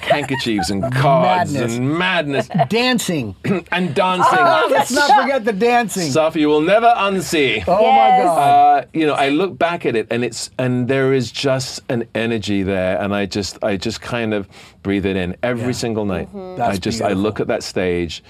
Handkerchiefs 0.00 0.70
and 0.70 0.82
cards 0.94 1.52
Madness. 1.52 1.76
and 1.76 1.98
madness 1.98 2.48
Dancing. 2.68 3.34
and 3.72 3.94
dancing. 3.94 4.38
Oh, 4.38 4.68
let's 4.70 4.90
not 4.90 5.20
forget 5.20 5.44
the 5.44 5.52
dancing. 5.52 6.10
Stuff 6.10 6.36
you 6.36 6.48
will 6.48 6.60
never 6.60 6.92
unsee. 6.96 7.62
oh 7.66 7.80
Yes. 7.80 8.18
my 8.18 8.24
God. 8.24 8.38
Uh, 8.84 8.86
you 8.92 9.06
know, 9.06 9.14
I 9.14 9.28
look 9.28 9.58
back 9.58 9.86
at 9.86 9.96
it, 9.96 10.06
and 10.10 10.24
it's 10.24 10.50
and 10.58 10.88
there 10.88 11.12
is 11.12 11.30
just 11.32 11.80
an 11.88 12.04
energy 12.14 12.62
there, 12.62 13.00
and 13.00 13.14
I 13.14 13.26
just 13.26 13.62
I 13.62 13.76
just 13.76 14.00
kind 14.00 14.34
of 14.34 14.48
breathe 14.82 15.06
it 15.06 15.16
in 15.16 15.36
every 15.42 15.66
Yeah. 15.66 15.72
single 15.72 16.04
night. 16.04 16.28
That's 16.56 16.76
I 16.76 16.78
just 16.78 17.02
I 17.02 17.12
look 17.12 17.40
at 17.40 17.46
that 17.48 17.62
stage, 17.62 18.22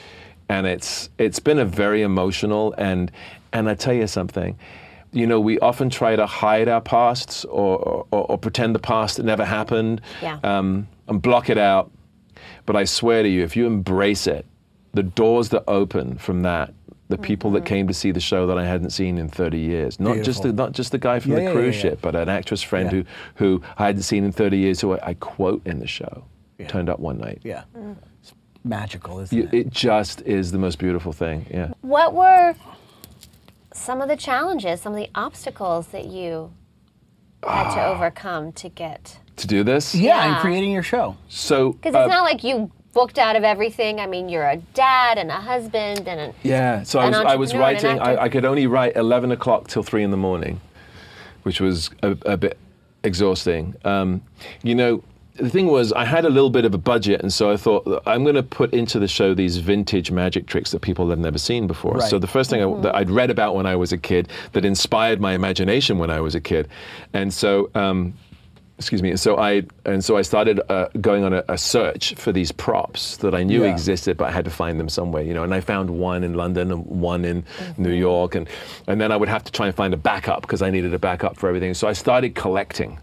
and 0.48 0.66
it's 0.66 1.10
it's 1.18 1.38
been 1.38 1.58
a 1.58 1.64
very 1.64 2.02
emotional 2.02 2.74
and 2.78 3.10
and 3.52 3.68
I 3.68 3.74
tell 3.74 3.94
you 3.94 4.06
something. 4.06 4.58
You 5.12 5.26
know, 5.26 5.40
we 5.40 5.58
often 5.58 5.90
try 5.90 6.14
to 6.14 6.24
hide 6.24 6.68
our 6.68 6.80
pasts 6.80 7.44
or, 7.46 8.06
or, 8.12 8.26
or 8.30 8.38
pretend 8.38 8.76
the 8.76 8.78
past 8.78 9.20
never 9.20 9.44
happened 9.44 10.00
Yeah. 10.22 10.38
um, 10.44 10.86
and 11.10 11.20
block 11.20 11.50
it 11.50 11.58
out. 11.58 11.90
But 12.64 12.76
I 12.76 12.84
swear 12.84 13.22
to 13.22 13.28
you, 13.28 13.42
if 13.42 13.56
you 13.56 13.66
embrace 13.66 14.26
it, 14.26 14.46
the 14.94 15.02
doors 15.02 15.50
that 15.50 15.64
open 15.68 16.16
from 16.16 16.42
that, 16.42 16.72
the 17.08 17.18
people 17.18 17.50
that 17.52 17.64
came 17.64 17.88
to 17.88 17.94
see 17.94 18.12
the 18.12 18.20
show 18.20 18.46
that 18.46 18.56
I 18.56 18.64
hadn't 18.64 18.90
seen 18.90 19.18
in 19.18 19.28
30 19.28 19.58
years, 19.58 19.98
not 20.00 20.22
just 20.22 20.42
the, 20.44 20.52
not 20.52 20.72
just 20.72 20.92
the 20.92 20.98
guy 20.98 21.18
from 21.18 21.32
Yeah, 21.32 21.46
the 21.46 21.52
cruise 21.52 21.74
yeah, 21.76 21.82
yeah. 21.82 21.90
ship, 21.90 21.98
but 22.00 22.14
an 22.14 22.28
actress 22.28 22.62
friend 22.62 22.86
Yeah. 22.92 23.02
who, 23.34 23.56
who 23.58 23.62
I 23.76 23.86
hadn't 23.86 24.02
seen 24.02 24.24
in 24.24 24.30
30 24.32 24.56
years, 24.58 24.80
who 24.80 24.92
I, 24.94 25.08
I 25.08 25.14
quote 25.14 25.66
in 25.66 25.80
the 25.80 25.86
show, 25.88 26.24
turned 26.68 26.88
up 26.88 27.00
one 27.00 27.18
night. 27.18 27.40
yeah. 27.42 27.64
It's 28.22 28.32
magical, 28.62 29.18
isn't 29.18 29.36
You, 29.36 29.44
it? 29.44 29.54
it 29.54 29.70
just 29.70 30.22
is 30.22 30.52
the 30.52 30.58
most 30.58 30.78
beautiful 30.78 31.12
thing. 31.12 31.46
Yeah. 31.50 31.72
What 31.80 32.14
were 32.14 32.54
some 33.72 34.00
of 34.00 34.08
the 34.08 34.16
challenges, 34.16 34.80
some 34.80 34.92
of 34.92 34.98
the 34.98 35.10
obstacles 35.16 35.88
that 35.88 36.04
you 36.06 36.52
had 37.42 37.66
Ah. 37.68 37.74
to 37.74 37.86
overcome 37.86 38.52
to 38.52 38.68
get? 38.68 39.18
To 39.40 39.46
do 39.46 39.64
this, 39.64 39.94
yeah, 39.94 40.16
Yeah. 40.16 40.32
and 40.32 40.40
creating 40.40 40.70
your 40.70 40.82
show. 40.82 41.16
So 41.28 41.72
Because 41.72 41.94
uh, 41.94 42.00
it's 42.00 42.10
not 42.10 42.24
like 42.24 42.44
you 42.44 42.70
booked 42.92 43.18
out 43.18 43.36
of 43.36 43.42
everything. 43.44 43.98
I 44.00 44.06
mean, 44.06 44.28
you're 44.28 44.48
a 44.48 44.58
dad 44.74 45.16
and 45.16 45.30
a 45.30 45.40
husband 45.40 46.06
and 46.08 46.20
an 46.20 46.34
Yeah, 46.42 46.82
so 46.82 46.98
I 46.98 47.08
was, 47.08 47.16
I 47.16 47.36
was 47.36 47.50
entrepreneur 47.54 47.68
and 47.76 47.84
an 47.84 47.98
writing, 47.98 48.18
I. 48.18 48.24
I 48.24 48.28
could 48.28 48.44
only 48.44 48.66
write 48.66 48.96
11 48.96 49.32
o'clock 49.32 49.68
till 49.68 49.82
3 49.82 50.02
in 50.02 50.10
the 50.10 50.16
morning, 50.16 50.60
which 51.44 51.60
was 51.60 51.90
a, 52.02 52.16
a 52.26 52.36
bit 52.36 52.58
exhausting. 53.02 53.74
Um, 53.84 54.20
you 54.62 54.74
know, 54.74 55.02
the 55.36 55.48
thing 55.48 55.68
was, 55.68 55.90
I 55.94 56.04
had 56.04 56.26
a 56.26 56.28
little 56.28 56.50
bit 56.50 56.66
of 56.66 56.74
a 56.74 56.78
budget, 56.78 57.22
and 57.22 57.32
so 57.32 57.50
I 57.50 57.56
thought 57.56 58.02
I'm 58.04 58.24
going 58.24 58.34
to 58.34 58.42
put 58.42 58.74
into 58.74 58.98
the 58.98 59.08
show 59.08 59.32
these 59.32 59.56
vintage 59.56 60.10
magic 60.10 60.46
tricks 60.46 60.70
that 60.72 60.80
people 60.82 61.08
have 61.08 61.18
never 61.18 61.38
seen 61.38 61.66
before. 61.66 61.94
Right. 61.94 62.10
So 62.10 62.18
the 62.18 62.26
first 62.26 62.50
thing 62.50 62.62
I, 62.62 62.80
that 62.82 62.94
I'd 62.94 63.08
read 63.10 63.30
about 63.30 63.54
when 63.54 63.64
I 63.64 63.76
was 63.76 63.92
a 63.92 63.98
kid 63.98 64.28
that 64.52 64.66
inspired 64.66 65.18
my 65.18 65.32
imagination 65.32 65.96
when 65.96 66.10
I 66.10 66.20
was 66.20 66.34
a 66.34 66.40
kid, 66.40 66.68
and 67.14 67.32
so. 67.32 67.70
Um, 67.74 68.12
excuse 68.80 69.02
me. 69.02 69.14
So 69.16 69.36
I 69.38 69.62
and 69.84 70.02
so 70.02 70.16
I 70.16 70.22
started 70.22 70.60
uh, 70.68 70.88
going 71.00 71.22
on 71.22 71.32
a, 71.34 71.44
a 71.48 71.58
search 71.58 72.14
for 72.14 72.32
these 72.32 72.50
props 72.50 73.18
that 73.18 73.34
I 73.34 73.42
knew 73.44 73.62
Yeah. 73.64 73.70
existed, 73.70 74.16
but 74.16 74.24
I 74.28 74.32
had 74.32 74.44
to 74.46 74.50
find 74.50 74.80
them 74.80 74.88
somewhere, 74.88 75.22
you 75.22 75.34
know. 75.34 75.44
And 75.44 75.54
I 75.54 75.60
found 75.60 75.90
one 75.90 76.24
in 76.24 76.34
London 76.34 76.72
and 76.72 76.84
one 76.86 77.24
in 77.24 77.44
New 77.76 77.92
York, 77.92 78.34
and 78.34 78.48
and 78.86 79.00
then 79.00 79.12
I 79.12 79.16
would 79.16 79.28
have 79.28 79.44
to 79.44 79.52
try 79.52 79.66
and 79.66 79.74
find 79.76 79.92
a 79.94 79.98
backup 79.98 80.40
because 80.42 80.62
I 80.62 80.70
needed 80.70 80.94
a 80.94 80.98
backup 80.98 81.36
for 81.36 81.48
everything. 81.48 81.74
So 81.74 81.86
I 81.88 81.92
started 81.92 82.34
collecting. 82.34 82.98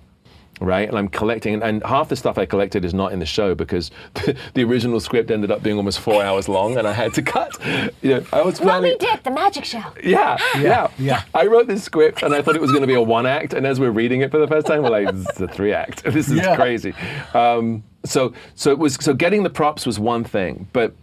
Right, 0.59 0.89
and 0.89 0.97
I'm 0.97 1.07
collecting, 1.07 1.53
and, 1.53 1.63
and 1.63 1.83
half 1.83 2.09
the 2.09 2.15
stuff 2.15 2.39
I 2.39 2.47
collected 2.47 2.83
is 2.83 2.91
not 2.91 3.11
in 3.13 3.19
the 3.19 3.27
show 3.27 3.53
because 3.53 3.91
the, 4.55 4.63
original 4.63 4.99
script 4.99 5.29
ended 5.29 5.51
up 5.51 5.61
being 5.61 5.77
almost 5.77 5.99
four 5.99 6.23
hours 6.23 6.49
long, 6.49 6.77
and 6.77 6.87
I 6.87 6.93
had 6.93 7.13
to 7.13 7.21
cut. 7.35 7.55
You 8.01 8.15
know, 8.15 8.25
I 8.33 8.41
was 8.41 8.59
planning. 8.59 8.93
Moby 8.93 9.05
Dick, 9.05 9.21
the 9.23 9.29
magic 9.31 9.65
show. 9.65 9.83
Yeah, 10.03 10.37
yeah, 10.57 10.89
yeah. 10.97 11.23
I 11.35 11.45
wrote 11.45 11.67
this 11.67 11.83
script 11.83 12.23
and 12.23 12.33
I 12.33 12.41
thought 12.41 12.55
it 12.55 12.61
was 12.61 12.71
going 12.71 12.81
to 12.81 12.87
be 12.87 12.95
a 12.95 13.01
one 13.01 13.25
act, 13.27 13.53
and 13.53 13.67
as 13.67 13.79
we're 13.79 13.91
reading 13.91 14.21
it 14.21 14.31
for 14.31 14.39
the 14.39 14.47
first 14.47 14.65
time, 14.65 14.81
we're 14.81 14.89
like, 14.89 15.13
"This 15.13 15.29
is 15.35 15.41
a 15.41 15.47
three 15.47 15.73
act. 15.73 16.03
This 16.11 16.27
is 16.29 16.37
Yeah. 16.37 16.55
crazy." 16.55 16.93
Um, 17.35 17.83
so, 18.03 18.33
so 18.55 18.71
it 18.71 18.79
was. 18.79 18.95
So 18.95 19.13
getting 19.13 19.43
the 19.43 19.49
props 19.51 19.85
was 19.85 19.99
one 19.99 20.23
thing, 20.23 20.67
but 20.73 20.95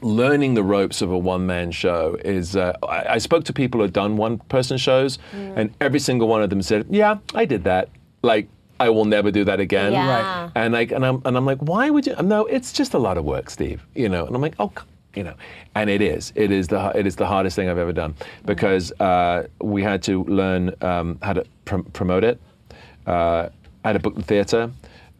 learning 0.00 0.54
the 0.54 0.62
ropes 0.62 1.02
of 1.02 1.10
a 1.10 1.18
one 1.18 1.46
man 1.46 1.70
show 1.70 2.16
is. 2.24 2.56
Uh, 2.56 2.72
I, 2.88 3.04
I 3.14 3.18
spoke 3.18 3.44
to 3.44 3.52
people 3.52 3.78
who 3.80 3.82
had 3.82 3.92
done 3.92 4.16
one 4.16 4.38
person 4.38 4.78
shows, 4.78 5.18
and 5.34 5.74
every 5.82 6.00
single 6.00 6.28
one 6.28 6.42
of 6.42 6.48
them 6.50 6.62
said, 6.62 6.86
"Yeah, 6.88 7.18
I 7.34 7.44
did 7.44 7.64
that." 7.64 7.88
Like. 8.24 8.48
I 8.80 8.88
will 8.90 9.04
never 9.04 9.30
do 9.30 9.44
that 9.44 9.60
again. 9.60 9.92
Yeah. 9.92 10.08
Right. 10.08 10.52
And 10.56 10.74
like, 10.74 10.90
and 10.90 11.06
I'm, 11.06 11.22
and 11.24 11.36
I'm 11.36 11.46
like, 11.46 11.60
why 11.60 11.90
would 11.90 12.08
you? 12.08 12.14
No, 12.20 12.44
it's 12.46 12.72
just 12.72 12.92
a 12.92 12.98
lot 12.98 13.16
of 13.16 13.24
work, 13.24 13.48
Steve. 13.48 13.86
You 13.94 14.08
know. 14.08 14.26
And 14.26 14.34
I'm 14.34 14.42
like, 14.42 14.56
oh, 14.58 14.72
you 15.14 15.22
know, 15.22 15.34
and 15.76 15.88
it 15.88 16.02
is. 16.02 16.32
It 16.34 16.50
is 16.50 16.66
the 16.66 16.90
it 16.98 17.06
is 17.06 17.14
the 17.14 17.24
hardest 17.26 17.54
thing 17.56 17.68
I've 17.68 17.78
ever 17.78 17.92
done 17.92 18.14
because 18.44 18.90
uh, 19.00 19.46
we 19.60 19.80
had 19.82 20.02
to 20.04 20.24
learn 20.24 20.74
um, 20.80 21.18
how 21.22 21.34
to 21.34 21.44
pr- 21.64 21.88
promote 21.92 22.24
it, 22.24 22.40
uh, 23.06 23.48
how 23.84 23.92
to 23.92 24.00
book 24.00 24.16
the 24.16 24.22
theater, 24.22 24.70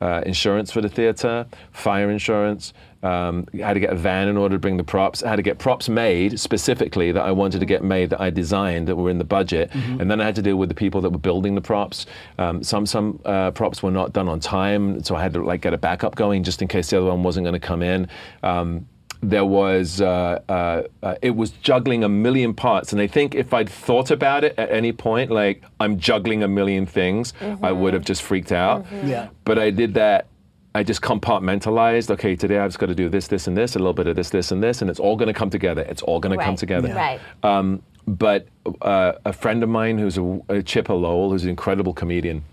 uh, 0.01 0.23
insurance 0.27 0.73
for 0.73 0.81
the 0.81 0.89
theater, 0.89 1.47
fire 1.71 2.11
insurance. 2.11 2.73
Um, 3.05 3.47
how 3.61 3.75
to 3.75 3.81
get 3.81 3.91
a 3.93 3.95
van 3.97 4.29
in 4.29 4.37
order 4.39 4.55
to 4.55 4.59
bring 4.59 4.79
the 4.79 4.85
props, 4.85 5.21
how 5.21 5.37
to 5.37 5.43
get 5.43 5.59
props 5.59 5.89
made 5.91 6.41
specifically 6.41 7.13
that 7.13 7.23
I 7.23 7.33
wanted 7.33 7.59
to 7.61 7.67
get 7.67 7.85
made 7.85 8.09
that 8.11 8.21
I 8.21 8.31
designed 8.31 8.89
that 8.89 8.97
were 8.97 9.11
in 9.11 9.19
the 9.19 9.25
budget, 9.25 9.71
and 9.75 10.11
then 10.11 10.21
I 10.23 10.25
had 10.25 10.35
to 10.37 10.43
deal 10.43 10.57
with 10.57 10.71
the 10.71 10.75
people 10.75 11.01
that 11.03 11.11
were 11.11 11.19
building 11.19 11.55
the 11.55 11.61
props. 11.61 12.07
Um, 12.39 12.63
some 12.63 12.87
some 12.87 13.21
uh, 13.27 13.51
props 13.51 13.83
were 13.83 13.91
not 13.91 14.15
done 14.15 14.27
on 14.29 14.41
time, 14.41 15.03
so 15.03 15.17
I 15.17 15.23
had 15.23 15.35
to 15.35 15.43
like 15.45 15.61
get 15.61 15.75
a 15.75 15.79
backup 15.79 16.15
going 16.15 16.45
just 16.45 16.63
in 16.63 16.69
case 16.69 16.89
the 16.91 16.97
other 16.99 17.07
one 17.09 17.23
wasn't 17.23 17.45
going 17.45 17.61
to 17.61 17.67
come 17.67 17.83
in. 17.83 18.09
Um, 18.43 18.87
there 19.23 19.45
was 19.45 20.01
uh, 20.01 20.41
uh, 20.49 20.83
uh, 21.03 21.15
it 21.23 21.37
was 21.37 21.51
juggling 21.51 22.05
a 22.05 22.09
million 22.11 22.53
parts 22.53 22.93
and 22.93 23.01
i 23.01 23.07
think 23.07 23.35
if 23.35 23.55
i'd 23.55 23.71
thought 23.71 24.11
about 24.11 24.45
it 24.45 24.55
at 24.59 24.71
any 24.71 24.93
point 24.93 25.31
like 25.31 25.63
i'm 25.81 25.99
juggling 25.99 26.43
a 26.43 26.49
million 26.49 26.85
things 26.85 27.33
i 27.63 27.73
would 27.73 27.95
have 27.95 28.05
just 28.05 28.21
freaked 28.23 28.53
out 28.53 28.85
Yeah. 29.03 29.29
but 29.45 29.59
i 29.59 29.71
did 29.71 29.95
that 29.95 30.27
i 30.75 30.83
just 30.83 31.01
compartmentalized 31.01 32.11
okay 32.11 32.35
today 32.37 32.59
i've 32.59 32.69
just 32.71 32.79
got 32.79 32.87
to 32.87 32.95
do 32.95 33.09
this 33.09 33.29
this 33.29 33.47
and 33.47 33.57
this 33.57 33.77
a 33.77 33.79
little 33.79 33.93
bit 33.93 34.07
of 34.07 34.17
this 34.17 34.31
this 34.31 34.51
and 34.53 34.63
this 34.63 34.81
and 34.83 34.91
it's 34.91 35.01
all 35.01 35.17
going 35.17 35.27
to 35.29 35.33
come 35.35 35.51
together 35.51 35.83
it's 35.83 36.03
all 36.03 36.21
going 36.21 36.37
to 36.37 36.43
come 36.43 36.53
Right. 36.53 36.59
together 36.59 36.95
Right. 36.95 37.21
um, 37.43 37.83
but 38.07 38.47
uh, 38.83 39.13
a 39.25 39.33
friend 39.33 39.63
of 39.63 39.69
mine 39.69 39.97
who's 39.99 40.19
a, 40.19 40.41
a 40.51 40.63
Chipper 40.63 40.93
Lowell, 40.93 41.31
who's 41.31 41.45
an 41.45 41.49
incredible 41.49 41.95
comedian, 41.95 42.45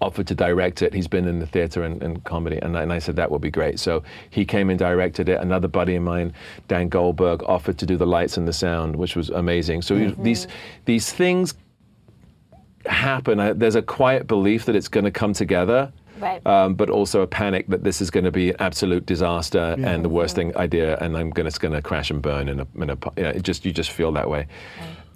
offered 0.00 0.26
to 0.28 0.34
direct 0.34 0.80
it. 0.80 0.94
He's 0.94 1.06
been 1.08 1.28
in 1.28 1.40
the 1.40 1.46
theater 1.46 1.82
and, 1.84 2.02
and 2.02 2.24
comedy, 2.24 2.58
and 2.62 2.74
I, 2.74 2.80
and 2.80 2.90
I 2.90 2.98
said 2.98 3.16
that 3.16 3.30
would 3.30 3.42
be 3.42 3.50
great. 3.50 3.78
So 3.78 4.02
he 4.30 4.46
came 4.46 4.70
and 4.70 4.78
directed 4.78 5.28
it. 5.28 5.42
Another 5.42 5.68
buddy 5.68 5.94
of 5.96 6.02
mine, 6.04 6.32
Dan 6.68 6.88
Goldberg, 6.88 7.42
offered 7.42 7.76
to 7.76 7.84
do 7.84 7.98
the 7.98 8.06
lights 8.06 8.38
and 8.38 8.48
the 8.48 8.52
sound, 8.54 8.96
which 8.96 9.14
was 9.14 9.28
amazing. 9.28 9.82
So 9.82 9.94
you- 9.94 10.16
these 10.22 10.46
these 10.86 11.12
things 11.12 11.52
happen. 12.86 13.38
I, 13.38 13.52
there's 13.52 13.74
a 13.74 13.82
quiet 13.82 14.26
belief 14.26 14.64
that 14.64 14.74
it's 14.74 14.88
going 14.88 15.04
to 15.04 15.10
come 15.10 15.34
together. 15.34 15.92
Right. 16.18 16.44
Um, 16.46 16.74
but 16.74 16.90
also 16.90 17.20
a 17.22 17.26
panic 17.26 17.66
that 17.68 17.84
this 17.84 18.00
is 18.00 18.10
going 18.10 18.24
to 18.24 18.30
be 18.32 18.50
an 18.50 18.56
absolute 18.58 19.06
disaster 19.06 19.76
and 19.78 20.04
the 20.04 20.08
worst 20.08 20.34
thing 20.36 20.56
idea, 20.56 20.96
and 20.98 21.16
I'm 21.16 21.30
going 21.30 21.44
to, 21.44 21.48
it's 21.48 21.58
going 21.58 21.74
to 21.74 21.82
crash 21.82 22.10
and 22.10 22.20
burn. 22.22 22.48
In 22.48 22.60
a, 22.60 22.66
in 22.76 22.90
a, 22.90 22.98
you 23.16 23.22
know, 23.22 23.30
it 23.30 23.42
just 23.42 23.64
you 23.64 23.72
just 23.72 23.90
feel 23.90 24.12
that 24.12 24.28
way. 24.30 24.46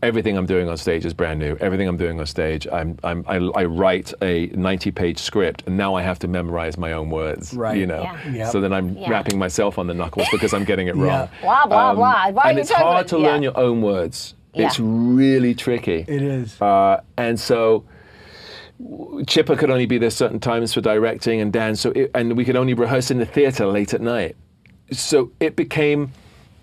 Everything 0.03 0.39
I'm 0.39 0.47
doing 0.47 0.67
on 0.67 0.79
stage 0.79 1.05
is 1.05 1.13
brand 1.13 1.39
new. 1.41 1.57
Everything 1.61 1.87
I'm 1.87 1.99
doing 1.99 2.19
on 2.21 2.25
stage, 2.25 2.67
I'm, 2.73 2.99
I'm, 3.05 3.23
I, 3.29 3.37
I 3.37 3.65
write 3.67 4.15
a 4.23 4.49
90-page 4.49 5.19
script, 5.19 5.65
and 5.67 5.77
now 5.77 5.95
I 5.95 6.01
have 6.01 6.19
to 6.21 6.29
memorize 6.29 6.79
my 6.79 6.93
own 6.93 7.11
words. 7.11 7.53
Right. 7.53 7.77
You 7.77 7.87
know. 7.87 8.03
Yeah. 8.05 8.31
Yep. 8.31 8.53
So 8.53 8.63
then 8.63 8.73
I'm 8.73 8.97
Yeah. 8.97 9.11
rapping 9.11 9.39
myself 9.39 9.79
on 9.79 9.87
the 9.89 9.93
knuckles 9.93 10.27
because 10.33 10.55
I'm 10.55 10.65
getting 10.65 10.87
it 10.89 10.97
wrong. 10.97 11.29
Blah, 11.43 11.67
blah, 11.67 11.95
blah. 11.95 12.31
Why 12.31 12.49
and 12.51 12.59
it's 12.59 12.71
hard 12.71 13.07
about- 13.07 13.09
to 13.09 13.19
yeah. 13.19 13.27
learn 13.33 13.43
your 13.43 13.59
own 13.59 13.83
words. 13.83 14.35
Yeah. 14.55 14.67
It's 14.69 14.81
really 14.81 15.55
tricky. 15.55 16.07
It 16.09 16.23
is. 16.23 16.59
Uh, 16.63 17.03
and 17.19 17.39
so 17.39 17.85
Chipper 19.27 19.57
could 19.57 19.71
only 19.71 19.87
be 19.87 19.99
there 19.99 20.11
certain 20.11 20.41
times 20.41 20.73
for 20.73 20.81
directing, 20.81 21.41
and 21.41 21.53
Dan, 21.53 21.77
so 21.77 21.91
it, 21.91 22.11
and 22.15 22.37
we 22.37 22.45
could 22.45 22.57
only 22.57 22.75
rehearse 22.75 23.11
in 23.11 23.19
the 23.19 23.27
theater 23.27 23.67
late 23.67 23.93
at 23.93 24.01
night. 24.01 24.37
So 24.93 25.31
it 25.41 25.55
became 25.57 26.13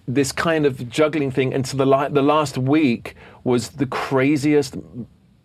this 0.08 0.32
kind 0.32 0.66
of 0.66 0.90
juggling 0.90 1.32
thing. 1.32 1.54
And 1.54 1.68
so 1.68 1.78
the 1.78 1.86
la- 1.86 2.10
the 2.10 2.22
last 2.24 2.58
week 2.58 3.16
was 3.44 3.70
the 3.70 3.86
craziest. 3.86 4.76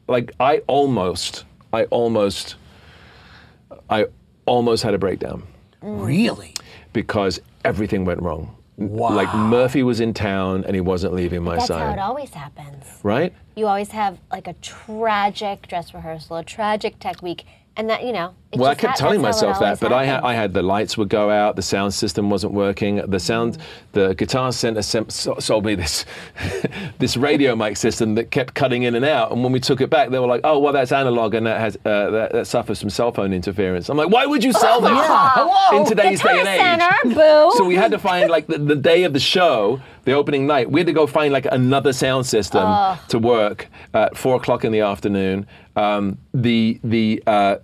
Like 0.08 0.32
I 0.40 0.58
almost, 0.66 1.44
I 1.72 1.84
almost, 1.84 2.56
I 3.90 4.06
almost 4.46 4.82
had 4.82 4.94
a 4.94 4.98
breakdown 4.98 5.42
Really? 5.80 6.54
because 6.92 7.40
everything 7.64 8.04
went 8.04 8.20
wrong. 8.22 8.56
Wow. 8.90 9.14
Like 9.14 9.34
Murphy 9.34 9.82
was 9.82 10.00
in 10.00 10.14
town 10.14 10.64
and 10.64 10.74
he 10.74 10.80
wasn't 10.80 11.14
leaving 11.14 11.42
my 11.42 11.56
That's 11.56 11.68
side. 11.68 11.86
how 11.86 11.92
it 11.92 11.98
always 11.98 12.30
happens. 12.34 12.84
right? 13.02 13.32
You 13.56 13.66
always 13.66 13.90
have 13.90 14.18
like 14.30 14.46
a 14.48 14.54
tragic 14.54 15.68
dress 15.68 15.92
rehearsal, 15.94 16.36
a 16.36 16.44
tragic 16.44 16.98
tech 16.98 17.22
week, 17.22 17.44
and 17.76 17.88
that 17.90 18.04
you 18.04 18.12
know. 18.12 18.34
It 18.52 18.58
Well, 18.58 18.70
I 18.70 18.74
kept 18.74 18.96
telling 18.98 19.22
that's 19.22 19.40
how 19.40 19.46
it 19.46 19.50
myself 19.50 19.60
that, 19.60 19.80
but 19.80 19.92
I 19.92 20.04
had, 20.04 20.22
I 20.22 20.34
had 20.34 20.52
the 20.54 20.62
lights 20.62 20.96
would 20.98 21.08
go 21.08 21.30
out, 21.30 21.56
the 21.56 21.62
sound 21.62 21.94
system 21.94 22.30
wasn't 22.30 22.52
working, 22.52 22.96
the 22.96 23.18
sound, 23.20 23.58
Mm. 23.58 23.60
the 23.92 24.14
guitar 24.14 24.52
center 24.52 24.82
sold 24.82 25.64
me 25.64 25.74
this, 25.74 26.04
this 26.98 27.16
radio 27.16 27.56
mic 27.56 27.76
system 27.76 28.14
that 28.16 28.30
kept 28.30 28.54
cutting 28.54 28.82
in 28.84 28.94
and 28.94 29.04
out. 29.04 29.32
And 29.32 29.42
when 29.42 29.52
we 29.52 29.60
took 29.60 29.80
it 29.80 29.90
back, 29.90 30.10
they 30.10 30.18
were 30.18 30.26
like, 30.26 30.42
"Oh, 30.44 30.58
well, 30.58 30.72
that's 30.72 30.92
analog 30.92 31.34
and 31.34 31.46
that 31.46 31.60
has 31.60 31.76
uh, 31.84 32.10
that, 32.10 32.32
that 32.32 32.46
suffers 32.46 32.80
from 32.80 32.90
cell 32.90 33.12
phone 33.12 33.32
interference." 33.32 33.88
I'm 33.88 33.96
like, 33.96 34.10
"Why 34.10 34.26
would 34.26 34.44
you 34.44 34.52
sell 34.52 34.80
this 34.80 34.90
hello. 34.94 35.80
in 35.80 35.86
today's 35.86 36.20
day 36.22 36.38
and 36.40 36.48
age?" 36.48 36.60
Center. 36.60 37.50
So 37.56 37.64
we 37.64 37.74
had 37.74 37.90
to 37.92 37.98
find 37.98 38.30
like 38.30 38.46
the, 38.46 38.58
the 38.58 38.76
day 38.76 39.04
of 39.04 39.12
the 39.12 39.20
show, 39.20 39.80
the 40.04 40.12
opening 40.12 40.46
night. 40.46 40.70
We 40.70 40.80
had 40.80 40.86
to 40.86 40.92
go 40.92 41.06
find 41.06 41.32
like 41.32 41.46
another 41.50 41.92
sound 41.92 42.26
system 42.26 42.62
to 43.08 43.18
work 43.18 43.68
at 43.94 44.16
four 44.16 44.36
o'clock 44.36 44.64
in 44.64 44.72
the 44.72 44.80
afternoon. 44.80 45.46
Um, 45.76 46.18
the 46.34 46.78
the 46.84 47.22
uh, 47.26 47.56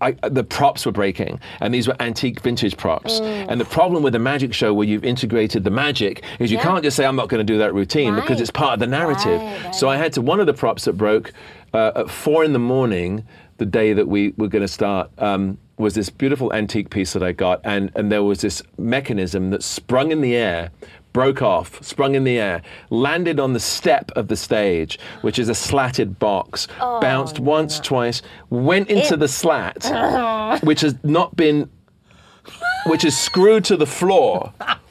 I, 0.00 0.12
the 0.28 0.44
props 0.44 0.86
were 0.86 0.92
breaking, 0.92 1.40
and 1.60 1.72
these 1.72 1.88
were 1.88 1.96
antique 2.00 2.40
vintage 2.40 2.76
props. 2.76 3.20
Mm. 3.20 3.46
And 3.48 3.60
the 3.60 3.64
problem 3.64 4.02
with 4.02 4.14
a 4.14 4.18
magic 4.18 4.52
show 4.52 4.72
where 4.74 4.86
you've 4.86 5.04
integrated 5.04 5.64
the 5.64 5.70
magic 5.70 6.22
is 6.38 6.50
you 6.50 6.58
Yeah. 6.58 6.64
can't 6.64 6.82
just 6.84 6.96
say, 6.96 7.04
I'm 7.04 7.16
not 7.16 7.28
going 7.28 7.44
to 7.46 7.52
do 7.52 7.58
that 7.58 7.74
routine 7.74 8.14
because 8.14 8.40
it's 8.40 8.50
part 8.50 8.74
of 8.74 8.80
the 8.80 8.86
narrative. 8.86 9.40
Right, 9.40 9.74
So 9.74 9.88
I 9.88 9.96
had 9.96 10.12
to, 10.14 10.22
one 10.22 10.40
of 10.40 10.46
the 10.46 10.54
props 10.54 10.84
that 10.84 10.94
broke 10.94 11.32
uh, 11.72 11.92
at 11.96 12.10
four 12.10 12.44
in 12.44 12.52
the 12.52 12.58
morning, 12.58 13.24
the 13.58 13.66
day 13.66 13.92
that 13.92 14.08
we 14.08 14.32
were 14.36 14.48
going 14.48 14.62
to 14.62 14.68
start, 14.68 15.10
um, 15.18 15.58
was 15.78 15.94
this 15.94 16.08
beautiful 16.08 16.52
antique 16.54 16.88
piece 16.90 17.12
that 17.12 17.22
I 17.22 17.32
got. 17.32 17.60
And, 17.64 17.90
and 17.94 18.10
there 18.10 18.22
was 18.22 18.40
this 18.40 18.62
mechanism 18.78 19.50
that 19.50 19.62
sprung 19.62 20.10
in 20.10 20.20
the 20.22 20.34
air. 20.34 20.70
Broke 21.16 21.40
off, 21.40 21.82
sprung 21.82 22.14
in 22.14 22.24
the 22.24 22.38
air, 22.38 22.60
landed 22.90 23.40
on 23.40 23.54
the 23.54 23.58
step 23.58 24.10
of 24.16 24.28
the 24.28 24.36
stage, 24.36 24.98
which 25.22 25.38
is 25.38 25.48
a 25.48 25.54
slatted 25.54 26.18
box, 26.18 26.68
oh, 26.78 27.00
bounced 27.00 27.40
once, 27.40 27.80
twice, 27.80 28.20
went 28.50 28.90
into 28.90 29.14
It- 29.14 29.20
the 29.20 29.26
slat, 29.26 30.60
which 30.62 30.82
has 30.82 30.94
not 31.02 31.34
been, 31.34 31.70
which 32.84 33.02
is 33.02 33.16
screwed 33.16 33.64
to 33.64 33.78
the 33.78 33.86
floor 33.86 34.52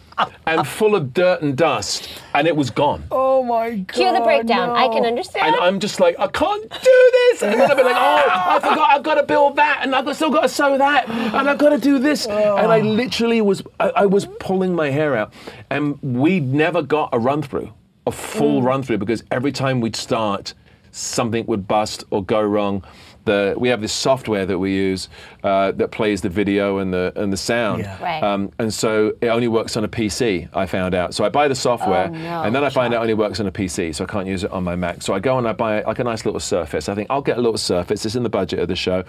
and 0.45 0.67
full 0.67 0.95
of 0.95 1.13
dirt 1.13 1.41
and 1.41 1.57
dust, 1.57 2.09
and 2.33 2.47
it 2.47 2.55
was 2.55 2.69
gone. 2.69 3.03
Oh 3.11 3.43
my 3.43 3.71
god. 3.71 3.93
Cue 3.93 4.13
the 4.13 4.21
breakdown. 4.21 4.69
I 4.69 4.87
can 4.87 5.05
understand. 5.05 5.47
And 5.47 5.55
I'm 5.63 5.79
just 5.79 5.99
like, 5.99 6.17
I 6.19 6.27
can't 6.27 6.63
do 6.63 7.11
this. 7.11 7.43
And 7.43 7.59
then 7.59 7.69
I'll 7.69 7.75
be 7.75 7.83
like, 7.83 7.95
oh, 7.95 8.23
I 8.27 8.59
forgot, 8.59 8.89
I've 8.91 9.03
got 9.03 9.15
to 9.15 9.23
build 9.23 9.57
that, 9.57 9.79
and 9.81 9.95
I've 9.95 10.15
still 10.15 10.31
got 10.31 10.41
to 10.41 10.49
sew 10.49 10.77
that, 10.77 11.09
and 11.09 11.49
I've 11.49 11.57
got 11.57 11.69
to 11.69 11.77
do 11.77 11.99
this. 11.99 12.25
And 12.27 12.33
I 12.71 12.79
oh. 12.79 12.83
literally 12.83 13.41
was, 13.41 13.61
I, 13.79 13.89
I 13.89 14.05
was 14.05 14.25
pulling 14.39 14.73
my 14.73 14.89
hair 14.89 15.15
out, 15.15 15.33
and 15.69 16.01
we 16.01 16.39
never 16.39 16.81
got 16.81 17.09
a 17.11 17.19
run 17.19 17.41
through, 17.41 17.73
a 18.07 18.11
full 18.11 18.61
mm. 18.61 18.65
run 18.65 18.83
through, 18.83 18.99
because 18.99 19.23
every 19.31 19.51
time 19.51 19.81
we'd 19.81 19.95
start, 19.95 20.53
something 20.91 21.45
would 21.45 21.67
bust 21.67 22.05
or 22.09 22.23
go 22.23 22.41
wrong. 22.41 22.83
The 23.25 23.53
we 23.57 23.69
have 23.69 23.81
this 23.81 23.93
software 23.93 24.45
that 24.45 24.57
we 24.57 24.73
use 24.73 25.09
uh, 25.43 25.71
that 25.73 25.91
plays 25.91 26.21
the 26.21 26.29
video 26.29 26.77
and 26.79 26.93
the 26.93 27.11
and 27.15 27.31
the 27.33 27.37
sound. 27.37 27.83
Yeah. 27.83 28.01
Right. 28.03 28.23
Um, 28.23 28.51
and 28.59 28.73
so 28.73 29.13
it 29.21 29.27
only 29.27 29.47
works 29.47 29.75
on 29.77 29.83
a 29.83 29.87
PC. 29.87 30.47
I 30.53 30.65
found 30.65 30.95
out. 30.95 31.13
So 31.13 31.23
I 31.25 31.29
buy 31.29 31.47
the 31.47 31.55
software, 31.55 32.07
Oh, 32.07 32.17
no, 32.17 32.43
and 32.43 32.55
then 32.55 32.63
I 32.63 32.69
find 32.69 32.93
out 32.93 32.99
it 32.99 33.01
only 33.01 33.13
works 33.13 33.39
on 33.39 33.47
a 33.47 33.51
PC, 33.51 33.93
so 33.95 34.03
I 34.03 34.07
can't 34.07 34.27
use 34.27 34.43
it 34.43 34.51
on 34.51 34.63
my 34.63 34.75
Mac. 34.75 35.01
So 35.01 35.13
I 35.13 35.19
go 35.19 35.37
and 35.37 35.47
I 35.47 35.53
buy 35.53 35.81
like 35.83 35.99
a 35.99 36.03
nice 36.03 36.25
little 36.25 36.39
Surface. 36.39 36.89
I 36.89 36.95
think 36.95 37.07
I'll 37.09 37.21
get 37.21 37.37
a 37.37 37.41
little 37.41 37.57
Surface. 37.57 38.05
It's 38.05 38.15
in 38.15 38.23
the 38.23 38.29
budget 38.29 38.59
of 38.59 38.67
the 38.67 38.75
show. 38.75 39.03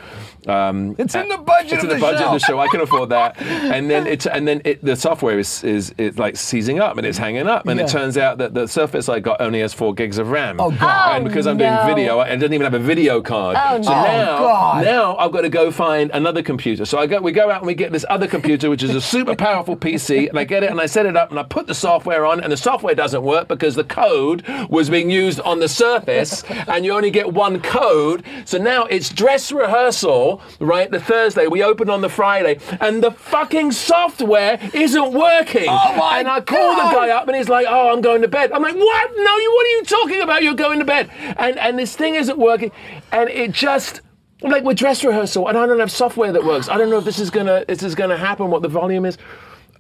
Um, 0.47 0.95
It's 0.99 1.15
in 1.15 1.29
the 1.29 1.39
budget 1.39 1.73
it's 1.75 1.85
of 1.85 1.85
in 1.85 1.89
the 1.89 1.95
the 1.97 2.01
budget 2.01 2.21
show. 2.21 2.27
of 2.27 2.33
the 2.33 2.39
show. 2.41 2.59
I 2.59 2.69
can 2.69 2.81
afford 2.81 3.09
that. 3.11 3.37
And 3.77 3.91
then 3.91 4.07
it's 4.07 4.27
and 4.27 4.47
then 4.47 4.63
it, 4.65 4.83
the 4.85 4.97
software 4.97 5.39
is 5.39 5.63
is 5.65 5.95
it's 5.99 6.19
like 6.19 6.37
seizing 6.37 6.81
up 6.81 6.97
and 6.97 7.07
it's 7.07 7.19
hanging 7.19 7.47
up. 7.47 7.67
And 7.67 7.79
it 7.81 7.89
turns 7.89 8.17
out 8.17 8.39
that 8.39 8.55
the 8.55 8.67
Surface 8.67 9.09
I 9.09 9.21
got 9.21 9.41
only 9.41 9.61
has 9.61 9.75
four 9.75 9.93
gigs 9.95 10.19
of 10.19 10.31
RAM. 10.31 10.61
Oh, 10.61 10.71
God. 10.71 11.17
And 11.17 11.25
because 11.29 11.47
I'm 11.47 11.57
no. 11.57 11.65
doing 11.85 11.87
video, 11.95 12.21
it 12.21 12.37
doesn't 12.37 12.53
even 12.55 12.65
have 12.65 12.75
a 12.75 12.79
video 12.79 13.21
card. 13.21 13.57
Oh, 13.61 13.83
so 13.83 13.91
no. 13.91 14.06
Oh, 14.07 14.17
now, 14.25 14.39
God. 14.39 14.85
now 14.85 15.17
I've 15.17 15.33
got 15.33 15.43
to 15.43 15.49
go 15.49 15.71
find 15.71 16.11
another 16.13 16.43
computer. 16.43 16.85
So 16.85 16.99
I 16.99 17.07
go, 17.07 17.21
we 17.21 17.33
go 17.33 17.51
out 17.51 17.59
and 17.59 17.67
we 17.67 17.75
get 17.75 17.93
this 17.93 18.05
other 18.09 18.27
computer, 18.27 18.71
which 18.71 18.83
is 18.83 18.95
a 18.95 19.01
super 19.01 19.35
powerful 19.37 19.77
PC, 19.77 20.29
and 20.29 20.39
I 20.39 20.45
get 20.45 20.63
it 20.63 20.71
and 20.71 20.81
I 20.81 20.87
set 20.87 21.07
it 21.07 21.17
up 21.17 21.31
and 21.31 21.39
I 21.39 21.43
put 21.43 21.67
the 21.67 21.75
software 21.75 22.25
on, 22.27 22.41
and 22.41 22.53
the 22.53 22.57
software 22.57 22.95
doesn't 22.95 23.23
work 23.23 23.49
because 23.49 23.75
the 23.75 23.85
code 23.85 24.45
was 24.69 24.91
being 24.91 25.11
used 25.11 25.41
on 25.41 25.61
the 25.61 25.69
Surface, 25.69 26.43
and 26.69 26.85
you 26.85 26.93
only 26.93 27.11
get 27.11 27.33
one 27.33 27.61
code. 27.61 28.25
So 28.45 28.59
now 28.59 28.85
it's 28.87 29.09
dress 29.11 29.53
rehearsal, 29.53 30.41
right? 30.61 30.91
The 30.91 31.01
Thursday 31.01 31.47
we 31.47 31.63
open 31.63 31.91
on 31.91 32.01
the 32.01 32.09
Friday, 32.09 32.59
and 32.81 33.03
the 33.03 33.11
fucking 33.11 33.73
software 33.73 34.59
isn't 34.73 35.13
working. 35.13 35.67
Oh, 35.69 35.97
my 35.97 36.19
And 36.19 36.29
I 36.29 36.41
call 36.41 36.75
God. 36.75 36.91
the 36.91 36.97
guy 36.97 37.09
up, 37.11 37.29
and 37.29 37.37
he's 37.37 37.49
like, 37.49 37.67
"Oh, 37.69 37.93
I'm 37.93 38.01
going 38.01 38.23
to 38.23 38.29
bed." 38.29 38.53
I'm 38.53 38.63
like, 38.63 38.75
"What? 38.75 39.11
No, 39.17 39.37
you. 39.37 39.53
What 39.55 39.67
are 39.67 39.71
you 39.71 39.83
talking 39.85 40.21
about? 40.23 40.43
You're 40.43 40.55
going 40.55 40.79
to 40.79 40.85
bed." 40.85 41.11
And 41.37 41.59
and 41.59 41.79
this 41.79 41.95
thing 41.97 42.15
isn't 42.15 42.39
working, 42.39 42.73
and 43.13 43.29
it 43.31 43.53
just. 43.53 43.96
Like 44.43 44.65
we're 44.65 44.75
dress 44.75 45.03
rehearsal, 45.03 45.49
and 45.49 45.57
I 45.57 45.67
don't 45.67 45.81
have 45.81 45.91
software 45.91 46.33
that 46.33 46.45
works. 46.45 46.69
I 46.69 46.77
don't 46.77 46.91
know 46.91 46.99
if 46.99 47.05
this 47.05 47.19
is 47.19 47.31
gonna 47.31 47.65
this 47.67 47.83
is 47.83 47.95
gonna 47.95 48.17
happen. 48.19 48.51
What 48.51 48.63
the 48.63 48.69
volume 48.69 49.07
is. 49.07 49.17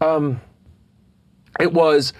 Um, 0.00 0.40
it 1.60 1.72
was 1.72 2.12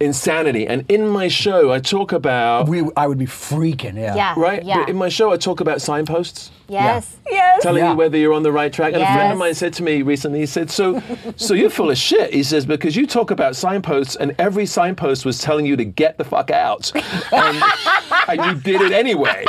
insanity, 0.00 0.66
and 0.66 0.84
in 0.88 1.08
my 1.08 1.26
show, 1.26 1.72
I 1.72 1.80
talk 1.80 2.12
about 2.12 2.68
We, 2.68 2.88
I 2.96 3.06
would 3.08 3.18
be 3.18 3.26
freaking. 3.26 3.96
Yeah. 3.96 4.14
Yeah. 4.14 4.34
right. 4.36 4.64
Yeah. 4.64 4.78
But 4.80 4.90
in 4.90 4.96
my 4.96 5.08
show, 5.08 5.32
I 5.32 5.36
talk 5.36 5.60
about 5.60 5.80
signposts 5.82 6.52
yes. 6.68 7.16
Yes. 7.28 7.62
telling 7.62 7.82
Yeah. 7.82 7.90
you 7.92 7.96
whether 7.96 8.16
you're 8.16 8.32
on 8.34 8.44
the 8.44 8.52
right 8.52 8.72
track. 8.72 8.92
And 8.94 9.02
a 9.02 9.06
friend 9.06 9.32
of 9.32 9.38
mine 9.38 9.54
said 9.54 9.72
to 9.74 9.82
me 9.82 10.02
recently, 10.02 10.38
he 10.40 10.46
said, 10.46 10.70
"So, 10.70 11.02
so 11.36 11.54
you're 11.54 11.70
full 11.70 11.90
of 11.90 11.98
shit." 11.98 12.32
He 12.32 12.44
says 12.44 12.66
because 12.66 12.94
you 12.94 13.06
talk 13.06 13.32
about 13.32 13.56
signposts, 13.56 14.14
and 14.14 14.34
every 14.38 14.66
signpost 14.66 15.24
was 15.24 15.40
telling 15.40 15.66
you 15.66 15.74
to 15.76 15.84
get 15.84 16.18
the 16.18 16.24
fuck 16.24 16.50
out, 16.52 16.92
and, 17.32 17.62
and 18.28 18.44
you 18.44 18.54
did 18.62 18.80
it 18.80 18.92
anyway. 18.92 19.44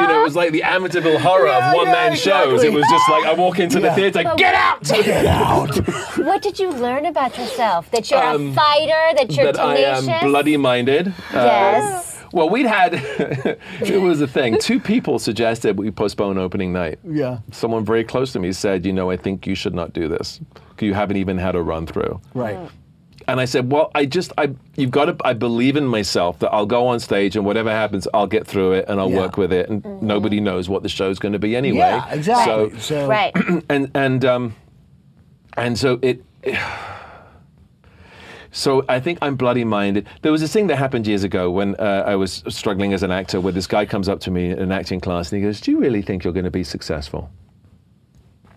You 0.00 0.06
know, 0.08 0.20
it 0.20 0.24
was 0.24 0.36
like 0.36 0.52
the 0.52 0.60
Amityville 0.62 1.18
horror 1.20 1.46
Yeah, 1.46 1.70
of 1.70 1.74
one-man 1.76 2.12
yeah, 2.12 2.16
shows. 2.16 2.52
exactly. 2.62 2.68
It 2.68 2.72
was 2.74 2.86
just 2.90 3.08
like 3.10 3.24
I 3.24 3.32
walk 3.34 3.58
into 3.58 3.80
Yeah. 3.80 3.88
the 3.88 3.94
theater, 3.94 4.22
get 4.36 4.54
out. 4.54 4.82
Get 4.84 5.26
out. 5.26 5.76
What 6.18 6.42
did 6.42 6.58
you 6.58 6.70
learn 6.70 7.06
about 7.06 7.36
yourself? 7.38 7.90
That 7.90 8.10
you're 8.10 8.22
Um, 8.22 8.50
a 8.50 8.54
fighter. 8.54 9.02
That 9.16 9.30
you're 9.36 9.52
that 9.52 9.58
I 9.60 9.76
am 9.76 10.04
bloody-minded. 10.28 11.08
Uh, 11.08 11.12
Yes. 11.32 12.10
Well, 12.32 12.48
we'd 12.50 12.66
had, 12.66 12.94
it 13.80 14.00
was 14.02 14.20
a 14.20 14.26
thing. 14.26 14.58
Two 14.58 14.80
people 14.80 15.18
suggested 15.20 15.78
we 15.78 15.90
postpone 15.92 16.36
opening 16.36 16.72
night. 16.72 16.98
Yeah. 17.08 17.38
Someone 17.52 17.84
very 17.84 18.02
close 18.02 18.32
to 18.32 18.40
me 18.40 18.50
said, 18.52 18.84
you 18.84 18.92
know, 18.92 19.08
I 19.10 19.16
think 19.16 19.46
you 19.46 19.54
should 19.54 19.74
not 19.74 19.92
do 19.92 20.08
this. 20.08 20.40
You 20.80 20.94
haven't 20.94 21.16
even 21.18 21.38
had 21.38 21.54
a 21.54 21.62
run 21.62 21.86
through. 21.86 22.20
Right. 22.34 22.58
And 23.26 23.40
I 23.40 23.46
said, 23.46 23.72
well, 23.72 23.90
I 23.94 24.04
just, 24.04 24.32
I, 24.36 24.54
you've 24.76 24.90
got 24.90 25.06
to, 25.06 25.16
I 25.24 25.32
believe 25.32 25.76
in 25.76 25.86
myself 25.86 26.38
that 26.40 26.50
I'll 26.52 26.66
go 26.66 26.86
on 26.88 27.00
stage 27.00 27.36
and 27.36 27.46
whatever 27.46 27.70
happens, 27.70 28.06
I'll 28.12 28.26
get 28.26 28.46
through 28.46 28.72
it 28.72 28.84
and 28.88 29.00
I'll 29.00 29.10
Yeah. 29.10 29.16
work 29.20 29.36
with 29.38 29.52
it. 29.52 29.68
And 29.70 30.02
nobody 30.02 30.40
knows 30.40 30.68
what 30.68 30.82
the 30.82 30.88
show's 30.90 31.18
going 31.18 31.32
to 31.32 31.38
be 31.38 31.56
anyway. 31.56 31.78
Yeah. 31.78 32.12
Exactly. 32.12 32.70
So, 32.70 32.78
So. 32.78 33.08
Right. 33.08 33.32
and 33.70 33.90
and 33.94 34.24
um, 34.24 34.54
and 35.56 35.78
so 35.78 35.98
it. 36.02 36.22
So 38.56 38.84
I 38.88 39.00
think 39.00 39.18
I'm 39.20 39.34
bloody 39.34 39.64
minded. 39.64 40.06
There 40.22 40.30
was 40.30 40.40
this 40.40 40.52
thing 40.52 40.68
that 40.68 40.76
happened 40.76 41.08
years 41.08 41.24
ago 41.24 41.50
when 41.50 41.74
uh, 41.74 42.04
I 42.06 42.14
was 42.14 42.44
struggling 42.48 42.92
as 42.92 43.02
an 43.02 43.10
actor, 43.10 43.40
where 43.40 43.52
this 43.52 43.66
guy 43.66 43.84
comes 43.84 44.08
up 44.08 44.20
to 44.20 44.30
me 44.30 44.50
in 44.50 44.60
an 44.60 44.70
acting 44.70 45.00
class 45.00 45.32
and 45.32 45.40
he 45.42 45.44
goes, 45.44 45.60
"Do 45.60 45.72
you 45.72 45.80
really 45.80 46.02
think 46.02 46.22
you're 46.22 46.32
going 46.32 46.44
to 46.44 46.52
be 46.52 46.62
successful?" 46.62 47.30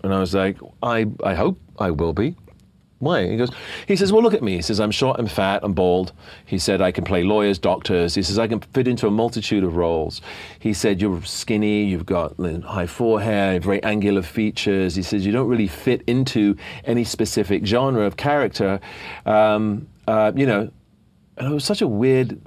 And 0.04 0.14
I 0.14 0.20
was 0.20 0.34
like, 0.36 0.56
"I 0.84 1.06
I 1.24 1.34
hope 1.34 1.58
I 1.80 1.90
will 1.90 2.12
be." 2.12 2.36
Why? 3.00 3.28
He 3.28 3.36
goes, 3.36 3.50
he 3.86 3.94
says, 3.94 4.12
well, 4.12 4.22
look 4.22 4.34
at 4.34 4.42
me. 4.42 4.56
He 4.56 4.62
says, 4.62 4.80
I'm 4.80 4.90
short, 4.90 5.20
I'm 5.20 5.28
fat, 5.28 5.60
I'm 5.62 5.72
bald. 5.72 6.12
He 6.44 6.58
said, 6.58 6.80
I 6.80 6.90
can 6.90 7.04
play 7.04 7.22
lawyers, 7.22 7.56
doctors. 7.58 8.16
He 8.16 8.22
says, 8.22 8.40
I 8.40 8.48
can 8.48 8.58
fit 8.58 8.88
into 8.88 9.06
a 9.06 9.10
multitude 9.10 9.62
of 9.62 9.76
roles. 9.76 10.20
He 10.58 10.72
said, 10.72 11.00
you're 11.00 11.22
skinny, 11.22 11.84
you've 11.84 12.06
got 12.06 12.34
high 12.64 12.86
forehead, 12.86 13.62
very 13.62 13.80
angular 13.84 14.22
features. 14.22 14.96
He 14.96 15.02
says, 15.02 15.24
you 15.24 15.30
don't 15.30 15.48
really 15.48 15.68
fit 15.68 16.02
into 16.08 16.56
any 16.84 17.04
specific 17.04 17.64
genre 17.64 18.02
of 18.02 18.16
character. 18.16 18.80
Um, 19.26 19.86
uh, 20.08 20.32
you 20.34 20.46
know, 20.46 20.70
and 21.36 21.52
it 21.52 21.54
was 21.54 21.64
such 21.64 21.82
a 21.82 21.86
weird 21.86 22.40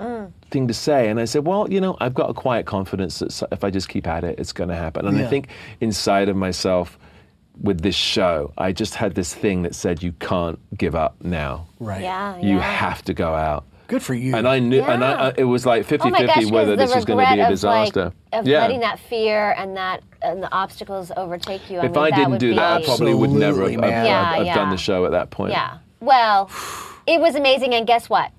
thing 0.50 0.68
to 0.68 0.74
say. 0.74 1.08
And 1.08 1.18
I 1.18 1.24
said, 1.24 1.46
well, 1.46 1.72
you 1.72 1.80
know, 1.80 1.96
I've 2.02 2.14
got 2.14 2.30
a 2.30 2.34
quiet 2.34 2.66
confidence 2.66 3.20
that 3.20 3.42
if 3.54 3.64
I 3.64 3.70
just 3.70 3.88
keep 3.88 4.06
at 4.06 4.26
it, 4.26 4.38
it's 4.38 4.52
going 4.52 4.70
to 4.70 4.76
happen. 4.76 5.08
And 5.08 5.18
I 5.18 5.28
think 5.28 5.48
inside 5.80 6.28
of 6.28 6.36
myself, 6.36 6.98
with 7.60 7.82
this 7.82 7.96
show, 7.96 8.54
I 8.58 8.72
just 8.72 8.96
had 8.96 9.16
this 9.16 9.34
thing 9.34 9.64
that 9.64 9.76
said, 9.76 10.02
you 10.02 10.14
can't 10.14 10.60
give 10.78 10.96
up 10.96 11.16
now. 11.24 11.68
Right. 11.80 12.02
Yeah. 12.02 12.38
You 12.40 12.56
yeah. 12.58 12.62
have 12.62 13.04
to 13.04 13.14
go 13.14 13.34
out. 13.34 13.66
Good 13.88 14.02
for 14.02 14.14
you. 14.14 14.34
And 14.36 14.48
I 14.48 14.60
knew, 14.60 14.82
and 14.82 15.04
I, 15.04 15.12
I, 15.12 15.16
uh, 15.28 15.34
it 15.38 15.44
was 15.44 15.66
like 15.66 15.86
50 15.86 16.08
Oh 16.08 16.12
my 16.12 16.26
gosh, 16.26 16.36
50 16.38 16.52
whether 16.52 16.78
'cause 16.78 16.88
this 16.90 16.96
was 16.96 17.04
going 17.06 17.20
to 17.20 17.26
be 17.34 17.40
a 17.42 17.44
regret 17.44 17.52
of, 17.54 17.64
like, 17.64 17.86
disaster. 17.94 18.14
of 18.32 18.48
yeah. 18.48 18.62
letting 18.62 18.80
that 18.80 19.00
fear 19.00 19.52
and 19.58 19.76
that 19.76 20.02
and 20.22 20.42
the 20.42 20.50
obstacles 20.54 21.12
overtake 21.18 21.70
you. 21.70 21.80
I 21.80 21.86
if 21.88 21.92
mean, 21.92 22.04
I 22.04 22.10
didn't 22.12 22.32
would 22.32 22.40
do 22.40 22.52
be, 22.52 22.56
that, 22.56 22.82
I 22.82 22.86
probably 22.86 23.14
would 23.14 23.32
never 23.32 23.64
have, 23.64 23.72
Absolutely, 23.74 23.78
man. 23.78 23.92
have- 23.92 24.06
Yeah, 24.06 24.44
have 24.46 24.56
done 24.56 24.70
the 24.70 24.78
show 24.78 25.06
at 25.06 25.12
that 25.12 25.30
point. 25.30 25.52
Yeah. 25.52 25.78
Well, 26.00 26.50
it 27.06 27.20
was 27.20 27.36
amazing, 27.36 27.74
and 27.74 27.86
guess 27.86 28.10
what? 28.10 28.32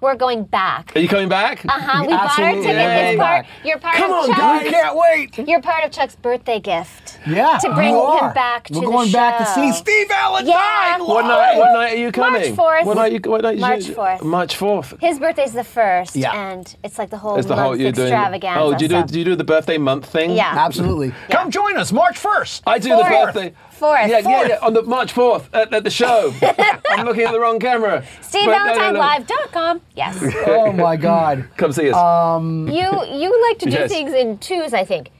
We're 0.00 0.14
going 0.14 0.44
back. 0.44 0.94
Are 0.94 1.00
you 1.00 1.08
coming 1.08 1.28
back? 1.28 1.64
Uh 1.64 1.70
huh. 1.72 2.02
We 2.02 2.12
bought 2.12 2.20
our 2.38 2.44
Absolutely. 2.46 2.62
ticket. 2.68 2.76
Yay. 2.76 3.16
Part. 3.16 3.46
You're 3.64 3.78
part 3.78 3.96
Come 3.96 4.10
of 4.12 4.16
on, 4.18 4.26
Chuck's. 4.28 4.38
guys. 4.38 4.70
Can't 4.70 4.96
wait. 4.96 5.48
You're 5.48 5.60
part 5.60 5.84
of 5.84 5.90
Chuck's 5.90 6.14
birthday 6.14 6.60
gift. 6.60 7.18
Yeah. 7.26 7.58
To 7.58 7.74
bring 7.74 7.88
you 7.90 7.94
him 8.00 8.24
are. 8.24 8.32
back 8.32 8.68
to 8.68 8.74
We're 8.74 8.80
the 8.82 8.86
going 8.86 9.10
back 9.10 9.38
to 9.38 9.46
see. 9.46 9.72
Steve 9.72 10.06
Allen 10.12 10.46
Yeah. 10.46 10.98
What 10.98 11.22
night, 11.26 11.58
what 11.58 11.72
night 11.72 11.94
are 11.94 11.96
you 11.96 12.12
coming? 12.12 12.54
March 12.56 12.82
4th. 12.82 12.84
What 12.86 12.94
night, 12.96 13.12
you, 13.12 13.20
what 13.30 13.42
night 13.42 13.58
March 13.58 13.86
you, 13.86 13.94
4th. 13.96 14.22
March 14.22 14.56
4th. 14.56 15.00
His 15.00 15.18
birthday's 15.18 15.52
the 15.52 15.64
first, 15.64 16.14
Yeah. 16.14 16.32
and 16.32 16.76
it's 16.84 16.96
like 16.98 17.10
the 17.10 17.18
whole 17.18 17.36
It's 17.36 17.48
the 17.48 17.56
month 17.56 17.66
whole 17.66 17.76
you're 17.76 17.90
doing. 17.90 18.12
extravaganza. 18.12 18.60
Oh, 18.60 18.74
do 18.78 18.84
you 18.84 18.88
do, 18.88 19.00
so- 19.00 19.06
do 19.06 19.18
you 19.18 19.24
do 19.24 19.34
the 19.34 19.44
birthday 19.44 19.78
month 19.78 20.06
thing? 20.06 20.30
Yeah. 20.30 20.54
Absolutely. 20.56 21.12
Come 21.28 21.50
join 21.50 21.76
us 21.76 21.90
March 21.92 22.18
1st. 22.22 22.62
I 22.68 22.78
do 22.78 22.90
Fourth. 22.90 23.04
the 23.08 23.10
birthday. 23.10 23.52
Fourth. 23.78 24.00
Yeah, 24.08 24.18
yeah, 24.18 24.22
Fourth. 24.22 24.48
yeah. 24.48 24.58
On 24.66 24.72
the 24.74 24.82
March 24.82 25.14
4th 25.14 25.44
at, 25.52 25.72
at 25.72 25.84
the 25.84 25.90
show. 25.90 26.32
I'm 26.90 27.06
looking 27.06 27.24
at 27.24 27.32
the 27.32 27.40
wrong 27.40 27.58
camera. 27.60 28.04
SteveValentineLive.com. 28.22 29.80
Yes. 29.96 30.16
Oh 30.46 30.72
my 30.72 30.96
God. 30.96 31.48
Come 31.56 31.72
see 31.72 31.90
us. 31.92 31.96
you 32.78 32.88
you 33.22 33.42
like 33.48 33.58
to 33.60 33.66
do 33.66 33.72
Yes. 33.72 33.90
things 33.90 34.12
in 34.12 34.38
twos, 34.38 34.72
I 34.74 34.84
think. 34.84 35.10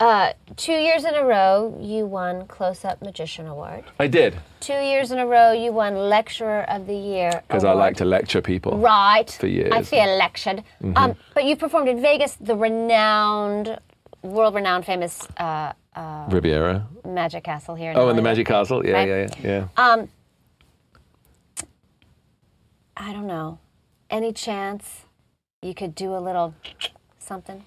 Uh, 0.00 0.32
two 0.56 0.72
years 0.86 1.04
in 1.04 1.14
a 1.14 1.24
row, 1.24 1.76
you 1.80 2.06
won 2.06 2.46
Close 2.46 2.84
Up 2.84 3.02
Magician 3.02 3.46
Award. 3.48 3.82
I 3.98 4.06
did 4.06 4.36
Two 4.60 4.80
years 4.92 5.10
in 5.10 5.18
a 5.18 5.26
row, 5.26 5.50
you 5.52 5.72
won 5.72 5.94
Lecturer 6.08 6.62
of 6.70 6.86
the 6.86 6.94
Year. 6.94 7.30
because 7.48 7.64
I 7.64 7.72
like 7.72 7.96
to 7.96 8.04
lecture 8.04 8.40
people. 8.40 8.78
Right. 8.78 9.28
for 9.30 9.48
years. 9.48 9.72
I 9.72 9.82
feel 9.82 10.06
lectured. 10.16 10.62
Um, 10.94 11.16
but 11.34 11.44
you 11.44 11.56
performed 11.56 11.88
in 11.88 12.00
Vegas, 12.00 12.36
the 12.40 12.54
renowned, 12.56 13.78
world-renowned, 14.22 14.84
famous 14.84 15.26
uh, 15.38 15.72
uh, 15.94 16.26
Riviera. 16.30 16.86
Magic 17.06 17.44
Castle 17.44 17.74
here. 17.74 17.90
In 17.92 17.96
Oh, 17.96 18.08
and 18.08 18.18
the 18.18 18.22
Magic 18.22 18.46
Castle. 18.46 18.84
Yeah, 18.84 18.92
Right. 18.92 19.08
yeah, 19.08 19.26
yeah. 19.42 19.66
yeah. 19.76 19.92
Um, 19.92 20.08
I 22.96 23.12
don't 23.12 23.26
know. 23.26 23.58
Any 24.10 24.32
chance 24.32 25.02
you 25.62 25.74
could 25.74 25.94
do 25.94 26.14
a 26.14 26.18
little 26.18 26.54
something 27.18 27.64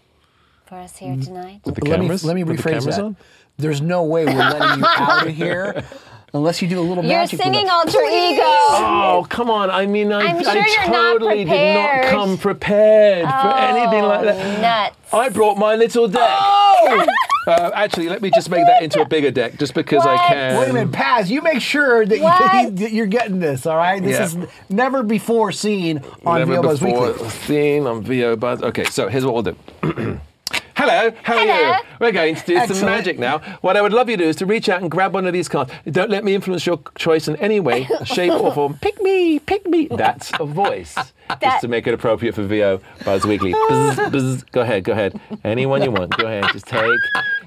for 0.65 0.75
us 0.75 0.97
here 0.97 1.15
tonight? 1.17 1.61
With 1.65 1.75
the 1.75 1.89
let 1.89 1.99
me 1.99 2.07
let 2.09 2.35
me 2.35 2.43
With 2.43 2.57
the 2.57 2.63
rephrase 2.63 2.73
cameras 2.79 2.95
that. 2.97 3.03
on? 3.05 3.17
There's 3.57 3.81
no 3.81 4.03
way 4.03 4.25
we're 4.25 4.33
letting 4.33 4.79
you 4.79 4.85
out 4.87 5.27
of 5.27 5.33
here 5.35 5.83
unless 6.33 6.61
you 6.61 6.67
do 6.67 6.79
a 6.79 6.81
little 6.81 7.03
You're 7.03 7.19
magic. 7.19 7.39
with 7.39 7.45
singing 7.45 7.69
alter 7.69 7.99
ego. 8.01 8.41
Oh, 8.43 9.25
come 9.29 9.49
on. 9.49 9.69
I 9.69 9.85
mean, 9.85 10.11
I, 10.11 10.21
I'm 10.21 10.41
sure 10.41 10.51
I 10.51 10.55
you're 10.55 10.91
not 10.91 11.11
totally 11.13 11.43
did 11.45 11.73
not 11.75 12.05
come 12.11 12.37
prepared 12.37 13.25
for 13.27 13.57
anything 13.57 14.03
like 14.03 14.23
that. 14.23 14.61
Nuts. 14.61 15.13
I 15.13 15.29
brought 15.29 15.57
my 15.57 15.75
little 15.75 16.07
deck. 16.07 16.21
Oh! 16.29 17.05
Uh, 17.47 17.71
actually, 17.73 18.07
let 18.07 18.21
me 18.21 18.29
just 18.29 18.51
make 18.51 18.63
that 18.67 18.83
into 18.83 19.01
a 19.01 19.05
bigger 19.05 19.31
deck 19.31 19.57
just 19.57 19.73
because 19.73 20.05
I 20.05 20.13
What? 20.13 20.27
can. 20.27 20.59
Wait 20.59 20.69
a 20.69 20.73
minute, 20.73 20.91
Paz. 20.93 21.31
You 21.31 21.41
make 21.41 21.59
sure 21.59 22.05
that, 22.05 22.15
you, 22.15 22.69
that 22.69 22.91
you're 22.91 23.07
getting 23.07 23.39
this. 23.39 23.65
All 23.65 23.75
right. 23.77 24.01
This 24.01 24.35
Yeah. 24.35 24.43
is 24.43 24.49
never 24.69 25.01
before 25.01 25.51
seen 25.51 26.03
on 26.23 26.37
Never 26.37 26.53
VO 26.57 26.61
Buzz 26.61 26.79
before 26.79 27.29
seen 27.31 27.87
on 27.87 28.03
VO 28.03 28.35
Buzz. 28.35 28.61
Okay, 28.61 28.83
so 28.83 29.07
here's 29.09 29.25
what 29.25 29.33
we'll 29.33 29.55
do. 29.81 30.19
Hello, 30.75 31.11
how 31.23 31.35
are 31.37 31.39
Hello. 31.45 31.71
you? 31.71 31.83
We're 31.99 32.11
going 32.11 32.35
to 32.35 32.45
do 32.45 32.73
some 32.73 32.85
magic 32.85 33.19
now. 33.19 33.39
What 33.61 33.77
I 33.77 33.81
would 33.81 33.93
love 33.93 34.09
you 34.09 34.17
to 34.17 34.23
do 34.23 34.29
is 34.29 34.35
to 34.37 34.45
reach 34.45 34.69
out 34.69 34.81
and 34.81 34.89
grab 34.89 35.13
one 35.13 35.27
of 35.27 35.33
these 35.33 35.47
cards. 35.49 35.71
Don't 35.89 36.09
let 36.09 36.23
me 36.23 36.33
influence 36.33 36.65
your 36.65 36.79
choice 36.97 37.27
in 37.27 37.35
any 37.37 37.59
way, 37.59 37.87
shape, 38.05 38.31
or 38.33 38.51
form. 38.53 38.77
Pick 38.81 39.01
me, 39.01 39.39
pick 39.39 39.65
me. 39.67 39.87
That's 39.87 40.31
a 40.39 40.45
voice. 40.45 40.95
Just 41.41 41.61
to 41.61 41.67
make 41.67 41.87
it 41.87 41.93
appropriate 41.93 42.35
for 42.35 42.43
VO 42.43 42.81
Buzz 43.05 43.25
Weekly. 43.25 43.53
Buzz, 43.69 43.95
buzz. 44.11 44.43
Go 44.51 44.61
ahead, 44.61 44.83
go 44.83 44.91
ahead. 44.93 45.19
Anyone 45.43 45.81
you 45.81 45.91
want. 45.91 46.17
Go 46.17 46.25
ahead. 46.27 46.45
Just 46.51 46.67
take, 46.67 46.99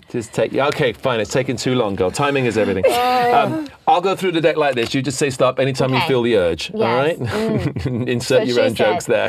Just 0.09 0.33
take. 0.33 0.53
yeah, 0.53 0.69
Okay, 0.69 0.93
fine. 0.93 1.21
It's 1.21 1.31
taking 1.33 1.57
too 1.57 1.75
long, 1.75 1.95
girl. 1.95 2.11
Timing 2.11 2.47
is 2.47 2.57
everything. 2.57 2.85
Um, 2.93 3.69
I'll 3.87 4.01
go 4.01 4.15
through 4.17 4.33
the 4.33 4.41
deck 4.41 4.57
like 4.57 4.75
this. 4.75 4.95
You 4.95 5.03
just 5.03 5.19
say 5.19 5.29
stop 5.31 5.59
anytime 5.59 5.93
you 5.93 6.01
feel 6.03 6.23
the 6.23 6.37
urge. 6.37 6.73
All 6.73 6.81
Yes. 6.81 7.19
right. 7.19 7.87
Insert 7.87 8.41
what 8.41 8.47
your 8.49 8.57
she 8.57 8.63
own 8.63 8.75
jokes 8.75 9.05
there. 9.07 9.29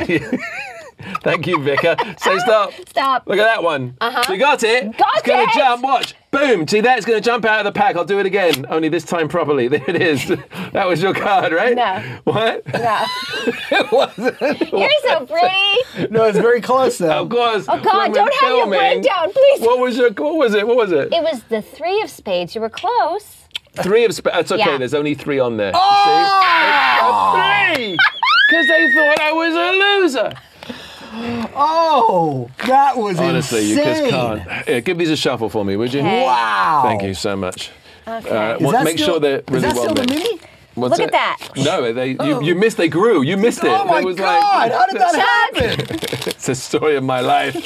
Thank 1.22 1.46
you, 1.46 1.58
Vicar. 1.62 1.96
Say 2.18 2.38
stop. 2.38 2.72
Stop. 2.88 3.26
Look 3.26 3.38
at 3.38 3.44
that 3.44 3.62
one. 3.62 3.96
Uh-huh. 4.00 4.32
You 4.32 4.38
got 4.38 4.62
it. 4.62 4.96
Got 4.96 5.16
it's 5.18 5.26
gonna 5.26 5.42
it. 5.42 5.50
jump. 5.54 5.82
Watch. 5.82 6.14
Boom. 6.30 6.66
See 6.66 6.80
that? 6.80 6.96
It's 6.98 7.06
gonna 7.06 7.20
jump 7.20 7.44
out 7.44 7.60
of 7.60 7.64
the 7.72 7.78
pack. 7.78 7.96
I'll 7.96 8.04
do 8.04 8.18
it 8.18 8.26
again. 8.26 8.66
Only 8.68 8.88
this 8.88 9.04
time 9.04 9.28
properly. 9.28 9.68
There 9.76 9.84
it 9.88 10.00
is. 10.00 10.26
that 10.72 10.86
was 10.86 11.02
your 11.02 11.12
card, 11.14 11.52
right? 11.52 11.76
No. 11.76 12.02
What? 12.24 12.66
No. 12.72 13.04
it 13.70 13.92
wasn't. 13.92 14.40
You're 14.40 14.90
so 15.02 15.26
pretty. 15.26 16.08
No, 16.10 16.24
it's 16.24 16.38
very 16.38 16.60
close 16.60 16.98
though. 16.98 17.22
Of 17.22 17.28
course. 17.28 17.66
Oh 17.68 17.80
God, 17.80 17.84
when 17.98 18.10
we're 18.12 18.14
don't 18.14 18.34
have 18.34 18.50
your 18.50 18.60
filming- 18.62 18.78
breakdown, 19.02 19.32
please. 19.32 19.60
What 19.60 19.78
was 19.78 19.96
your? 19.98 20.10
What 20.12 20.36
was 20.36 20.54
it? 20.54 20.66
What 20.66 20.76
was 20.76 20.92
it? 20.92 21.12
It 21.12 21.22
was 21.22 21.42
the 21.50 21.60
three 21.62 22.00
of 22.02 22.10
spades. 22.10 22.54
You 22.54 22.60
were 22.62 22.70
close. 22.70 23.36
Three 23.74 24.04
of 24.06 24.14
spades. 24.14 24.34
That's 24.34 24.52
okay. 24.52 24.64
Yeah. 24.72 24.78
There's 24.78 24.94
only 24.94 25.14
three 25.14 25.38
on 25.38 25.56
there. 25.58 25.72
Oh! 25.74 27.72
See? 27.74 27.82
Three. 27.84 27.96
Because 28.48 28.66
they 28.68 28.92
thought 28.94 29.20
I 29.20 29.32
was 29.32 29.54
a 29.54 30.22
loser. 30.22 30.32
Oh, 31.54 32.50
that 32.66 32.96
was 32.96 33.18
Honestly, 33.18 33.62
you 33.70 33.76
just 33.76 34.02
insane. 34.02 34.10
can't. 34.10 34.68
Yeah, 34.68 34.80
give 34.80 34.98
these 34.98 35.10
a 35.10 35.16
shuffle 35.16 35.48
for 35.48 35.64
me, 35.64 35.76
would 35.76 35.92
you? 35.92 36.00
Okay. 36.00 36.22
Wow. 36.22 36.82
Thank 36.84 37.02
you 37.02 37.14
so 37.14 37.36
much. 37.36 37.70
Okay. 38.06 38.28
Uh, 38.28 38.58
well, 38.60 38.84
make 38.84 38.96
still, 38.98 39.06
sure 39.14 39.20
they're 39.20 39.38
is 39.38 39.44
really 39.48 39.60
that 39.62 39.74
well 39.74 39.84
still 39.84 39.94
the 39.94 40.00
mixed. 40.02 40.14
mini? 40.24 40.40
What's 40.74 40.90
Look 40.98 41.00
it? 41.08 41.14
at 41.14 41.38
that. 41.38 41.38
No, 41.56 41.90
they 41.92 42.10
you, 42.22 42.42
you 42.42 42.54
missed. 42.54 42.76
They 42.76 42.88
grew. 42.88 43.22
You 43.22 43.38
missed 43.38 43.64
it. 43.64 43.70
Oh 43.70 43.86
my 43.86 44.00
It 44.00 44.04
was 44.04 44.16
God! 44.16 44.70
Like, 44.70 44.72
How 44.72 44.86
did 44.86 45.00
that 45.00 45.54
happen? 45.54 45.86
it's 46.28 46.46
the 46.46 46.54
story 46.54 46.96
of 46.96 47.04
my 47.04 47.20
life. 47.20 47.56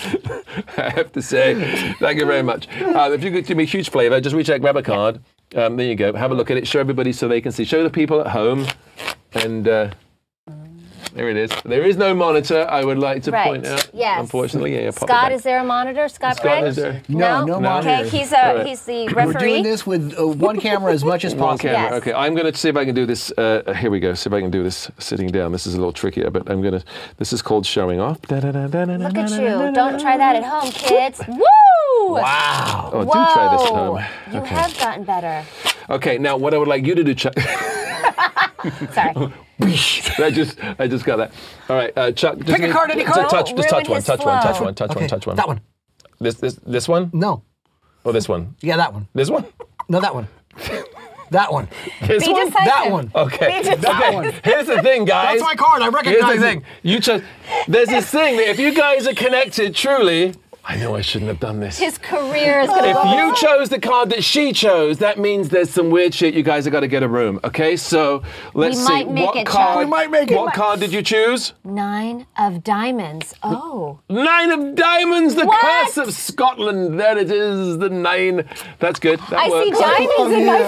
I 0.79 0.91
have 0.91 1.11
to 1.13 1.21
say. 1.23 1.95
Thank 1.99 2.21
you 2.21 2.27
very 2.27 2.43
much. 2.43 2.69
Uh, 2.81 3.11
if 3.13 3.25
you 3.25 3.33
could 3.33 3.47
give 3.47 3.57
me 3.57 3.65
a 3.65 3.67
huge 3.67 3.91
flavour, 3.91 4.21
just 4.21 4.37
reach 4.37 4.49
out, 4.49 4.61
grab 4.61 4.77
a 4.77 4.83
card. 4.83 5.21
Um, 5.57 5.77
there 5.77 5.87
you 5.87 5.97
go. 5.97 6.13
Have 6.13 6.31
a 6.31 6.35
look 6.35 6.53
at 6.53 6.57
it. 6.57 6.69
Show 6.69 6.79
everybody 6.79 7.13
so 7.13 7.27
they 7.27 7.41
can 7.41 7.51
see. 7.51 7.65
Show 7.65 7.83
the 7.83 7.91
people 7.91 8.21
at 8.21 8.29
home. 8.29 8.67
And 9.33 9.67
uh, 9.67 9.91
there 11.15 11.29
it 11.29 11.37
is. 11.37 11.51
There 11.65 11.83
is 11.85 11.97
no 11.97 12.15
monitor. 12.15 12.67
I 12.69 12.85
would 12.85 12.99
like 12.99 13.23
to 13.25 13.31
Right. 13.31 13.47
point 13.47 13.67
out. 13.67 13.91
Yes. 13.93 14.21
Unfortunately, 14.21 14.75
yeah. 14.75 14.83
yeah, 14.83 14.91
pop 14.91 15.09
Scott, 15.09 15.33
is 15.33 15.43
there 15.43 15.59
a 15.61 15.65
monitor? 15.65 16.09
Scott, 16.09 16.37
Scott, 16.37 16.61
Briggs? 16.61 16.77
is 16.79 16.83
there? 16.83 17.03
No, 17.09 17.45
no 17.45 17.55
Okay, 17.55 17.63
monitor. 17.63 18.07
Okay, 18.07 18.09
he's 18.19 18.33
a 18.33 18.47
Alright. 18.49 18.67
he's 18.67 18.83
the 18.85 19.09
referee. 19.09 19.25
We're 19.35 19.39
doing 19.41 19.63
this 19.63 19.87
with 19.87 20.15
uh, 20.19 20.27
one 20.29 20.59
camera 20.61 20.93
as 20.93 21.05
much 21.05 21.25
as 21.25 21.33
possible. 21.35 21.41
One 21.51 21.57
possible. 21.59 21.75
camera. 21.75 21.91
Yes. 21.97 22.01
Okay, 22.03 22.13
I'm 22.13 22.35
going 22.35 22.53
to 22.53 22.59
see 22.59 22.69
if 22.69 22.77
I 22.77 22.85
can 22.85 22.95
do 22.95 23.07
this. 23.07 23.33
Uh, 23.37 23.73
here 23.79 23.91
we 23.91 23.99
go. 24.01 24.15
See 24.15 24.29
if 24.29 24.35
I 24.35 24.41
can 24.41 24.51
do 24.51 24.63
this 24.63 24.91
sitting 24.99 25.29
down. 25.29 25.53
This 25.53 25.67
is 25.67 25.75
a 25.75 25.79
little 25.79 25.93
trickier, 25.93 26.31
but 26.31 26.49
I'm 26.51 26.61
going 26.63 26.79
to. 26.79 26.85
This 27.17 27.33
is 27.33 27.43
called 27.43 27.67
showing 27.67 28.01
off. 28.01 28.19
Look 28.31 28.45
at 28.45 29.31
you! 29.31 29.73
Don't 29.73 30.01
try 30.01 30.17
that 30.17 30.37
at 30.37 30.45
home, 30.45 30.71
kids. 30.71 31.21
Woo! 31.27 31.45
Wow. 32.15 32.91
Oh, 32.93 33.05
do 33.05 33.11
try 33.11 33.49
this 33.57 33.67
at 33.67 33.73
Whoa. 33.73 33.95
home. 33.97 34.05
You 34.33 34.39
Okay. 34.41 34.55
have 34.55 34.79
gotten 34.79 35.05
better. 35.05 35.45
Okay, 35.89 36.19
now 36.19 36.37
what 36.37 36.55
I 36.55 36.59
would 36.59 36.69
like 36.69 36.85
you 36.87 36.95
to 36.95 37.03
do, 37.05 37.15
Chuck. 37.15 37.35
Sorry. 38.93 39.33
I 40.25 40.31
just, 40.31 40.59
I 40.79 40.87
just 40.87 41.05
got 41.05 41.17
that. 41.17 41.33
All 41.69 41.77
right, 41.77 41.93
uh, 41.97 42.13
Chuck. 42.13 42.39
Just 42.39 42.49
Pick 42.49 42.71
a 42.71 42.73
card, 42.73 42.91
any 42.91 43.05
card. 43.05 43.29
Touch, 43.29 43.55
just 43.55 43.69
touch 43.69 43.89
one, 43.89 43.97
his 43.97 44.07
touch 44.07 44.25
one, 44.25 44.43
touch 44.43 44.61
one, 44.61 44.75
touch 44.75 44.91
Okay, 44.91 45.01
one, 45.01 45.09
touch 45.09 45.27
one. 45.27 45.37
That 45.37 45.49
one. 45.49 45.61
This, 46.21 46.35
this, 46.37 46.55
this 46.67 46.89
one, 46.89 47.11
No. 47.13 47.43
or 48.05 48.13
this 48.13 48.29
one? 48.29 48.55
Yeah, 48.61 48.77
that 48.77 48.93
one. 48.93 49.09
This 49.15 49.31
one? 49.31 49.45
No, 49.89 50.01
that 50.01 50.15
one. 50.15 50.29
That 51.31 51.53
one. 51.53 51.69
This 52.07 52.27
Be 52.27 52.33
one? 52.33 52.47
decisive. 52.47 52.67
That 52.67 52.91
one. 52.91 53.11
Okay. 53.15 53.63
Be 53.63 53.71
okay. 53.71 54.15
one. 54.15 54.33
Here's 54.43 54.67
the 54.67 54.83
thing, 54.83 55.05
guys. 55.05 55.39
That's 55.39 55.43
my 55.43 55.55
card. 55.55 55.83
I 55.83 55.89
recognize 55.89 56.23
Here's 56.23 56.41
the 56.41 56.47
thing. 56.47 56.65
You 56.83 57.01
chose. 57.01 57.23
There's 57.69 57.89
this 57.89 58.11
thing 58.11 58.37
that 58.37 58.49
if 58.49 58.59
you 58.59 58.75
guys 58.75 59.07
are 59.07 59.15
connected 59.15 59.75
truly, 59.75 60.35
I 60.63 60.77
know 60.77 60.95
I 60.95 61.01
shouldn't 61.01 61.29
have 61.29 61.41
done 61.41 61.59
this. 61.59 61.79
His 61.79 61.97
career 61.99 62.61
is 62.61 62.69
going 62.69 62.85
to 62.85 62.91
If 62.91 62.97
go. 62.97 63.13
you 63.29 63.35
chose 63.35 63.71
the 63.71 63.81
card 63.81 64.11
that 64.11 64.23
she 64.23 64.53
chose, 64.53 64.99
that 64.99 65.19
means 65.19 65.49
there's 65.49 65.71
some 65.71 65.91
weird 65.91 66.15
shit. 66.15 66.35
You 66.35 66.43
guys 66.43 66.65
have 66.65 66.73
got 66.73 66.81
to 66.81 66.87
get 66.89 67.03
a 67.03 67.09
room, 67.09 67.41
okay? 67.43 67.77
So 67.77 68.23
let's 68.55 68.77
We 68.77 68.83
see. 68.85 68.93
might 68.93 69.11
make 69.11 69.27
what 69.27 69.37
it, 69.37 69.47
Chuck. 69.47 69.55
card? 69.55 69.79
We 69.79 69.85
might 69.91 70.11
make 70.11 70.31
it. 70.31 70.37
What 70.37 70.53
card 70.55 70.79
did 70.81 70.93
you 70.93 71.03
choose? 71.03 71.55
Nine 71.65 72.27
of 72.39 72.63
diamonds. 72.63 73.35
Oh. 73.43 73.99
Nine 74.09 74.51
of 74.53 74.75
diamonds, 74.77 75.35
the 75.35 75.47
What? 75.47 75.61
curse 75.61 75.97
of 75.97 76.13
Scotland. 76.15 77.01
There 77.01 77.17
it 77.19 77.31
is, 77.31 77.79
the 77.79 77.89
nine. 77.91 78.45
That's 78.79 79.01
good. 79.01 79.19
That 79.31 79.39
I 79.41 79.49
see 79.49 79.71
works. 79.71 79.79
diamonds 79.81 80.35
in 80.37 80.47
my 80.47 80.63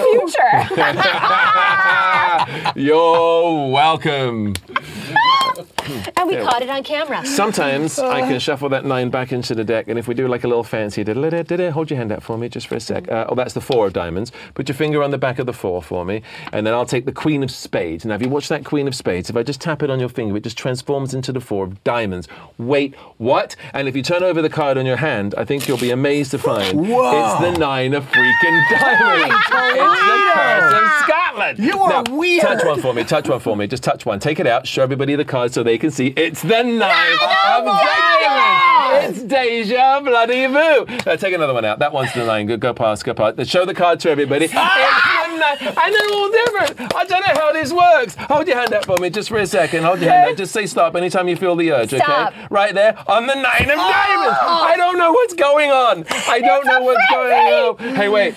future. 2.73 2.79
You're 2.79 3.71
welcome. 3.71 4.53
and 6.17 6.27
we 6.29 6.37
caught 6.37 6.61
it 6.61 6.69
on 6.69 6.83
camera. 6.83 7.25
Sometimes 7.25 7.99
I 7.99 8.21
can 8.21 8.39
shuffle 8.47 8.69
that 8.69 8.85
nine 8.85 9.09
back 9.09 9.31
into 9.31 9.53
the 9.55 9.63
deck, 9.63 9.87
and 9.87 9.97
if 9.99 10.07
we 10.07 10.13
do 10.13 10.27
like 10.27 10.43
a 10.43 10.47
little 10.47 10.63
fancy, 10.63 11.03
da-da-da-da-da, 11.03 11.71
hold 11.71 11.89
your 11.89 11.97
hand 11.97 12.11
out 12.11 12.23
for 12.23 12.37
me 12.37 12.49
just 12.49 12.67
for 12.67 12.75
a 12.75 12.79
sec. 12.79 13.09
Uh, 13.11 13.25
oh, 13.29 13.35
that's 13.35 13.53
the 13.53 13.61
four 13.61 13.87
of 13.87 13.93
diamonds. 13.93 14.31
Put 14.53 14.67
your 14.67 14.75
finger 14.75 15.03
on 15.03 15.11
the 15.11 15.17
back 15.17 15.39
of 15.39 15.45
the 15.45 15.53
four 15.53 15.81
for 15.81 16.05
me, 16.05 16.21
and 16.51 16.65
then 16.65 16.73
I'll 16.73 16.85
take 16.85 17.05
the 17.05 17.11
queen 17.11 17.43
of 17.43 17.51
spades. 17.51 18.05
Now, 18.05 18.15
if 18.15 18.21
you 18.21 18.29
watch 18.29 18.47
that 18.49 18.65
queen 18.65 18.87
of 18.87 18.95
spades, 18.95 19.29
if 19.29 19.35
I 19.35 19.43
just 19.43 19.61
tap 19.61 19.83
it 19.83 19.89
on 19.89 19.99
your 19.99 20.09
finger, 20.09 20.35
it 20.37 20.43
just 20.43 20.57
transforms 20.57 21.13
into 21.13 21.31
the 21.31 21.41
four 21.41 21.65
of 21.65 21.83
diamonds. 21.83 22.27
Wait, 22.57 22.95
what? 23.17 23.55
And 23.73 23.87
if 23.87 23.95
you 23.95 24.03
turn 24.03 24.23
over 24.23 24.41
the 24.41 24.49
card 24.49 24.77
on 24.77 24.85
your 24.85 24.97
hand, 24.97 25.35
I 25.37 25.45
think 25.45 25.67
you'll 25.67 25.77
be 25.77 25.91
amazed 25.91 26.31
to 26.31 26.37
find 26.39 26.87
Whoa. 26.87 27.41
it's 27.41 27.41
the 27.41 27.59
nine 27.59 27.93
of 27.93 28.03
freaking 28.05 28.69
diamonds. 28.69 29.35
it's 29.35 29.49
the 29.49 30.31
curse 30.33 30.73
of 30.73 31.05
Scotland. 31.05 31.59
You 31.59 31.79
are 31.79 32.03
Now, 32.03 32.13
weird. 32.15 32.41
Touch 32.41 32.65
one 32.65 32.81
for 32.81 32.93
me. 32.93 33.03
Touch 33.03 33.27
one 33.29 33.39
for 33.39 33.55
me. 33.55 33.67
Just 33.67 33.83
touch 33.83 34.05
one. 34.05 34.19
Take 34.19 34.39
it 34.39 34.47
out. 34.47 34.67
Show 34.67 34.83
everybody 34.83 35.15
the 35.15 35.25
card 35.25 35.42
so 35.51 35.63
they 35.63 35.77
can 35.77 35.91
see. 35.91 36.07
It's 36.15 36.41
the 36.41 36.63
nine 36.63 37.13
of 37.13 37.65
diamonds. 37.65 39.19
It's 39.19 39.23
deja 39.23 39.99
bloody 40.01 40.45
vu. 40.45 40.85
Uh, 41.09 41.17
take 41.17 41.33
another 41.33 41.53
one 41.53 41.65
out. 41.65 41.79
That 41.79 41.91
one's 41.91 42.13
the 42.13 42.25
nine. 42.25 42.45
Go, 42.45 42.57
go 42.57 42.73
past. 42.73 43.03
Go 43.03 43.13
past. 43.13 43.49
Show 43.49 43.65
the 43.65 43.73
card 43.73 43.99
to 44.01 44.09
everybody. 44.09 44.45
It's 44.45 44.53
the 44.53 44.59
nine. 44.59 45.57
And 45.61 45.93
they're 45.93 46.09
all 46.13 46.29
different. 46.31 46.95
I 46.95 47.05
don't 47.05 47.21
know 47.27 47.33
how 47.33 47.51
this 47.51 47.73
works. 47.73 48.15
Hold 48.15 48.47
your 48.47 48.57
hand 48.57 48.73
up 48.73 48.85
for 48.85 48.97
me 48.99 49.09
just 49.09 49.29
for 49.29 49.37
a 49.37 49.47
second. 49.47 49.83
Hold 49.83 49.99
your 49.99 50.11
hand 50.11 50.31
up. 50.31 50.37
Just 50.37 50.53
say 50.53 50.65
stop 50.65 50.95
anytime 50.95 51.27
you 51.27 51.35
feel 51.35 51.55
the 51.55 51.71
urge. 51.71 51.89
Stop. 51.89 52.33
Okay. 52.33 52.47
Right 52.49 52.73
there 52.73 52.97
on 53.09 53.27
the 53.27 53.35
nine 53.35 53.69
of 53.69 53.77
diamonds. 53.77 54.37
I 54.41 54.75
don't 54.77 54.97
know 54.97 55.11
what's 55.11 55.33
going 55.33 55.71
on. 55.71 56.05
I 56.09 56.39
don't 56.39 56.65
know 56.65 56.81
what's 56.81 57.11
going 57.11 57.33
on. 57.33 57.95
Hey, 57.95 58.09
wait. 58.09 58.35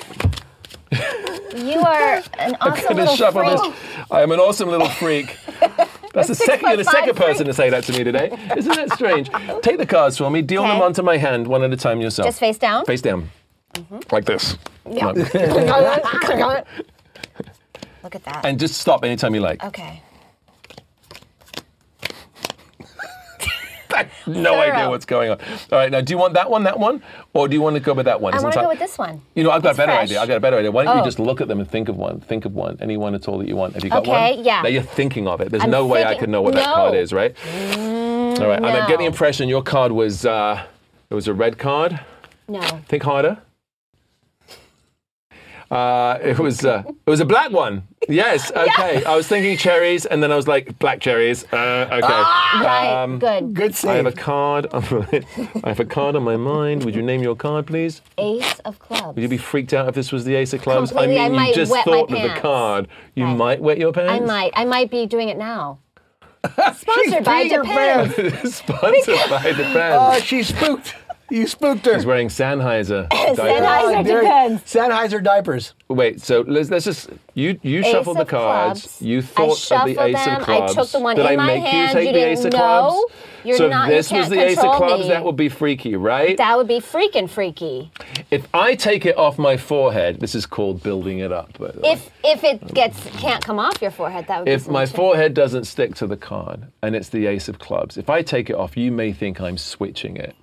You 1.56 1.80
are 1.80 2.22
an 2.38 2.56
awesome 2.60 2.96
little 2.96 3.32
freak. 3.32 3.74
I 4.10 4.22
am 4.22 4.30
an 4.32 4.40
awesome 4.40 4.68
little 4.68 4.88
freak. 4.88 5.36
That's 6.16 6.28
the 6.28 6.34
second, 6.34 6.66
you're 6.68 6.78
the 6.78 6.84
second 6.84 7.14
person 7.14 7.44
freak. 7.44 7.48
to 7.48 7.52
say 7.52 7.68
that 7.68 7.84
to 7.84 7.92
me 7.92 8.02
today. 8.02 8.30
Isn't 8.56 8.74
that 8.74 8.90
strange? 8.94 9.28
Take 9.62 9.76
the 9.76 9.84
cards 9.84 10.16
for 10.16 10.30
me, 10.30 10.40
deal 10.40 10.62
them 10.62 10.80
onto 10.80 11.02
my 11.02 11.18
hand 11.18 11.46
one 11.46 11.62
at 11.62 11.70
a 11.70 11.76
time 11.76 12.00
yourself. 12.00 12.26
Just 12.28 12.40
face 12.40 12.56
down? 12.56 12.86
Face 12.86 13.02
down. 13.02 13.28
Mm-hmm. 13.74 13.98
Like 14.10 14.24
this. 14.24 14.56
Yeah. 14.90 15.08
Look 18.02 18.14
at 18.14 18.24
that. 18.24 18.46
And 18.46 18.58
just 18.58 18.80
stop 18.80 19.04
anytime 19.04 19.34
you 19.34 19.42
like. 19.42 19.62
okay. 19.62 20.00
I 22.80 22.86
have 22.86 23.75
no 24.26 24.52
Thorough. 24.52 24.60
idea 24.60 24.88
what's 24.90 25.04
going 25.06 25.30
on. 25.30 25.38
All 25.72 25.78
right, 25.78 25.90
now 25.90 26.00
do 26.00 26.12
you 26.12 26.18
want 26.18 26.34
that 26.34 26.50
one, 26.50 26.64
that 26.64 26.78
one? 26.78 27.02
Or 27.34 27.48
do 27.48 27.54
you 27.54 27.60
want 27.62 27.74
to 27.74 27.80
go 27.80 27.92
with 27.94 28.06
that 28.06 28.20
one? 28.20 28.34
I 28.34 28.40
want 28.40 28.54
to 28.54 28.60
go 28.62 28.68
with 28.68 28.78
this 28.78 28.98
one. 28.98 29.22
You 29.34 29.44
know, 29.44 29.50
I've 29.50 29.62
got 29.62 29.70
It's 29.70 29.78
a 29.78 29.82
better 29.82 29.92
fresh. 29.92 30.02
idea. 30.04 30.20
I've 30.20 30.28
got 30.28 30.36
a 30.36 30.40
better 30.40 30.56
idea. 30.58 30.70
Why 30.70 30.84
don't 30.84 30.96
you 30.96 31.02
Oh. 31.02 31.04
just 31.04 31.18
look 31.18 31.40
at 31.40 31.48
them 31.48 31.60
and 31.60 31.70
think 31.70 31.88
of 31.88 31.96
one? 31.96 32.20
Think 32.20 32.44
of 32.44 32.54
one. 32.54 32.78
Any 32.80 32.96
one 32.96 33.14
at 33.14 33.28
all 33.28 33.38
that 33.38 33.48
you 33.48 33.56
want. 33.56 33.74
Have 33.74 33.84
you 33.84 33.90
got 33.90 34.06
one? 34.06 34.16
Okay, 34.22 34.40
yeah. 34.42 34.62
Now 34.62 34.68
you're 34.68 34.82
thinking 34.82 35.28
of 35.28 35.40
it. 35.40 35.50
There's 35.50 35.62
I'm 35.62 35.70
no 35.70 35.86
way 35.86 36.04
I 36.04 36.14
could 36.16 36.28
know 36.30 36.42
what 36.42 36.54
that 36.54 36.64
card 36.64 36.94
is, 36.94 37.12
right? 37.12 37.34
all 37.76 38.48
right. 38.48 38.62
I'm 38.64 38.86
getting 38.88 38.98
the 38.98 39.04
impression 39.06 39.48
your 39.48 39.62
card 39.62 39.92
was 39.92 40.24
uh, 40.26 40.62
it 41.10 41.14
was 41.14 41.28
a 41.28 41.34
red 41.34 41.58
card. 41.58 42.00
No. 42.48 42.60
Think 42.88 43.02
harder. 43.02 43.38
Uh, 45.70 46.18
it 46.22 46.38
was 46.38 46.64
uh, 46.64 46.84
it 46.86 47.10
was 47.10 47.20
a 47.20 47.24
black 47.24 47.50
one. 47.50 47.82
Yes. 48.08 48.52
Okay. 48.52 49.02
I 49.04 49.16
was 49.16 49.26
thinking 49.26 49.56
cherries, 49.56 50.06
and 50.06 50.22
then 50.22 50.30
I 50.30 50.36
was 50.36 50.46
like 50.46 50.78
black 50.78 51.00
cherries. 51.00 51.42
Uh, 51.52 51.88
okay. 51.90 52.00
Right. 52.62 53.02
Um, 53.02 53.18
Good. 53.18 53.52
Good 53.52 53.84
I 53.84 53.94
have 53.94 54.06
a 54.06 54.12
save. 54.12 54.16
card. 54.20 54.68
I 54.72 55.68
have 55.68 55.80
a 55.80 55.84
card 55.84 56.14
on 56.14 56.22
my 56.22 56.36
mind. 56.36 56.84
Would 56.84 56.94
you 56.94 57.02
name 57.02 57.20
your 57.20 57.34
card, 57.34 57.66
please? 57.66 58.02
Ace 58.18 58.60
of 58.60 58.78
clubs. 58.78 59.16
Would 59.16 59.22
you 59.22 59.28
be 59.28 59.38
freaked 59.38 59.72
out 59.74 59.88
if 59.88 59.96
this 59.96 60.12
was 60.12 60.24
the 60.24 60.36
Ace 60.36 60.52
of 60.52 60.62
Clubs? 60.62 60.90
Completely, 60.92 61.18
I 61.18 61.24
I 61.24 61.28
mean, 61.30 61.36
might 61.36 61.48
you 61.48 61.54
just 61.54 61.72
wet 61.72 61.84
thought 61.84 62.12
of 62.12 62.22
the 62.22 62.40
card. 62.40 62.86
You 63.16 63.24
Right. 63.24 63.36
might 63.36 63.60
wet 63.60 63.78
your 63.78 63.92
pants. 63.92 64.12
I 64.22 64.24
might. 64.24 64.52
I 64.54 64.64
might 64.66 64.88
be 64.88 65.06
doing 65.06 65.28
it 65.30 65.36
now. 65.36 65.80
Sponsored 66.44 67.24
by 67.24 67.44
peeing 67.48 67.50
her 67.50 67.64
Japan. 67.64 68.46
Sponsored 68.52 69.30
by 69.30 69.52
the 69.52 69.68
Oh, 69.68 69.74
band. 69.74 70.22
she 70.22 70.44
spooked. 70.44 70.94
You 71.28 71.46
spooked 71.48 71.84
her. 71.86 71.94
He's 71.94 72.06
wearing 72.06 72.28
Sennheiser. 72.28 73.08
diapers. 73.10 73.38
Sennheiser. 73.38 74.04
There- 74.04 74.20
depends. 74.20 74.62
Sennheiser 74.62 75.22
diapers. 75.24 75.74
Wait, 75.88 76.20
so 76.20 76.44
let's, 76.46 76.70
let's 76.70 76.84
just 76.84 77.10
you 77.34 77.58
you 77.62 77.82
shuffled 77.82 78.16
the 78.16 78.22
of 78.22 78.28
cards. 78.28 78.82
clubs. 78.82 79.02
You 79.02 79.18
I 79.18 79.22
thought 79.22 79.52
of 79.52 79.58
shuffled 79.58 79.96
the 79.96 80.02
Ace 80.04 80.24
them. 80.24 80.36
of 80.40 80.42
Clubs. 80.44 80.72
I 80.76 80.82
took 80.82 80.90
the 80.90 81.00
one 81.00 81.16
Did 81.16 81.26
in 81.26 81.32
I 81.32 81.36
my 81.36 81.46
make 81.46 81.64
hand. 81.64 81.88
you 81.88 81.94
take 81.94 82.06
You 82.08 82.12
the 82.12 82.18
didn't 82.20 82.38
Ace 82.38 82.44
of 82.44 82.52
know. 82.52 82.58
Clubs? 82.58 83.12
You're 83.44 83.56
so 83.58 83.68
not- 83.68 83.88
you 83.88 83.94
this 83.94 84.10
was 84.10 84.20
can't 84.20 84.30
the 84.30 84.40
Ace 84.44 84.58
of 84.58 84.62
control 84.64 84.78
Clubs. 84.88 85.02
me. 85.04 85.08
That 85.10 85.24
would 85.24 85.36
be 85.36 85.48
freaky, 85.48 85.96
right? 85.96 86.36
That 86.36 86.56
would 86.56 86.66
be 86.68 86.80
freaking 86.80 87.28
freaky. 87.28 87.90
if 88.30 88.46
I 88.54 88.74
take 88.74 89.04
it 89.06 89.16
off 89.16 89.38
my 89.38 89.56
forehead, 89.56 90.20
this 90.20 90.34
is 90.34 90.46
called 90.46 90.82
building 90.82 91.18
it 91.20 91.30
up. 91.32 91.56
By 91.58 91.68
the 91.72 91.80
way. 91.80 91.92
If 91.92 92.10
if 92.24 92.44
it 92.44 92.72
gets 92.74 93.04
can't 93.18 93.44
come 93.44 93.58
off 93.58 93.80
your 93.82 93.90
forehead, 93.92 94.26
that 94.28 94.38
would 94.38 94.44
be 94.46 94.50
if 94.52 94.62
some 94.62 94.72
my 94.72 94.84
shit. 94.84 94.94
forehead 94.96 95.34
doesn't 95.34 95.64
stick 95.64 95.94
to 95.96 96.06
the 96.06 96.16
card 96.16 96.66
and 96.82 96.94
it's 96.96 97.08
the 97.08 97.26
ace 97.26 97.48
of 97.48 97.58
clubs, 97.58 97.96
if 97.96 98.08
I 98.10 98.22
take 98.22 98.48
it 98.50 98.54
off, 98.56 98.76
you 98.76 98.90
may 98.92 99.12
think 99.12 99.40
I'm 99.40 99.58
switching 99.58 100.16
it. 100.16 100.34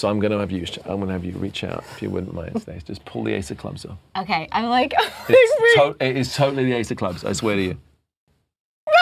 So 0.00 0.08
I'm 0.08 0.18
going 0.18 0.32
to 0.32 0.38
have 0.38 0.50
you. 0.50 0.64
I'm 0.86 0.96
going 0.96 1.08
to 1.08 1.12
have 1.12 1.26
you 1.26 1.32
reach 1.32 1.62
out 1.62 1.84
if 1.92 2.00
you 2.00 2.08
wouldn't 2.08 2.32
mind, 2.32 2.58
Stace. 2.62 2.82
Just 2.84 3.04
pull 3.04 3.22
the 3.22 3.34
ace 3.34 3.50
of 3.50 3.58
clubs 3.58 3.84
off. 3.84 3.98
Okay, 4.16 4.48
I'm 4.50 4.64
like, 4.70 4.94
It's, 5.28 5.74
to- 5.74 5.94
it 6.00 6.16
is 6.16 6.34
totally 6.34 6.64
the 6.64 6.72
ace 6.72 6.90
of 6.90 6.96
clubs. 6.96 7.22
I 7.22 7.34
swear 7.34 7.56
to 7.56 7.62
you. 7.62 7.76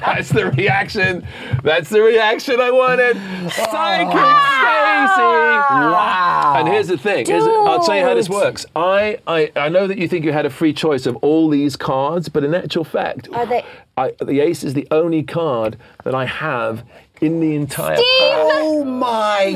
That's 0.00 0.30
the 0.30 0.50
reaction. 0.56 1.24
That's 1.62 1.90
the 1.90 2.02
reaction 2.02 2.60
I 2.60 2.72
wanted. 2.72 3.14
Psychic 3.52 4.10
Stacy. 4.10 5.22
Wow. 5.22 6.54
And 6.58 6.66
here's 6.68 6.88
the 6.88 6.98
thing. 6.98 7.26
Here's- 7.26 7.44
I'll 7.44 7.84
tell 7.84 7.94
you 7.96 8.02
how 8.02 8.14
this 8.14 8.28
works. 8.28 8.66
I, 8.74 9.18
I 9.28 9.52
I 9.54 9.68
know 9.68 9.86
that 9.86 9.96
you 9.98 10.08
think 10.08 10.24
you 10.24 10.32
had 10.32 10.46
a 10.46 10.50
free 10.50 10.72
choice 10.72 11.06
of 11.06 11.14
all 11.16 11.48
these 11.48 11.76
cards, 11.76 12.28
but 12.28 12.42
in 12.42 12.52
actual 12.52 12.82
fact, 12.82 13.28
I, 13.32 14.12
the 14.20 14.40
ace 14.40 14.64
is 14.64 14.74
the 14.74 14.88
only 14.90 15.22
card 15.22 15.76
that 16.04 16.14
I 16.16 16.24
have 16.26 16.82
in 17.20 17.40
the 17.40 17.54
entire. 17.54 17.96
Steve 17.96 18.06
Oh 18.08 18.84
my 18.84 19.52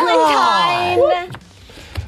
Valentine. 0.00 1.30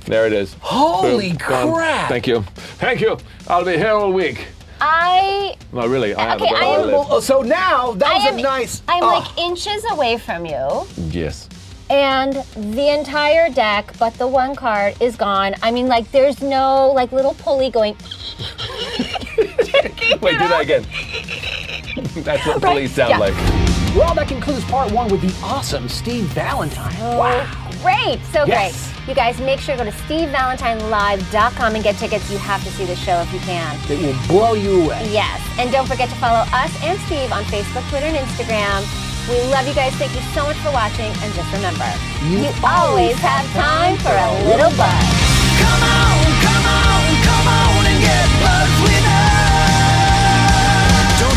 There 0.07 0.27
it 0.27 0.33
is. 0.33 0.55
Holy 0.61 1.31
Boom. 1.31 1.39
Done. 1.39 1.73
crap. 1.75 2.09
Thank 2.09 2.27
you. 2.27 2.43
Thank 2.79 3.01
you. 3.01 3.17
I'll 3.49 3.65
be 3.65 3.77
here 3.77 3.91
all 3.93 4.13
week. 4.13 4.49
I 4.81 5.55
No, 5.73 5.87
really. 5.87 6.15
I 6.15 6.23
have 6.31 6.43
Okay, 6.43 6.53
a 6.53 6.57
I 6.57 6.65
am- 6.65 6.87
Well, 6.89 7.07
oh, 7.11 7.21
so 7.21 7.41
now 7.43 7.93
that 7.93 8.09
I 8.11 8.15
was 8.17 8.25
am 8.27 8.39
a 8.39 8.43
nice. 8.43 8.83
I'm 8.89 9.03
oh. 9.03 9.07
like 9.07 9.39
inches 9.39 9.85
away 9.91 10.19
from 10.19 10.45
you. 10.47 10.87
Yes. 11.11 11.49
and 11.91 12.33
the 12.75 12.89
entire 12.99 13.51
deck 13.51 13.93
but 13.99 14.15
the 14.15 14.27
one 14.27 14.55
card 14.57 14.95
is 15.03 15.17
gone 15.17 15.55
i 15.63 15.71
mean 15.71 15.87
like 15.87 16.11
there's 16.13 16.41
no 16.41 16.91
like 16.95 17.13
little 17.13 17.35
pulley 17.35 17.69
going 17.71 17.95
Wait, 20.23 20.39
do 20.39 20.49
that 20.49 20.61
again. 20.63 20.85
That's 22.25 22.47
what 22.47 22.63
police 22.63 22.93
sound 22.93 23.11
yeah. 23.11 23.19
like. 23.19 23.35
Well, 23.95 24.13
that 24.15 24.27
concludes 24.27 24.65
part 24.65 24.91
one 24.91 25.07
with 25.09 25.23
the 25.23 25.33
awesome 25.45 25.89
Steve 25.89 26.25
Valentine. 26.35 26.93
Oh, 26.99 27.19
wow. 27.19 27.47
great 27.83 28.19
so 28.33 28.45
Yes. 28.45 28.91
great 28.91 29.09
you 29.09 29.15
guys 29.15 29.39
make 29.39 29.61
sure 29.61 29.77
to 29.77 29.85
go 29.85 29.91
to 29.91 29.97
stevevalentinelive.com 30.09 31.75
and 31.77 31.85
get 31.85 31.95
tickets 31.97 32.31
you 32.31 32.39
have 32.39 32.65
to 32.65 32.71
see 32.73 32.87
the 32.87 32.97
show 32.97 33.21
if 33.21 33.31
you 33.33 33.39
can 33.41 33.77
It 33.93 34.01
will 34.01 34.17
blow 34.27 34.55
you 34.55 34.83
away. 34.89 35.05
yes 35.13 35.39
and 35.61 35.71
don't 35.71 35.87
forget 35.87 36.09
to 36.09 36.15
follow 36.17 36.43
us 36.57 36.73
and 36.83 36.99
steve 37.05 37.31
on 37.31 37.45
facebook 37.53 37.85
twitter 37.93 38.07
and 38.09 38.17
instagram 38.17 38.81
we 39.29 39.37
love 39.53 39.69
you 39.69 39.75
guys 39.77 39.93
thank 40.01 40.15
you 40.17 40.25
so 40.33 40.43
much 40.49 40.57
for 40.65 40.73
watching 40.73 41.13
and 41.21 41.29
just 41.37 41.53
remember 41.53 41.85
You 42.25 42.49
always 42.65 43.17
have 43.21 43.45
time 43.53 43.97
for 44.01 44.17
a 44.17 44.31
little 44.49 44.73
buzz 44.75 45.07
Come 45.61 45.83
on, 45.85 46.25
come 46.41 46.65
on, 46.67 47.05
come 47.21 47.47
on 47.47 47.85
and 47.85 48.01
get 48.01 48.27
buzzed 48.43 48.79
with 48.81 48.91
us. 48.91 49.04
Don't 49.04 49.04